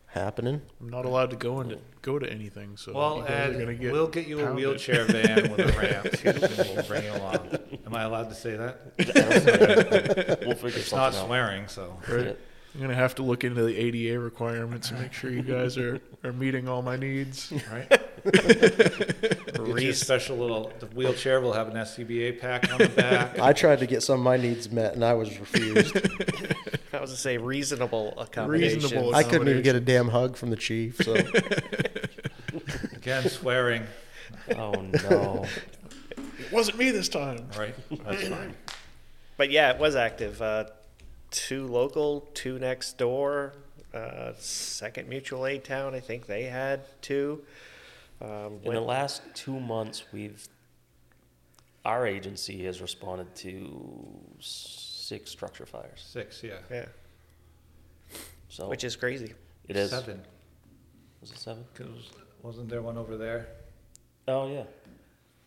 happening. 0.06 0.60
i'm 0.80 0.88
not 0.88 1.04
allowed 1.04 1.30
to 1.30 1.36
go 1.36 1.60
into 1.60 1.78
go 2.02 2.18
to 2.18 2.28
anything 2.28 2.76
so 2.76 2.92
Well, 2.92 3.18
you 3.18 3.22
guys 3.22 3.30
are 3.30 3.52
Ed, 3.54 3.58
gonna 3.60 3.74
get 3.74 3.92
we'll 3.92 4.08
get 4.08 4.26
you 4.26 4.40
a 4.40 4.42
pounded. 4.46 4.56
wheelchair 4.66 5.04
van 5.04 5.52
with 5.52 5.60
a 5.60 5.78
ramp, 5.78 6.06
and 6.24 6.74
we'll 6.74 6.84
bring 6.84 7.04
you 7.04 7.12
along. 7.12 7.58
Am 7.86 7.94
I 7.94 8.02
allowed 8.02 8.28
to 8.30 8.34
say 8.34 8.56
that? 8.56 8.80
We'll 10.44 10.56
figure 10.56 10.80
It's 10.80 10.90
not 10.90 11.14
something 11.14 11.20
out. 11.20 11.26
swearing, 11.26 11.68
so. 11.68 11.96
right 12.08 12.36
i'm 12.74 12.80
gonna 12.80 12.94
have 12.94 13.14
to 13.16 13.22
look 13.22 13.44
into 13.44 13.62
the 13.62 13.76
ada 13.76 14.18
requirements 14.18 14.90
and 14.90 15.00
make 15.00 15.12
sure 15.12 15.30
you 15.30 15.42
guys 15.42 15.76
are 15.78 16.00
are 16.24 16.32
meeting 16.32 16.68
all 16.68 16.82
my 16.82 16.96
needs 16.96 17.52
Right? 17.70 17.88
Get 18.24 19.56
you 19.56 19.58
a 19.58 19.62
Reese- 19.74 20.00
special 20.00 20.36
little 20.36 20.72
the 20.80 20.86
wheelchair. 20.86 21.40
will 21.40 21.52
have 21.52 21.68
an 21.68 21.74
SCBA 21.74 22.40
pack 22.40 22.70
on 22.72 22.78
the 22.78 22.88
back. 22.96 23.38
I 23.38 23.52
tried 23.52 23.78
to 23.80 23.86
get 23.86 24.02
some 24.02 24.18
of 24.20 24.24
my 24.24 24.36
needs 24.36 24.70
met 24.70 24.94
and 24.94 25.04
I 25.04 25.14
was 25.14 25.38
refused. 25.38 25.96
I 26.92 27.00
was 27.00 27.10
gonna 27.10 27.16
say 27.16 27.38
reasonable 27.38 28.14
accommodation. 28.18 28.80
Reasonable. 28.80 29.14
I 29.14 29.22
couldn't 29.22 29.48
even 29.48 29.62
get 29.62 29.76
a 29.76 29.80
damn 29.80 30.08
hug 30.08 30.36
from 30.36 30.50
the 30.50 30.56
chief. 30.56 30.96
So 31.02 31.14
Again, 32.96 33.28
swearing. 33.28 33.84
Oh 34.56 34.72
no. 34.72 35.46
it 36.16 36.52
wasn't 36.52 36.78
me 36.78 36.90
this 36.90 37.08
time 37.08 37.46
Right? 37.58 37.74
That's 38.04 38.28
fine. 38.28 38.54
But 39.36 39.50
yeah, 39.50 39.70
it 39.72 39.78
was 39.78 39.96
active. 39.96 40.42
Uh, 40.42 40.64
two 41.30 41.66
local, 41.66 42.28
two 42.34 42.58
next 42.58 42.98
door. 42.98 43.54
Uh, 43.94 44.32
second 44.38 45.08
mutual 45.08 45.46
aid 45.46 45.64
town, 45.64 45.94
I 45.94 46.00
think 46.00 46.26
they 46.26 46.44
had 46.44 46.80
two. 47.02 47.42
Um, 48.20 48.60
In 48.64 48.74
the 48.74 48.80
last 48.80 49.22
two 49.34 49.58
months, 49.58 50.04
we've 50.12 50.46
our 51.86 52.06
agency 52.06 52.64
has 52.66 52.82
responded 52.82 53.34
to 53.36 53.80
six 54.38 55.30
structure 55.30 55.64
fires. 55.64 56.04
Six, 56.06 56.42
yeah. 56.42 56.58
yeah, 56.70 56.84
So 58.50 58.68
which 58.68 58.84
is 58.84 58.96
crazy. 58.96 59.32
it 59.66 59.76
is. 59.76 59.90
Seven. 59.90 60.20
Was 61.22 61.30
it 61.30 61.38
seven? 61.38 61.64
'Cause 61.74 62.10
wasn't 62.42 62.68
there 62.68 62.82
one 62.82 62.98
over 62.98 63.16
there? 63.16 63.48
Oh 64.28 64.50
yeah. 64.52 64.64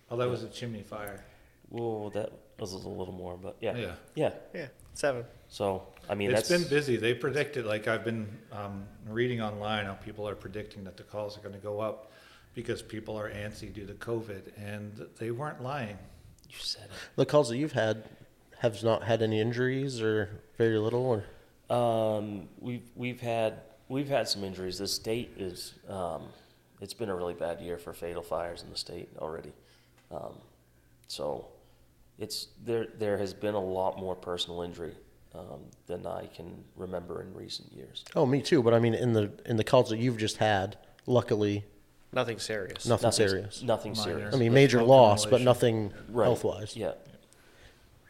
Oh, 0.09 0.17
that 0.17 0.27
was 0.27 0.41
a 0.43 0.49
chimney 0.49 0.81
fire. 0.81 1.23
Whoa, 1.69 2.09
that 2.11 2.31
was 2.59 2.73
a 2.73 2.77
little 2.89 3.13
more, 3.13 3.37
but 3.37 3.55
yeah. 3.61 3.75
Yeah. 3.77 3.95
Yeah. 4.15 4.33
Yeah, 4.55 4.67
seven. 4.93 5.25
So 5.49 5.87
I 6.09 6.15
mean, 6.15 6.31
It's 6.31 6.47
that's 6.47 6.61
been 6.63 6.67
busy. 6.69 6.97
They 6.97 7.13
predicted, 7.13 7.65
like 7.65 7.87
I've 7.87 8.03
been 8.03 8.27
um, 8.51 8.87
reading 9.07 9.39
online, 9.41 9.85
how 9.85 9.93
people 9.93 10.27
are 10.27 10.35
predicting 10.35 10.83
that 10.85 10.97
the 10.97 11.03
calls 11.03 11.37
are 11.37 11.41
going 11.41 11.53
to 11.55 11.61
go 11.61 11.79
up 11.79 12.11
because 12.53 12.81
people 12.81 13.17
are 13.17 13.29
antsy 13.31 13.73
due 13.73 13.85
to 13.85 13.93
COVID, 13.93 14.51
and 14.57 15.05
they 15.17 15.31
weren't 15.31 15.61
lying. 15.61 15.97
you 16.49 16.55
said 16.59 16.85
it. 16.85 16.91
the 17.15 17.25
calls 17.25 17.49
that 17.49 17.57
you've 17.57 17.71
had 17.73 18.03
have 18.59 18.81
not 18.83 19.03
had 19.03 19.21
any 19.21 19.39
injuries 19.41 20.01
or 20.01 20.29
very 20.57 20.77
little 20.77 21.05
or 21.05 21.75
Um, 21.75 22.47
we've 22.59 22.89
we've 22.95 23.21
had 23.21 23.61
we've 23.89 24.09
had 24.09 24.27
some 24.27 24.43
injuries. 24.43 24.77
The 24.77 24.87
state 24.87 25.31
is 25.37 25.73
um, 25.89 26.23
it's 26.81 26.93
been 26.93 27.09
a 27.09 27.15
really 27.15 27.33
bad 27.33 27.59
year 27.61 27.77
for 27.77 27.93
fatal 27.93 28.21
fires 28.21 28.63
in 28.63 28.69
the 28.69 28.77
state 28.77 29.09
already. 29.17 29.51
Um, 30.11 30.35
so 31.07 31.47
it's 32.19 32.47
there 32.63 32.87
there 32.97 33.17
has 33.17 33.33
been 33.33 33.55
a 33.55 33.63
lot 33.63 33.97
more 33.97 34.15
personal 34.15 34.61
injury 34.61 34.93
um, 35.33 35.61
than 35.87 36.05
I 36.05 36.27
can 36.27 36.63
remember 36.75 37.21
in 37.21 37.33
recent 37.33 37.71
years. 37.73 38.05
Oh, 38.15 38.25
me 38.25 38.41
too. 38.41 38.61
But 38.61 38.73
I 38.73 38.79
mean, 38.79 38.93
in 38.93 39.13
the 39.13 39.31
in 39.45 39.57
the 39.57 39.63
calls 39.63 39.89
that 39.89 39.97
you've 39.97 40.17
just 40.17 40.37
had, 40.37 40.77
luckily, 41.07 41.65
Nothing 42.13 42.39
serious. 42.39 42.85
nothing 42.85 43.07
Nothing- 43.07 43.27
serious. 43.27 43.61
Nothing 43.63 43.93
Minor. 43.93 44.03
serious. 44.03 44.35
I 44.35 44.37
mean, 44.37 44.53
major 44.53 44.77
smoke 44.77 44.87
loss, 44.89 45.25
but 45.25 45.41
nothing 45.41 45.93
Right. 46.09 46.25
health 46.25 46.43
wise. 46.43 46.75
Yeah. 46.75 46.93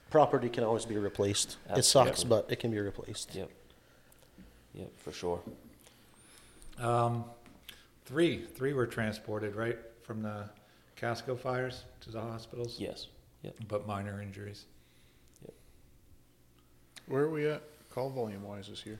Property 0.09 0.49
can 0.49 0.63
always 0.63 0.85
be 0.85 0.97
replaced. 0.97 1.57
It 1.75 1.83
sucks, 1.83 2.09
Absolutely. 2.09 2.29
but 2.47 2.51
it 2.51 2.59
can 2.59 2.71
be 2.71 2.79
replaced. 2.79 3.33
Yep. 3.33 3.49
Yep. 4.75 4.91
For 4.99 5.11
sure. 5.11 5.41
Um, 6.79 7.25
three, 8.05 8.45
three 8.45 8.73
were 8.73 8.85
transported 8.87 9.55
right 9.55 9.77
from 10.03 10.21
the 10.21 10.49
Casco 10.95 11.35
fires 11.35 11.83
to 12.01 12.11
the 12.11 12.21
hospitals, 12.21 12.79
Yes. 12.79 13.07
Yep. 13.41 13.55
but 13.67 13.87
minor 13.87 14.21
injuries. 14.21 14.65
where 17.07 17.23
are 17.23 17.29
we 17.29 17.45
at 17.47 17.61
call 17.89 18.09
volume 18.09 18.43
wise 18.43 18.69
this 18.69 18.85
year 18.85 18.97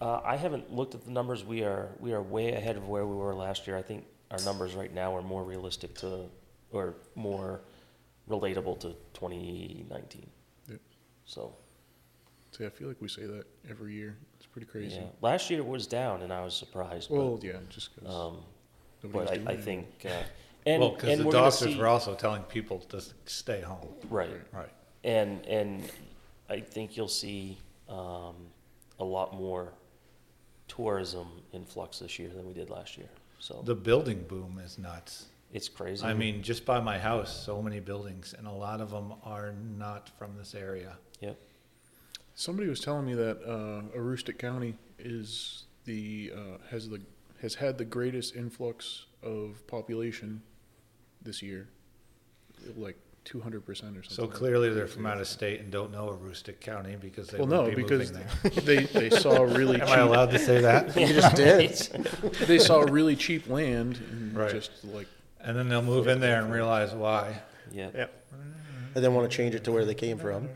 Uh, 0.00 0.20
I 0.24 0.36
haven't 0.36 0.72
looked 0.72 0.94
at 0.94 1.04
the 1.04 1.10
numbers. 1.10 1.44
We 1.44 1.62
are 1.64 1.88
we 2.00 2.12
are 2.12 2.22
way 2.22 2.52
ahead 2.52 2.76
of 2.76 2.88
where 2.88 3.04
we 3.06 3.14
were 3.16 3.34
last 3.34 3.66
year. 3.68 3.76
I 3.76 3.82
think 3.82 4.04
our 4.32 4.40
numbers 4.44 4.74
right 4.74 4.92
now 4.92 5.14
are 5.14 5.22
more 5.22 5.44
realistic 5.44 5.94
to, 5.98 6.24
or 6.72 6.94
more 7.14 7.60
relatable 8.28 8.80
to 8.80 8.88
2019. 9.14 10.28
Yep. 10.68 10.80
So 11.24 11.54
See, 12.50 12.66
I 12.66 12.70
feel 12.70 12.88
like 12.88 13.00
we 13.00 13.08
say 13.08 13.24
that 13.26 13.44
every 13.70 13.94
year. 13.94 14.16
It's 14.36 14.46
pretty 14.46 14.66
crazy. 14.66 14.96
yeah, 14.96 15.04
last 15.22 15.48
year 15.48 15.60
it 15.60 15.66
was 15.66 15.86
down, 15.86 16.20
and 16.22 16.30
I 16.32 16.42
was 16.44 16.54
surprised. 16.54 17.08
Well, 17.10 17.38
yeah, 17.42 17.52
just 17.70 17.94
because 17.94 18.12
but, 18.12 18.26
um, 18.26 18.36
but 19.12 19.30
I, 19.48 19.52
I 19.52 19.56
think, 19.56 19.86
uh, 20.04 20.08
and 20.66 20.80
well, 20.80 20.90
because 20.90 21.08
and 21.10 21.20
the 21.20 21.24
we're 21.24 21.32
gonna 21.32 21.50
doctors 21.50 21.72
see- 21.74 21.78
were 21.78 21.86
also 21.86 22.14
telling 22.14 22.42
people 22.42 22.80
to 22.90 22.98
s- 22.98 23.14
stay 23.24 23.62
home. 23.62 23.88
right, 24.10 24.30
Right. 24.52 24.68
and 25.04 25.44
and 25.46 25.90
I 26.50 26.60
think 26.60 26.94
you'll 26.96 27.08
see 27.08 27.56
um, 27.88 28.34
a 28.98 29.04
lot 29.04 29.32
more 29.34 29.72
tourism 30.68 31.28
influx 31.52 32.00
this 32.00 32.18
year 32.18 32.28
than 32.28 32.46
we 32.46 32.52
did 32.52 32.68
last 32.70 32.96
year. 32.98 33.08
So 33.42 33.60
The 33.64 33.74
building 33.74 34.22
boom 34.28 34.60
is 34.64 34.78
nuts. 34.78 35.26
it's 35.52 35.68
crazy. 35.68 36.04
I 36.06 36.14
mean, 36.14 36.42
just 36.44 36.64
by 36.64 36.78
my 36.78 36.96
house, 36.96 37.44
so 37.44 37.60
many 37.60 37.80
buildings, 37.80 38.34
and 38.38 38.46
a 38.46 38.52
lot 38.52 38.80
of 38.80 38.90
them 38.92 39.14
are 39.24 39.52
not 39.52 40.10
from 40.16 40.36
this 40.38 40.54
area. 40.54 40.96
yep. 41.20 41.36
Somebody 42.36 42.68
was 42.68 42.78
telling 42.78 43.04
me 43.04 43.14
that 43.14 43.38
uh, 43.44 43.98
Aroostook 43.98 44.38
County 44.38 44.76
is 44.98 45.64
the 45.84 46.32
uh, 46.34 46.58
has 46.70 46.88
the 46.88 47.00
has 47.40 47.56
had 47.56 47.78
the 47.78 47.84
greatest 47.84 48.36
influx 48.36 49.06
of 49.24 49.66
population 49.66 50.40
this 51.20 51.42
year, 51.42 51.68
like 52.76 52.96
two 53.24 53.40
hundred 53.40 53.64
percent 53.64 53.96
or 53.96 54.02
something. 54.02 54.24
So 54.32 54.38
clearly, 54.38 54.70
they're 54.70 54.86
from 54.86 55.06
out 55.06 55.20
of 55.20 55.26
state 55.28 55.60
and 55.60 55.70
don't 55.70 55.92
know 55.92 56.08
Aroostook 56.22 56.60
County 56.60 56.96
because 57.00 57.28
they 57.28 57.38
Well, 57.38 57.46
no, 57.46 57.68
be 57.68 57.74
because 57.76 58.10
moving 58.12 58.26
there. 58.42 58.50
they 58.62 58.84
they 58.84 59.10
saw 59.10 59.42
really 59.42 59.80
Am 59.80 59.88
I 59.88 59.94
cheap 59.96 59.98
allowed 59.98 60.30
to 60.30 60.38
say 60.38 60.60
that? 60.60 60.96
You 61.02 61.06
just 61.14 61.36
did. 61.36 61.70
they 62.46 62.58
saw 62.58 62.80
really 62.80 63.16
cheap 63.16 63.48
land 63.48 63.98
and 64.10 64.36
Right. 64.36 64.50
just 64.50 64.70
like 64.84 65.06
And 65.40 65.56
then 65.56 65.68
they'll 65.68 65.82
move 65.82 66.08
in 66.08 66.20
there 66.20 66.40
and 66.40 66.52
realize 66.52 66.92
why. 66.92 67.40
Yeah. 67.72 67.90
Yep. 67.94 68.24
and 68.94 69.04
then 69.04 69.14
want 69.14 69.30
to 69.30 69.36
change 69.36 69.54
it 69.54 69.64
to 69.64 69.72
where 69.72 69.84
they 69.84 69.94
came 69.94 70.18
from. 70.18 70.48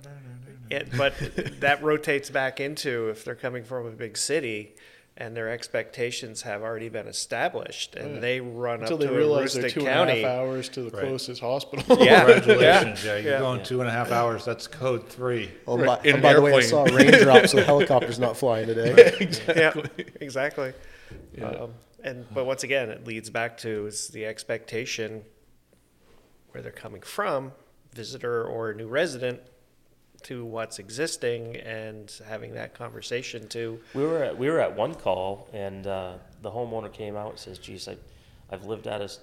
It, 0.69 0.89
but 0.99 1.15
that 1.61 1.83
rotates 1.83 2.29
back 2.29 2.59
into 2.61 3.09
if 3.09 3.25
they're 3.25 3.37
coming 3.37 3.63
from 3.65 3.87
a 3.87 3.91
big 3.91 4.17
city 4.19 4.75
and 5.19 5.35
their 5.35 5.49
expectations 5.49 6.43
have 6.43 6.63
already 6.63 6.91
been 6.91 7.07
established 7.07 7.95
and 7.95 8.15
Yeah. 8.17 8.21
they 8.21 8.41
run 8.41 8.81
Until 8.83 8.95
up 8.97 9.01
they 9.01 9.07
to 9.07 9.15
a 9.15 9.17
realize 9.17 9.55
they're 9.55 9.65
Aroostook 9.65 9.71
two 9.73 9.81
and 9.81 9.89
a 9.89 9.93
half 9.93 10.09
County. 10.09 10.25
hours 10.27 10.69
to 10.71 10.83
the 10.83 10.91
Right. 10.91 11.03
closest 11.07 11.41
hospital. 11.41 11.97
Yeah. 12.05 12.25
Congratulations, 12.25 13.05
yeah, 13.05 13.17
you're 13.17 13.33
Yeah. 13.33 13.39
going 13.39 13.63
two 13.63 13.81
and 13.81 13.89
a 13.89 13.93
half 13.93 14.13
hours, 14.13 14.45
that's 14.45 14.67
code 14.67 15.09
three. 15.09 15.51
Oh, 15.67 15.79
Right, 15.79 16.03
by, 16.03 16.09
in 16.09 16.17
oh, 16.17 16.21
by 16.21 16.35
the 16.35 16.43
way, 16.43 16.53
I 16.53 16.55
airplane. 16.57 16.69
saw 16.69 16.85
raindrops, 16.95 17.51
so 17.53 17.57
the 17.57 17.65
helicopter's 17.65 18.19
not 18.19 18.37
flying 18.37 18.67
today. 18.75 19.15
yeah, 19.57 19.73
exactly. 20.21 20.75
Yeah. 21.37 21.47
Um, 21.49 21.75
and 22.03 22.27
but 22.35 22.45
once 22.45 22.63
again, 22.63 22.91
it 22.91 23.07
leads 23.07 23.31
back 23.31 23.57
to 23.59 23.87
is 23.87 24.09
the 24.09 24.27
expectation 24.27 25.25
where 26.51 26.63
they're 26.63 26.73
coming 26.73 27.01
from, 27.03 27.53
visitor 27.95 28.45
or 28.45 28.75
new 28.75 28.87
resident, 28.87 29.41
to 30.25 30.45
what's 30.45 30.79
existing 30.79 31.57
and 31.57 32.13
having 32.27 32.55
that 32.55 32.75
conversation 32.75 33.49
to 33.49 33.79
We 33.95 34.03
were 34.03 34.25
at, 34.25 34.39
we 34.39 34.49
were 34.51 34.61
at 34.61 34.77
one 34.77 34.95
call 34.95 35.49
and 35.53 35.87
uh, 35.87 36.15
the 36.43 36.51
homeowner 36.51 36.93
came 36.93 37.17
out 37.17 37.31
and 37.31 37.39
says, 37.39 37.59
"Geez, 37.59 37.89
I, 37.89 37.97
I've 38.51 38.65
lived 38.65 38.87
at 38.87 39.01
us, 39.01 39.21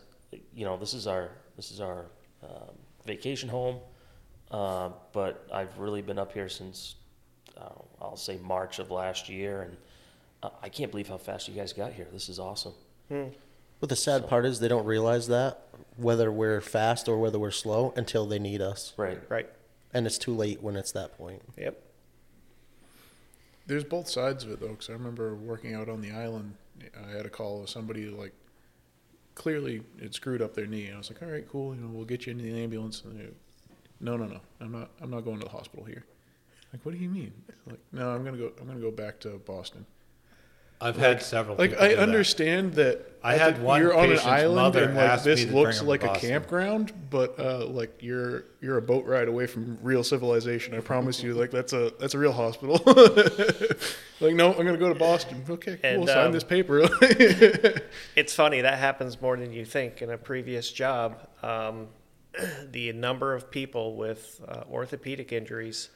you 0.54 0.66
know, 0.66 0.78
this 0.78 0.94
is 0.94 1.08
our 1.08 1.30
this 1.56 1.72
is 1.72 1.80
our 1.80 2.06
um, 2.44 2.76
vacation 3.06 3.50
home, 3.50 3.78
uh, 4.52 4.89
but 5.12 5.48
I've 5.54 5.78
really 5.78 6.02
been 6.02 6.18
up 6.20 6.34
here 6.34 6.50
since 6.50 6.96
uh, 7.58 7.70
I'll 8.02 8.18
say 8.18 8.38
March 8.44 8.80
of 8.80 8.89
last 8.91 9.30
year, 9.30 9.62
and 9.64 9.78
uh, 10.41 10.50
I 10.62 10.70
can't 10.70 10.89
believe 10.91 11.08
how 11.08 11.18
fast 11.18 11.48
you 11.48 11.54
guys 11.54 11.74
got 11.74 11.94
here. 11.94 12.08
This 12.12 12.30
is 12.30 12.39
awesome." 12.39 12.74
But 13.80 13.89
the 13.89 13.96
sad 13.98 14.28
part 14.30 14.46
is 14.46 14.60
they 14.62 14.70
don't 14.70 14.86
realize 14.86 15.28
that 15.28 15.60
whether 15.98 16.32
we're 16.32 16.62
fast 16.62 17.08
or 17.10 17.20
whether 17.20 17.38
we're 17.38 17.52
slow 17.52 17.94
until 17.98 18.26
they 18.26 18.39
need 18.39 18.62
us, 18.62 18.94
Right. 18.98 19.20
right. 19.30 19.50
And 19.94 20.06
it's 20.06 20.18
too 20.18 20.34
late 20.34 20.62
when 20.62 20.76
it's 20.76 20.91
that 20.94 21.18
point. 21.18 21.41
Yep. 21.58 21.82
There's 23.66 23.84
both 23.84 24.10
sides 24.10 24.44
of 24.44 24.52
it 24.52 24.60
though, 24.60 24.70
because 24.70 24.89
I 24.89 24.94
remember 24.94 25.36
working 25.36 25.74
out 25.74 25.88
on 25.89 26.02
the 26.02 26.12
island. 26.12 26.56
I 27.08 27.16
had 27.16 27.26
a 27.26 27.30
call 27.30 27.62
with 27.62 27.70
somebody 27.70 28.10
like 28.10 28.34
clearly 29.36 29.84
it 30.00 30.14
screwed 30.14 30.41
up 30.41 30.54
their 30.54 30.68
knee, 30.68 30.88
and 30.88 30.96
I 30.96 30.98
was 30.98 31.12
like, 31.12 31.22
"All 31.22 31.30
right, 31.30 31.48
cool. 31.48 31.76
You 31.76 31.82
know, 31.82 31.88
we'll 31.88 32.06
get 32.06 32.26
you 32.26 32.32
into 32.32 32.44
the 32.44 32.62
ambulance." 32.62 33.04
And 33.06 33.20
they, 33.20 33.28
no, 34.02 34.18
no, 34.18 34.26
no, 34.26 34.39
I'm 34.60 34.72
not. 34.72 34.91
I'm 35.02 35.10
not 35.10 35.22
going 35.22 35.39
to 35.39 35.46
the 35.46 35.52
hospital 35.52 35.86
here. 35.86 36.04
Like, 36.74 36.86
what 36.86 36.94
do 36.94 36.98
you 36.98 37.10
mean? 37.10 37.32
Like, 37.68 37.80
no, 37.91 38.10
I'm 38.10 38.26
gonna 38.26 38.38
go. 38.38 38.52
I'm 38.60 38.68
gonna 38.68 38.80
go 38.80 38.91
back 38.91 39.20
to 39.22 39.30
Boston. 39.46 39.86
I've 40.84 40.97
had 40.97 41.21
several. 41.21 41.55
Like, 41.55 41.79
I 41.79 41.89
do 41.89 41.95
that. 41.95 42.03
understand 42.03 42.73
that. 42.73 43.09
I 43.25 43.36
at 43.36 43.39
had 43.39 43.63
one 43.63 43.81
You're 43.81 43.95
on 43.95 44.11
an 44.11 44.19
island, 44.19 44.75
and 44.75 44.95
like 44.95 45.23
this 45.23 45.45
looks 45.45 45.81
like 45.81 46.03
a 46.03 46.13
campground, 46.13 46.91
but 47.09 47.39
uh, 47.39 47.65
like 47.67 48.01
you're 48.01 48.43
you're 48.59 48.77
a 48.77 48.81
boat 48.81 49.05
ride 49.05 49.29
away 49.29 49.47
from 49.47 49.77
real 49.81 50.03
civilization. 50.03 50.75
I 50.75 50.81
promise 50.81 51.23
you. 51.23 51.34
Like 51.34 51.49
that's 51.49 51.71
a 51.71 51.93
that's 52.01 52.15
a 52.15 52.19
real 52.19 52.34
hospital. 52.34 52.81
like, 54.19 54.36
no, 54.36 54.51
I'm 54.51 54.65
gonna 54.65 54.77
go 54.77 54.89
to 54.89 54.99
Boston. 54.99 55.41
Okay, 55.49 55.77
cool. 55.77 56.01
And, 56.01 56.07
Sign 56.09 56.25
um, 56.27 56.31
this 56.34 56.43
paper. 56.43 56.81
It's 58.15 58.36
funny 58.36 58.61
that 58.61 58.77
happens 58.77 59.21
more 59.21 59.38
than 59.38 59.53
you 59.53 59.63
think. 59.63 60.01
In 60.01 60.09
a 60.09 60.17
previous 60.17 60.69
job, 60.69 61.25
um, 61.41 61.88
the 62.71 62.91
number 62.91 63.34
of 63.34 63.49
people 63.49 63.95
with 63.95 64.41
uh, 64.45 64.63
orthopedic 64.69 65.31
injuries 65.31 65.89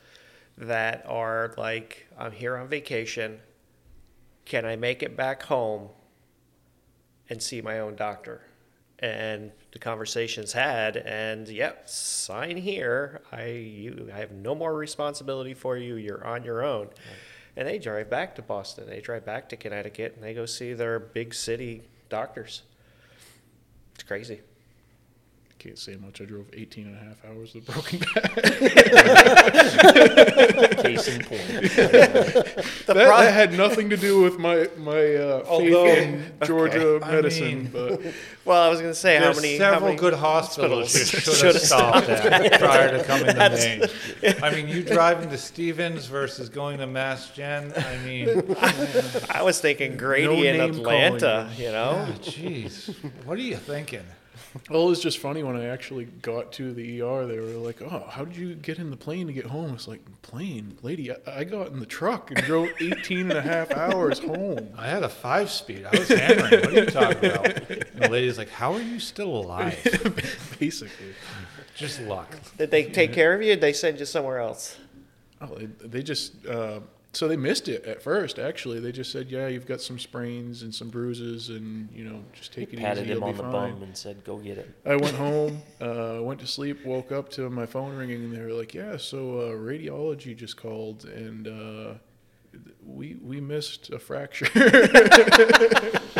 that 0.57 1.03
are 1.05 1.53
like, 1.57 2.07
"I'm 2.17 2.31
here 2.31 2.55
on 2.55 2.69
vacation. 2.69 3.41
Can 4.47 4.65
I 4.65 4.77
make 4.77 5.03
it 5.03 5.17
back 5.17 5.43
home 5.43 5.89
and 7.29 7.43
see 7.43 7.61
my 7.61 7.79
own 7.79 7.97
doctor?" 7.97 8.43
And 8.99 9.51
the 9.73 9.79
conversations 9.79 10.53
had, 10.53 10.95
and 10.95 11.49
yep, 11.49 11.89
sign 11.89 12.55
here. 12.55 13.21
I 13.31 13.47
you 13.47 14.09
I 14.13 14.19
have 14.19 14.31
no 14.31 14.55
more 14.55 14.73
responsibility 14.73 15.53
for 15.53 15.75
you. 15.77 15.95
You're 15.95 16.25
on 16.25 16.43
your 16.43 16.63
own. 16.63 16.89
And 17.57 17.67
they 17.67 17.77
drive 17.77 18.09
back 18.09 18.35
to 18.35 18.41
Boston. 18.41 18.87
They 18.87 19.01
drive 19.01 19.25
back 19.25 19.49
to 19.49 19.57
Connecticut, 19.57 20.13
and 20.15 20.23
they 20.23 20.33
go 20.33 20.45
see 20.45 20.73
their 20.73 20.97
big 20.97 21.33
city 21.33 21.83
doctors. 22.07 22.63
It's 23.95 24.03
crazy. 24.03 24.41
Can't 25.59 25.77
say 25.77 25.95
much. 25.95 26.21
I 26.21 26.25
drove 26.25 26.45
18 26.53 26.85
and 26.85 26.95
a 26.95 26.99
half 26.99 27.25
hours 27.25 27.55
with 27.55 27.67
a 27.67 27.71
broken 27.71 27.97
back. 27.99 28.33
Case 30.83 31.07
in 31.07 31.23
point. 31.23 31.41
that, 32.85 32.85
that 32.85 33.33
had 33.33 33.53
nothing 33.53 33.89
to 33.89 33.97
do 33.97 34.21
with 34.21 34.37
my 34.37 34.69
my 34.77 35.15
uh, 35.15 35.43
Although- 35.47 35.85
in 35.87 36.31
Georgia 36.45 36.99
I 37.01 37.11
medicine, 37.11 37.45
mean- 37.63 37.69
but 37.73 38.01
Well, 38.45 38.61
I 38.61 38.69
was 38.69 38.79
going 38.81 38.91
to 38.93 38.99
say 38.99 39.15
how 39.17 39.23
There's 39.25 39.37
many 39.37 39.57
how 39.57 39.71
several 39.71 39.87
many 39.89 39.97
good 39.99 40.13
hospitals 40.13 40.93
hospitals 40.93 41.09
should 41.09 41.23
should 41.35 41.45
have 41.45 41.55
have 41.55 41.63
stopped 41.63 42.07
at 42.09 42.59
prior 42.59 42.97
to 42.97 43.03
coming 43.03 43.25
to 43.25 43.49
Maine. 43.49 44.37
I 44.43 44.51
mean, 44.53 44.67
you 44.67 44.83
driving 44.83 45.29
to 45.31 45.37
Stevens 45.39 46.05
versus 46.05 46.49
going 46.49 46.77
to 46.77 46.87
Mass 46.87 47.31
Gen. 47.31 47.73
I 47.75 47.97
mean, 48.05 48.55
I 49.31 49.41
was 49.41 49.59
thinking 49.59 49.97
Grady 49.97 50.47
in 50.47 50.61
Atlanta. 50.61 51.47
calling. 51.49 51.59
You 51.59 51.71
know, 51.71 52.05
oh, 52.07 52.19
jeez, 52.19 52.93
what 53.25 53.37
are 53.37 53.41
you 53.41 53.55
thinking? 53.57 54.03
Well, 54.69 54.83
it 54.87 54.89
was 54.89 54.99
just 55.01 55.19
funny 55.19 55.43
when 55.43 55.55
I 55.55 55.65
actually 55.65 56.05
got 56.05 56.51
to 56.53 56.73
the 56.73 57.01
ER. 57.01 57.27
They 57.27 57.39
were 57.39 57.47
like, 57.59 57.81
"Oh, 57.81 58.07
how 58.09 58.25
did 58.25 58.35
you 58.35 58.55
get 58.55 58.79
in 58.79 58.89
the 58.89 58.97
plane 58.97 59.27
to 59.27 59.33
get 59.33 59.45
home?" 59.45 59.69
I 59.69 59.73
was 59.73 59.87
like, 59.87 60.01
"Plane, 60.23 60.77
lady, 60.81 61.11
I, 61.11 61.15
I 61.27 61.43
got 61.43 61.67
in 61.67 61.79
the 61.79 61.85
truck 61.85 62.31
and 62.31 62.43
drove 62.45 62.69
18 62.81 63.29
and 63.29 63.33
a 63.33 63.41
half 63.41 63.71
hours 63.71 64.19
home." 64.19 64.69
I 64.77 64.87
had 64.87 65.03
a 65.03 65.09
five 65.09 65.49
speed. 65.51 65.85
I 65.85 65.97
was 65.97 66.07
hammering. 66.07 66.61
What 66.61 66.65
are 66.67 66.71
you 66.71 66.85
talking 66.87 67.29
about? 67.29 67.69
And 67.69 68.01
the 68.01 68.09
lady's 68.09 68.37
like, 68.37 68.49
"How 68.49 68.73
are 68.73 68.81
you 68.81 68.99
still 68.99 69.29
alive?" 69.29 69.77
Basically, 70.59 71.13
Just 71.75 72.01
luck. 72.01 72.35
did 72.57 72.71
they 72.71 72.85
take 72.85 73.13
care 73.13 73.33
of 73.35 73.41
you? 73.41 73.49
Did 73.53 73.61
they 73.61 73.73
send 73.73 73.99
you 73.99 74.05
somewhere 74.05 74.39
else? 74.39 74.77
oh, 75.41 75.53
they, 75.55 75.65
they 75.87 76.01
just 76.01 76.45
uh, 76.47 76.79
so 77.13 77.27
they 77.27 77.37
missed 77.37 77.67
it 77.67 77.85
at 77.85 78.01
first. 78.01 78.37
Actually, 78.37 78.79
they 78.79 78.91
just 78.91 79.11
said, 79.11 79.29
"Yeah, 79.31 79.47
you've 79.47 79.65
got 79.65 79.81
some 79.81 79.97
sprains 79.97 80.61
and 80.61 80.73
some 80.73 80.89
bruises, 80.89 81.49
and 81.49 81.89
you 81.91 82.03
know, 82.03 82.23
just 82.33 82.53
take 82.53 82.73
it 82.73 82.79
Patted 82.79 83.03
easy. 83.05 83.11
him 83.13 83.17
You'll 83.19 83.23
on 83.25 83.31
be 83.31 83.37
the 83.37 83.43
fine." 83.43 83.73
bum 83.73 83.83
and 83.83 83.97
said, 83.97 84.23
"Go 84.23 84.37
get 84.37 84.57
it." 84.57 84.69
I 84.85 84.95
went 84.97 85.15
home, 85.15 85.61
uh, 85.81 86.19
went 86.21 86.39
to 86.41 86.47
sleep, 86.47 86.85
woke 86.85 87.11
up 87.11 87.29
to 87.31 87.49
my 87.49 87.65
phone 87.65 87.95
ringing, 87.95 88.23
and 88.25 88.35
they 88.35 88.41
were 88.41 88.53
like, 88.53 88.73
"Yeah, 88.73 88.97
so 88.97 89.39
uh, 89.39 89.51
radiology 89.53 90.35
just 90.35 90.57
called, 90.57 91.05
and 91.05 91.47
uh, 91.47 91.93
we 92.85 93.15
we 93.23 93.39
missed 93.41 93.89
a 93.89 93.99
fracture." 93.99 94.47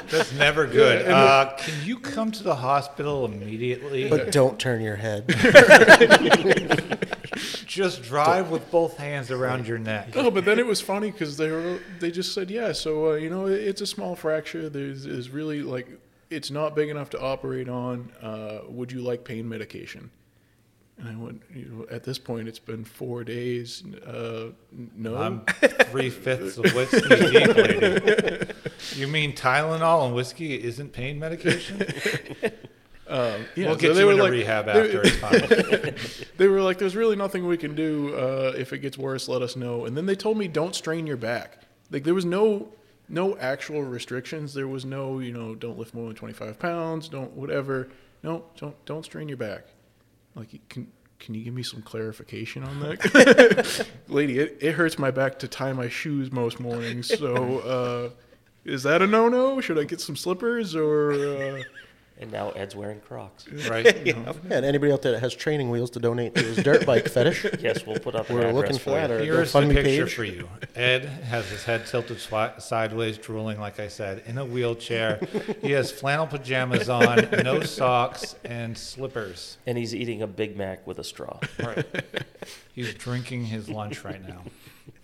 That's 0.10 0.32
never 0.34 0.66
good. 0.66 1.06
Uh, 1.08 1.54
can 1.58 1.74
you 1.86 2.00
come 2.00 2.32
to 2.32 2.42
the 2.44 2.56
hospital 2.56 3.26
immediately? 3.26 4.10
But 4.10 4.32
don't 4.32 4.58
turn 4.58 4.82
your 4.82 4.96
head. 4.96 5.26
Just 7.78 8.02
drive 8.02 8.50
with 8.50 8.72
both 8.72 8.98
hands 8.98 9.30
around 9.30 9.68
your 9.68 9.78
neck. 9.78 10.16
no, 10.16 10.32
but 10.32 10.46
then 10.46 10.58
it 10.58 10.66
was 10.66 10.82
funny 10.82 11.12
because 11.12 11.38
they 11.38 11.52
were 11.52 11.80
they 12.00 12.10
just 12.10 12.34
said, 12.34 12.50
"Yeah, 12.50 12.72
so 12.72 13.12
uh, 13.12 13.14
you 13.14 13.30
know, 13.30 13.46
it's 13.46 13.82
a 13.82 13.86
small 13.88 14.16
fracture. 14.16 14.68
There's 14.68 15.06
is 15.06 15.30
really 15.30 15.62
like 15.62 15.88
it's 16.32 16.50
not 16.50 16.76
big 16.76 16.90
enough 16.90 17.12
to 17.12 17.22
operate 17.22 17.70
on. 17.70 18.12
Uh, 18.20 18.62
would 18.68 18.92
you 18.92 19.02
like 19.02 19.24
pain 19.24 19.48
medication?" 19.48 20.10
And 21.00 21.08
I 21.08 21.16
went, 21.16 21.44
you 21.54 21.66
know, 21.66 21.86
at 21.96 22.04
this 22.04 22.18
point, 22.18 22.48
it's 22.48 22.58
been 22.58 22.84
four 22.84 23.24
days. 23.24 23.84
Uh, 24.04 24.48
no, 24.96 25.16
I'm 25.16 25.42
three 25.92 26.10
fifths 26.10 26.58
of 26.58 26.74
whiskey 26.74 27.02
deep, 27.10 27.56
lady. 27.56 28.54
You 28.96 29.08
mean 29.08 29.34
Tylenol 29.34 30.08
and 30.08 30.16
whiskey 30.16 30.56
isn't 30.64 30.94
pain 30.94 31.20
medication? 31.20 31.84
Um, 33.10 33.46
yeah, 33.56 33.68
we'll 33.68 33.80
so 33.80 33.94
they 33.94 34.04
were 34.04 34.16
like- 34.16 34.32
rehab 34.32 34.68
after 34.68 35.02
it's 35.04 35.16
fine. 35.18 35.96
they 36.38 36.48
were 36.48 36.62
like, 36.62 36.78
"There's 36.78 36.96
really 36.96 37.16
nothing 37.16 37.48
we 37.48 37.58
can 37.58 37.74
do. 37.76 38.16
Uh, 38.16 38.54
if 38.58 38.74
it 38.74 38.80
gets 38.80 38.98
worse, 38.98 39.28
let 39.28 39.42
us 39.42 39.56
know." 39.56 39.86
And 39.86 39.96
then 39.96 40.06
they 40.06 40.16
told 40.16 40.38
me, 40.38 40.48
"Don't 40.48 40.76
strain 40.76 41.08
your 41.08 41.18
back." 41.18 41.62
Like 41.90 42.04
there 42.04 42.14
was 42.14 42.26
no 42.26 42.70
no 43.10 43.38
actual 43.38 43.84
restrictions. 43.84 44.54
There 44.54 44.68
was 44.68 44.84
no, 44.84 45.20
you 45.20 45.32
know, 45.32 45.56
don't 45.56 45.78
lift 45.80 45.94
more 45.94 46.08
than 46.08 46.16
25 46.16 46.60
pounds. 46.60 47.08
Don't 47.08 47.32
whatever. 47.32 47.88
No, 48.24 48.44
don't 48.58 48.76
don't 48.86 49.06
strain 49.06 49.28
your 49.30 49.38
back. 49.38 49.68
Like, 50.36 50.50
can 50.70 50.92
can 51.20 51.34
you 51.34 51.44
give 51.44 51.54
me 51.54 51.64
some 51.64 51.82
clarification 51.82 52.64
on 52.64 52.80
that, 52.82 53.88
lady? 54.08 54.38
It, 54.40 54.58
it 54.62 54.72
hurts 54.74 55.00
my 55.00 55.12
back 55.12 55.40
to 55.40 55.48
tie 55.48 55.74
my 55.74 55.88
shoes 55.90 56.32
most 56.32 56.60
mornings. 56.60 57.08
So, 57.18 57.60
uh, 57.60 58.10
is 58.66 58.84
that 58.84 59.02
a 59.02 59.08
no 59.08 59.30
no? 59.30 59.62
Should 59.62 59.80
I 59.80 59.86
get 59.86 60.02
some 60.02 60.16
slippers 60.16 60.76
or? 60.76 61.14
Uh, 61.14 61.64
And 62.20 62.32
now 62.32 62.50
Ed's 62.52 62.76
wearing 62.76 63.00
Crocs. 63.02 63.48
right? 63.70 63.86
Yeah, 64.08 64.14
uh-huh. 64.18 64.34
and 64.50 64.66
anybody 64.66 64.92
out 64.92 65.02
there 65.04 65.12
that 65.12 65.20
has 65.20 65.36
training 65.36 65.70
wheels 65.70 65.92
to 65.92 66.00
donate 66.00 66.34
to 66.36 66.42
his 66.42 66.58
dirt 66.58 66.86
bike 66.86 67.08
fetish, 67.10 67.46
Yes, 67.60 67.86
we'll 67.86 68.00
put 68.00 68.16
up 68.16 68.30
an 68.30 68.36
we're 68.36 68.42
address 68.48 68.56
looking 68.56 68.74
for 68.78 68.84
for 68.86 68.90
that. 68.92 69.10
you. 69.24 69.34
Or 69.34 69.36
Here's 69.38 69.52
the 69.52 69.60
GoFundMe 69.60 69.74
picture 69.74 70.06
page. 70.06 70.16
for 70.16 70.24
you. 70.24 70.50
Ed 70.76 71.06
has 71.06 71.48
his 71.50 71.64
head 71.64 71.86
tilted 71.86 72.18
swi- 72.18 72.60
sideways, 72.62 73.18
drooling, 73.20 73.60
like 73.60 73.80
I 73.80 73.88
said, 73.88 74.24
in 74.26 74.38
a 74.40 74.46
wheelchair. 74.46 75.20
He 75.62 75.72
has 75.72 75.92
flannel 75.92 76.26
pajamas 76.26 76.90
on, 76.90 77.30
no 77.44 77.62
socks, 77.62 78.36
and 78.44 78.76
slippers. 78.78 79.58
And 79.68 79.78
he's 79.78 79.94
eating 79.94 80.22
a 80.24 80.28
Big 80.28 80.58
Mac 80.58 80.88
with 80.88 80.98
a 81.00 81.04
straw. 81.04 81.40
Right. 81.60 81.86
He's 82.74 82.94
drinking 82.96 83.46
his 83.46 83.70
lunch 83.70 84.04
right 84.04 84.26
now. 84.28 84.42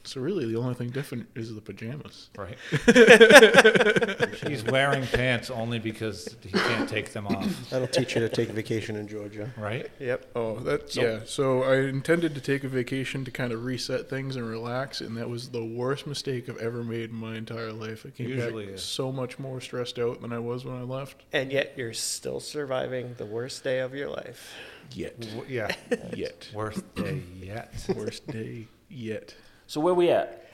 So 0.06 0.20
really, 0.20 0.46
the 0.46 0.58
only 0.60 0.74
thing 0.74 0.90
different 0.90 1.28
is 1.34 1.56
the 1.56 1.62
pajamas. 1.62 2.30
Right. 2.38 2.58
He's 4.48 4.64
wearing 4.64 5.06
pants 5.08 5.50
only 5.50 5.80
because 5.80 6.36
he 6.42 6.50
can't 6.52 6.90
take 6.90 7.14
them 7.14 7.26
off, 7.28 7.70
That'll 7.70 7.88
teach 7.88 8.16
you 8.16 8.22
to 8.22 8.30
take 8.30 8.50
a 8.50 8.54
vacation 8.54 8.96
in 8.98 9.08
Georgia. 9.08 9.52
right? 9.58 9.90
Yep. 10.00 10.32
Oh, 10.36 10.60
that 10.60 10.94
yeah. 10.96 11.20
So 11.26 11.64
I 11.64 11.78
intended 11.88 12.36
to 12.36 12.42
take 12.42 12.64
a 12.64 12.68
vacation 12.68 13.24
to 13.26 13.32
kind 13.32 13.54
of 13.54 13.64
reset 13.64 14.10
things 14.10 14.36
and 14.36 14.48
relax, 14.48 15.00
and 15.02 15.16
that 15.18 15.30
was 15.30 15.50
the 15.50 15.64
worst 15.64 16.06
mistake 16.06 16.50
I've 16.50 16.58
ever 16.58 16.84
made 16.84 17.10
in 17.12 17.16
my 17.16 17.36
entire 17.36 17.72
life. 17.72 18.06
I 18.06 18.10
came 18.10 18.28
Usually 18.30 18.66
back 18.66 18.76
is. 18.76 18.84
so 18.84 19.12
much 19.12 19.40
more 19.40 19.62
stressed 19.62 20.00
out 20.00 20.22
than 20.22 20.34
I 20.34 20.40
was 20.40 20.66
when 20.66 20.76
I 20.76 20.82
left. 20.84 21.24
And 21.32 21.52
yet 21.52 21.74
you're 21.78 21.94
still 21.94 22.40
surviving 22.42 23.16
the 23.18 23.26
worst 23.26 23.64
day 23.64 23.80
of 23.80 23.94
your 23.96 24.10
life. 24.10 24.54
Yet, 24.92 25.20
W- 25.20 25.46
Yeah, 25.48 25.74
yet, 26.14 26.50
worst 26.54 26.84
day 26.96 27.22
yet. 27.42 27.74
worst 27.96 28.28
day 28.28 28.68
yet. 28.90 29.34
So 29.74 29.82
where 29.82 29.94
are 29.94 29.96
we 29.96 30.12
at? 30.12 30.46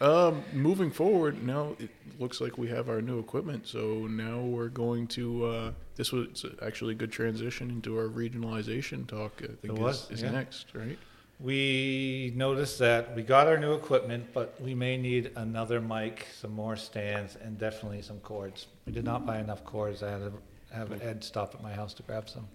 Um, 0.00 0.44
moving 0.54 0.90
forward, 0.90 1.46
now 1.46 1.76
it 1.78 1.90
looks 2.18 2.40
like 2.40 2.56
we 2.56 2.68
have 2.68 2.88
our 2.88 3.02
new 3.02 3.18
equipment. 3.18 3.66
So 3.66 4.06
now 4.06 4.40
we're 4.40 4.70
going 4.70 5.08
to. 5.08 5.44
Uh, 5.44 5.72
this 5.96 6.10
was 6.10 6.46
actually 6.62 6.92
a 6.92 6.96
good 6.96 7.12
transition 7.12 7.70
into 7.70 7.98
our 7.98 8.08
regionalization 8.08 9.06
talk. 9.06 9.42
I 9.42 9.48
think 9.48 9.58
It 9.64 9.72
is, 9.72 9.78
was, 9.78 10.10
is 10.10 10.22
yeah. 10.22 10.30
next, 10.30 10.74
right? 10.74 10.98
We 11.38 12.32
noticed 12.34 12.78
that 12.78 13.14
we 13.14 13.20
got 13.22 13.46
our 13.46 13.58
new 13.58 13.74
equipment, 13.74 14.24
but 14.32 14.58
we 14.58 14.74
may 14.74 14.96
need 14.96 15.32
another 15.36 15.78
mic, 15.82 16.26
some 16.40 16.52
more 16.52 16.76
stands, 16.76 17.36
and 17.36 17.58
definitely 17.58 18.00
some 18.00 18.20
cords. 18.20 18.68
We 18.86 18.94
did 18.94 19.04
not 19.04 19.26
buy 19.26 19.38
enough 19.38 19.66
cords. 19.66 20.02
I 20.02 20.12
had 20.12 20.20
to 20.20 20.32
have 20.74 21.02
Ed 21.02 21.22
stop 21.22 21.54
at 21.54 21.62
my 21.62 21.74
house 21.74 21.92
to 21.92 22.02
grab 22.04 22.30
some. 22.30 22.48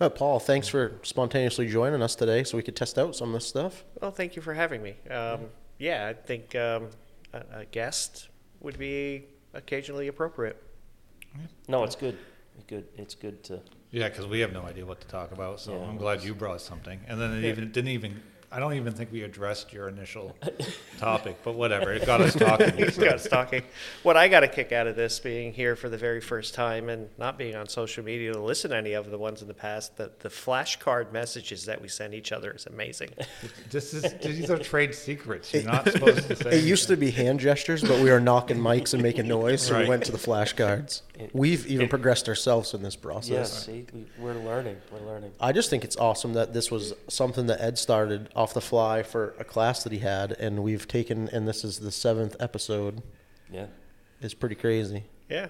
Uh, 0.00 0.08
Paul, 0.08 0.38
thanks 0.38 0.68
for 0.68 0.98
spontaneously 1.02 1.66
joining 1.68 2.02
us 2.02 2.14
today 2.14 2.42
so 2.44 2.56
we 2.56 2.62
could 2.62 2.76
test 2.76 2.98
out 2.98 3.14
some 3.14 3.28
of 3.28 3.34
this 3.34 3.46
stuff. 3.46 3.84
Well, 4.00 4.10
thank 4.10 4.34
you 4.36 4.42
for 4.42 4.54
having 4.54 4.82
me. 4.82 4.96
Um, 5.10 5.40
yeah, 5.78 6.06
I 6.08 6.14
think 6.14 6.54
um, 6.54 6.88
a, 7.32 7.42
a 7.60 7.64
guest 7.70 8.28
would 8.60 8.78
be 8.78 9.24
occasionally 9.54 10.08
appropriate. 10.08 10.62
No, 11.68 11.84
it's 11.84 11.96
good. 11.96 12.16
It's 12.56 12.64
good. 12.66 12.86
It's 12.96 13.14
good 13.14 13.42
to. 13.44 13.60
Yeah, 13.90 14.08
because 14.08 14.26
we 14.26 14.40
have 14.40 14.52
no 14.52 14.62
idea 14.62 14.84
what 14.86 15.00
to 15.00 15.06
talk 15.08 15.32
about, 15.32 15.60
so 15.60 15.72
Yeah. 15.78 15.86
I'm 15.88 15.96
glad 15.96 16.22
you 16.22 16.34
brought 16.34 16.60
something. 16.60 17.00
And 17.08 17.20
then 17.20 17.32
it 17.34 17.42
Yeah. 17.42 17.50
even 17.50 17.72
didn't 17.72 17.90
even. 17.90 18.22
I 18.52 18.58
don't 18.58 18.74
even 18.74 18.92
think 18.92 19.12
we 19.12 19.22
addressed 19.22 19.72
your 19.72 19.88
initial 19.88 20.34
topic, 20.98 21.36
but 21.44 21.54
whatever. 21.54 21.92
It 21.92 22.04
got 22.04 22.20
us 22.20 22.34
talking. 22.34 22.76
He's 22.76 22.98
got 22.98 23.14
us 23.14 23.28
talking. 23.28 23.62
What 24.02 24.16
I 24.16 24.26
got 24.26 24.42
a 24.42 24.48
kick 24.48 24.72
out 24.72 24.88
of 24.88 24.96
this 24.96 25.20
being 25.20 25.52
here 25.52 25.76
for 25.76 25.88
the 25.88 25.96
very 25.96 26.20
first 26.20 26.52
time 26.52 26.88
and 26.88 27.08
not 27.16 27.38
being 27.38 27.54
on 27.54 27.68
social 27.68 28.04
media 28.04 28.32
to 28.32 28.40
listen 28.40 28.70
to 28.72 28.76
any 28.76 28.94
of 28.94 29.08
the 29.10 29.18
ones 29.18 29.40
in 29.40 29.46
the 29.46 29.54
past, 29.54 29.96
the, 29.96 30.10
the 30.18 30.28
flashcard 30.28 31.12
messages 31.12 31.66
that 31.66 31.80
we 31.80 31.86
send 31.86 32.12
each 32.12 32.32
other 32.32 32.50
is 32.50 32.66
amazing. 32.66 33.10
This 33.70 33.94
is 33.94 34.12
these 34.14 34.50
are 34.50 34.58
trade 34.58 34.96
secrets. 34.96 35.54
You're 35.54 35.62
not 35.62 35.88
supposed 35.88 36.26
to 36.26 36.34
say. 36.34 36.50
It 36.58 36.64
used 36.64 36.88
to 36.88 36.96
be 36.96 37.12
hand 37.12 37.38
gestures, 37.38 37.82
but 37.82 38.00
we 38.02 38.10
were 38.10 38.18
knocking 38.20 38.58
mics 38.58 38.94
and 38.94 39.02
making 39.02 39.28
noise, 39.28 39.62
so 39.62 39.78
we 39.78 39.88
went 39.88 40.04
to 40.06 40.12
the 40.12 40.18
flashcards. 40.18 41.02
It- 41.14 41.30
We've 41.32 41.66
even 41.68 41.86
it- 41.86 41.90
progressed 41.90 42.28
ourselves 42.28 42.74
in 42.74 42.82
this 42.82 42.96
process. 42.96 43.30
Yes, 43.30 43.66
see, 43.66 43.86
we're 44.18 44.34
learning. 44.34 44.78
We're 44.90 45.06
learning. 45.06 45.30
I 45.40 45.52
just 45.52 45.70
think 45.70 45.84
it's 45.84 45.96
awesome 45.96 46.32
that 46.32 46.52
this 46.52 46.70
was 46.70 46.94
something 47.08 47.46
that 47.46 47.60
Ed 47.60 47.78
started 47.78 48.28
off 48.40 48.54
the 48.54 48.60
fly 48.60 49.02
for 49.02 49.34
a 49.38 49.44
class 49.44 49.82
that 49.84 49.92
he 49.92 49.98
had, 49.98 50.32
and 50.32 50.62
we've 50.62 50.88
taken, 50.88 51.28
and 51.28 51.46
this 51.46 51.62
is 51.62 51.78
the 51.80 51.92
seventh 51.92 52.34
episode. 52.40 53.02
Yeah. 53.52 53.66
It's 54.22 54.32
pretty 54.34 54.54
crazy. 54.54 55.04
Yeah. 55.28 55.48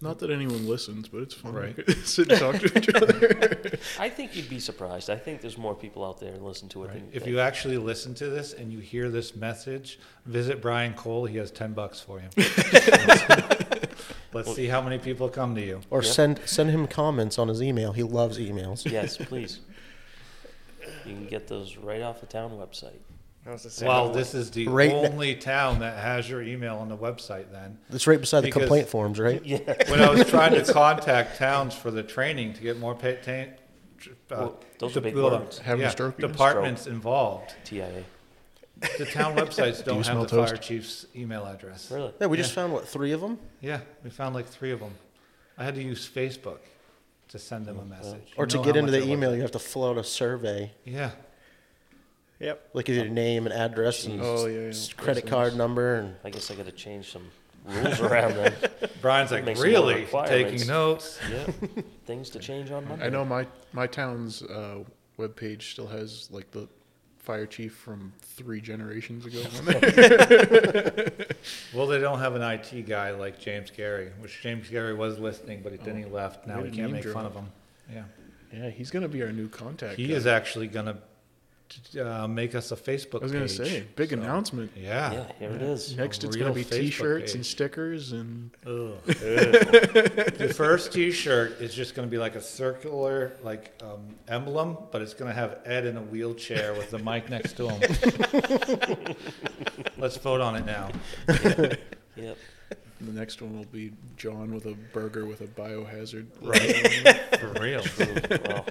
Not 0.00 0.18
that 0.20 0.30
anyone 0.30 0.68
listens, 0.68 1.08
but 1.08 1.22
it's 1.22 1.34
fun. 1.34 1.54
Right. 1.54 1.74
Sit 2.04 2.30
and 2.30 2.38
talk 2.38 2.56
to 2.60 2.78
each 2.78 2.94
other. 2.94 3.78
I 3.98 4.08
think 4.10 4.36
you'd 4.36 4.48
be 4.48 4.60
surprised. 4.60 5.08
I 5.10 5.16
think 5.16 5.40
there's 5.40 5.56
more 5.58 5.74
people 5.74 6.04
out 6.04 6.20
there 6.20 6.32
who 6.32 6.46
listen 6.46 6.68
to 6.70 6.84
it 6.84 6.88
Right. 6.88 6.94
than 7.00 7.10
If 7.12 7.26
you 7.26 7.40
actually 7.40 7.78
listen 7.78 8.14
to 8.16 8.28
this 8.28 8.52
and 8.52 8.70
you 8.72 8.78
hear 8.78 9.08
this 9.10 9.34
message, 9.34 9.98
visit 10.26 10.60
Brian 10.62 10.92
Cole. 10.94 11.24
He 11.24 11.38
has 11.38 11.50
ten 11.50 11.72
bucks 11.72 11.98
for 11.98 12.20
you. 12.20 12.28
Let's 14.32 14.54
see 14.54 14.66
how 14.66 14.82
many 14.82 14.98
people 14.98 15.28
come 15.30 15.54
to 15.54 15.62
you. 15.64 15.80
Or 15.90 16.02
Yep. 16.02 16.12
send 16.12 16.40
send 16.44 16.70
him 16.70 16.86
comments 16.86 17.38
on 17.38 17.48
his 17.48 17.62
email. 17.62 17.92
He 17.92 18.02
loves 18.02 18.38
emails. 18.38 18.88
Yes, 18.90 19.16
please. 19.16 19.60
You 21.06 21.14
can 21.14 21.26
get 21.26 21.46
those 21.48 21.76
right 21.76 22.02
off 22.02 22.20
the 22.20 22.26
town 22.26 22.50
website. 22.52 22.98
I 23.46 23.50
was 23.52 23.62
just 23.62 23.76
saying, 23.76 23.88
Well, 23.88 24.10
this 24.10 24.34
is 24.34 24.50
the 24.50 24.66
Right 24.66 24.90
ne- 24.90 25.06
only 25.08 25.34
town 25.36 25.78
that 25.78 25.98
has 26.02 26.28
your 26.28 26.42
email 26.42 26.76
on 26.78 26.88
the 26.88 26.96
website. 26.96 27.52
Then, 27.52 27.78
It's 27.90 28.06
right 28.06 28.20
beside 28.20 28.40
the 28.42 28.50
complaint 28.50 28.88
forms, 28.88 29.20
right? 29.20 29.44
Yeah. 29.44 29.58
when 29.88 30.00
I 30.02 30.10
was 30.10 30.28
trying 30.28 30.52
to 30.54 30.72
contact 30.72 31.36
towns 31.38 31.72
for 31.74 31.90
the 31.92 32.02
training 32.02 32.54
to 32.54 32.60
get 32.62 32.78
more 32.80 32.94
pa- 32.96 33.12
ta- 33.22 33.30
uh, 33.32 34.14
Well, 34.30 34.60
those 34.80 34.96
are 34.96 35.00
big 35.00 35.14
de- 35.14 35.22
words. 35.22 35.58
Having 35.58 35.82
yeah, 35.82 35.90
stroke 35.90 36.18
units? 36.18 36.32
departments 36.32 36.86
involved. 36.88 37.54
TIA. 37.64 38.02
The 38.98 39.06
town 39.06 39.36
websites 39.36 39.82
don't 39.84 40.02
smell 40.04 40.20
have 40.22 40.28
the 40.30 40.36
fire 40.36 40.48
toast? 40.56 40.62
chief's 40.62 41.06
email 41.14 41.46
address. 41.46 41.90
Really? 41.90 42.12
Yeah, 42.20 42.26
we 42.26 42.36
just 42.36 42.52
found 42.52 42.72
what 42.72 42.86
three 42.88 43.12
of 43.12 43.20
them, 43.20 43.38
Yeah, 43.60 43.80
we 44.02 44.10
found 44.10 44.34
like 44.34 44.46
three 44.48 44.72
of 44.72 44.80
them. 44.80 44.92
I 45.56 45.64
had 45.64 45.76
to 45.76 45.82
use 45.82 46.06
Facebook 46.06 46.58
to 47.36 47.42
send 47.44 47.66
them 47.66 47.78
a 47.78 47.84
message. 47.84 48.32
or 48.36 48.44
You 48.44 48.48
to 48.50 48.56
know 48.56 48.62
get 48.64 48.74
how 48.74 48.78
into 48.80 48.92
much 48.92 48.92
the 48.92 48.96
I 48.98 49.00
love 49.00 49.08
email, 49.10 49.30
that. 49.30 49.36
you 49.36 49.42
have 49.42 49.50
to 49.52 49.58
fill 49.58 49.84
out 49.88 49.98
a 49.98 50.04
survey, 50.04 50.72
Yeah, 50.84 51.10
Yep. 52.40 52.70
like 52.74 52.88
your 52.88 53.06
name 53.06 53.46
and 53.46 53.54
address 53.54 54.04
and 54.04 54.20
Oh, 54.22 54.46
yeah, 54.46 54.60
yeah. 54.60 54.68
s- 54.68 54.92
credit 54.92 55.26
card 55.26 55.56
number, 55.56 55.94
and 55.96 56.16
I 56.24 56.30
guess 56.30 56.50
I 56.50 56.54
got 56.54 56.66
to 56.66 56.72
change 56.72 57.10
some 57.10 57.30
rules 57.64 58.00
around 58.00 58.34
then. 58.34 58.54
Brian's 59.02 59.30
like, 59.32 59.44
Make 59.44 59.56
more 59.56 59.64
really? 59.64 59.94
requirements." 60.02 60.52
Taking 60.62 60.66
notes? 60.68 61.18
Yeah. 61.30 61.46
Things 62.06 62.30
to 62.30 62.38
change 62.38 62.70
on 62.70 62.86
Monday. 62.88 63.06
I 63.06 63.08
know 63.08 63.24
my 63.24 63.46
my 63.72 63.86
town's 63.86 64.42
uh, 64.42 64.84
webpage 65.18 65.62
still 65.72 65.86
has 65.88 66.28
like 66.30 66.50
the 66.50 66.68
fire 67.26 67.44
chief 67.44 67.74
from 67.74 68.12
three 68.22 68.60
generations 68.60 69.26
ago. 69.26 69.42
Well, 71.74 71.86
they 71.86 72.00
don't 72.00 72.18
have 72.18 72.34
an 72.34 72.42
IT 72.42 72.86
guy 72.86 73.10
like 73.10 73.38
James 73.38 73.70
Gary, 73.70 74.10
which 74.20 74.40
James 74.42 74.68
Gary 74.68 74.94
was 74.94 75.18
listening, 75.18 75.60
but 75.62 75.72
he 75.72 75.78
then 75.78 75.96
he 75.96 76.04
oh, 76.04 76.08
left. 76.08 76.46
Now 76.46 76.58
Way 76.58 76.70
we 76.70 76.76
can't 76.76 76.92
make 76.92 77.04
fun 77.04 77.12
drop. 77.12 77.26
of 77.26 77.34
him. 77.34 77.48
Yeah. 77.92 78.04
yeah, 78.52 78.70
he's 78.70 78.90
gonna 78.90 79.08
be 79.08 79.22
our 79.22 79.30
new 79.32 79.48
contact. 79.48 79.96
He 79.96 80.08
guy. 80.08 80.14
is 80.14 80.26
actually 80.26 80.66
gonna 80.68 80.98
uh, 82.00 82.26
make 82.28 82.54
us 82.54 82.72
a 82.72 82.76
Facebook 82.76 83.20
I 83.20 83.24
was 83.24 83.32
gonna 83.32 83.48
say 83.48 83.84
big 83.96 84.10
So, 84.10 84.16
announcement. 84.16 84.70
Yeah. 84.76 85.12
Yeah, 85.12 85.32
here 85.38 85.50
it 85.50 85.62
is. 85.62 85.96
Next, 85.96 86.22
A 86.24 86.26
it's 86.26 86.36
gonna 86.36 86.52
be 86.52 86.64
Facebook 86.64 86.80
T-shirts 86.80 87.34
and 87.34 87.44
stickers 87.46 88.12
and 88.12 88.50
the 88.64 90.52
first 90.56 90.92
T-shirt 90.92 91.60
is 91.60 91.74
just 91.74 91.94
going 91.94 92.06
to 92.06 92.10
be 92.10 92.18
like 92.18 92.34
a 92.34 92.40
circular 92.40 93.36
like 93.42 93.72
um, 93.82 94.14
emblem, 94.28 94.76
but 94.90 95.02
it's 95.02 95.14
going 95.14 95.30
to 95.30 95.34
have 95.34 95.58
Ed 95.64 95.86
in 95.86 95.96
a 95.96 96.02
wheelchair 96.02 96.72
with 96.74 96.90
the 96.90 96.98
mic 96.98 97.28
next 97.30 97.54
to 97.58 97.68
him. 97.68 97.80
Let's 99.98 100.16
vote 100.16 100.40
on 100.40 100.56
it 100.56 100.66
now. 100.66 100.90
Yep. 102.16 102.38
the 103.00 103.12
next 103.12 103.42
one 103.42 103.56
will 103.56 103.64
be 103.66 103.92
John 104.16 104.54
with 104.54 104.66
a 104.66 104.74
burger 104.92 105.26
with 105.26 105.40
a 105.42 105.46
biohazard. 105.46 106.26
Right. 106.40 107.18
For 107.38 107.52
real. 107.60 107.82
Ooh, 108.00 108.38
well, 108.48 108.66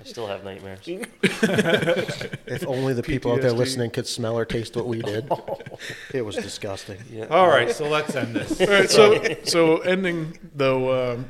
I 0.00 0.04
still 0.04 0.26
have 0.26 0.44
nightmares. 0.44 0.80
if 0.86 2.66
only 2.66 2.94
the 2.94 3.02
people 3.02 3.32
out 3.32 3.40
there 3.42 3.52
PTSD. 3.52 3.56
listening 3.56 3.90
could 3.90 4.06
smell 4.06 4.36
or 4.38 4.44
taste 4.44 4.76
what 4.76 4.86
we 4.86 5.02
did. 5.02 5.30
It 6.12 6.22
was 6.22 6.36
disgusting. 6.36 6.98
Yeah. 7.10 7.26
All 7.26 7.48
right, 7.48 7.70
so 7.70 7.88
let's 7.88 8.14
end 8.14 8.34
this. 8.34 8.60
All 8.60 8.66
right, 8.66 8.90
so 8.90 9.36
so 9.44 9.78
ending 9.78 10.38
though, 10.54 11.12
um, 11.14 11.26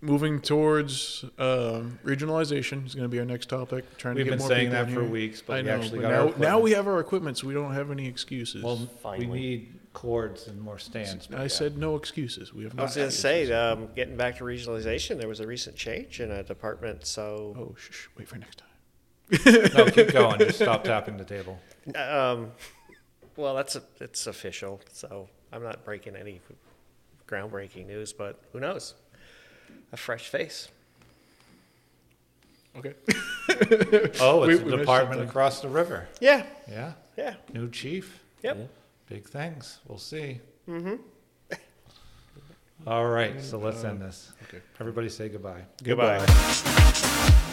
moving 0.00 0.40
towards 0.40 1.24
um, 1.38 1.98
regionalization 2.04 2.86
is 2.86 2.94
going 2.94 3.04
to 3.04 3.08
be 3.08 3.18
our 3.18 3.24
next 3.26 3.48
topic. 3.50 3.84
Trying 3.98 4.14
We've 4.14 4.24
to 4.24 4.30
get 4.30 4.38
been 4.38 4.38
more 4.38 4.48
saying 4.48 4.66
people 4.70 4.78
that 4.84 4.88
in 4.88 4.94
for 4.94 5.02
here. 5.02 5.10
weeks, 5.10 5.42
but 5.42 5.54
I 5.54 5.56
we 5.60 5.62
know. 5.66 5.74
actually 5.74 5.98
but 5.98 6.02
got 6.02 6.10
now, 6.10 6.14
our 6.14 6.24
now 6.24 6.28
equipment. 6.30 6.62
we 6.62 6.70
have 6.72 6.86
our 6.88 7.00
equipment, 7.00 7.38
so 7.38 7.46
we 7.46 7.54
don't 7.54 7.74
have 7.74 7.90
any 7.90 8.06
excuses. 8.06 8.62
Well, 8.62 8.88
Finally. 9.02 9.26
we 9.26 9.40
need 9.40 9.74
cords 9.92 10.46
and 10.48 10.60
more 10.60 10.78
stands. 10.78 11.26
but 11.26 11.38
I 11.38 11.42
yeah. 11.42 11.48
said 11.48 11.76
no 11.78 11.96
excuses. 11.96 12.52
We 12.54 12.64
have. 12.64 12.74
Not. 12.74 12.82
I 12.82 12.84
Not 12.84 12.88
was 12.88 12.96
going 12.96 13.08
to 13.08 13.14
say, 13.16 13.40
excuses. 13.42 13.78
um, 13.78 13.88
getting 13.96 14.16
back 14.16 14.36
to 14.38 14.44
regionalization, 14.44 15.18
there 15.18 15.28
was 15.28 15.40
a 15.40 15.46
recent 15.46 15.76
change 15.76 16.20
in 16.20 16.30
a 16.30 16.42
department. 16.42 17.06
So, 17.06 17.54
Oh, 17.58 17.74
shh, 17.78 17.90
shh, 17.92 18.06
wait 18.16 18.28
for 18.28 18.36
next 18.36 18.58
time. 18.58 18.68
no, 19.76 19.86
keep 19.90 20.12
going. 20.12 20.38
Just 20.38 20.58
stop 20.58 20.84
tapping 20.84 21.16
the 21.16 21.24
table. 21.24 21.58
um, 21.96 22.52
well, 23.36 23.54
that's 23.54 23.76
a, 23.76 23.82
it's 24.00 24.26
official. 24.26 24.80
So 24.92 25.28
I'm 25.52 25.62
not 25.62 25.84
breaking 25.84 26.16
any 26.16 26.40
groundbreaking 27.26 27.86
news, 27.86 28.12
but 28.12 28.40
who 28.52 28.60
knows? 28.60 28.94
A 29.92 29.96
fresh 29.96 30.28
face. 30.28 30.68
Okay. 32.76 32.94
Oh, 34.20 34.46
We- 34.46 34.54
it's 34.54 34.62
we 34.62 34.72
a 34.72 34.76
missed 34.76 34.78
department 34.78 35.14
something. 35.18 35.28
across 35.28 35.60
the 35.60 35.68
river. 35.68 36.08
Yeah. 36.20 36.44
Yeah, 36.70 36.92
Yeah. 37.16 37.34
new 37.52 37.68
chief. 37.70 38.20
Yep. 38.42 38.68
Yeah. 39.08 39.16
Big 39.16 39.26
things. 39.28 39.80
We'll 39.86 39.98
see. 39.98 40.40
Mm-hmm. 40.68 40.94
All 42.86 43.06
right, 43.06 43.40
so 43.42 43.58
let's 43.58 43.84
end 43.84 44.00
this. 44.00 44.32
Okay. 44.48 44.62
Everybody 44.80 45.08
say 45.08 45.28
goodbye. 45.28 45.62
Goodbye. 45.82 47.44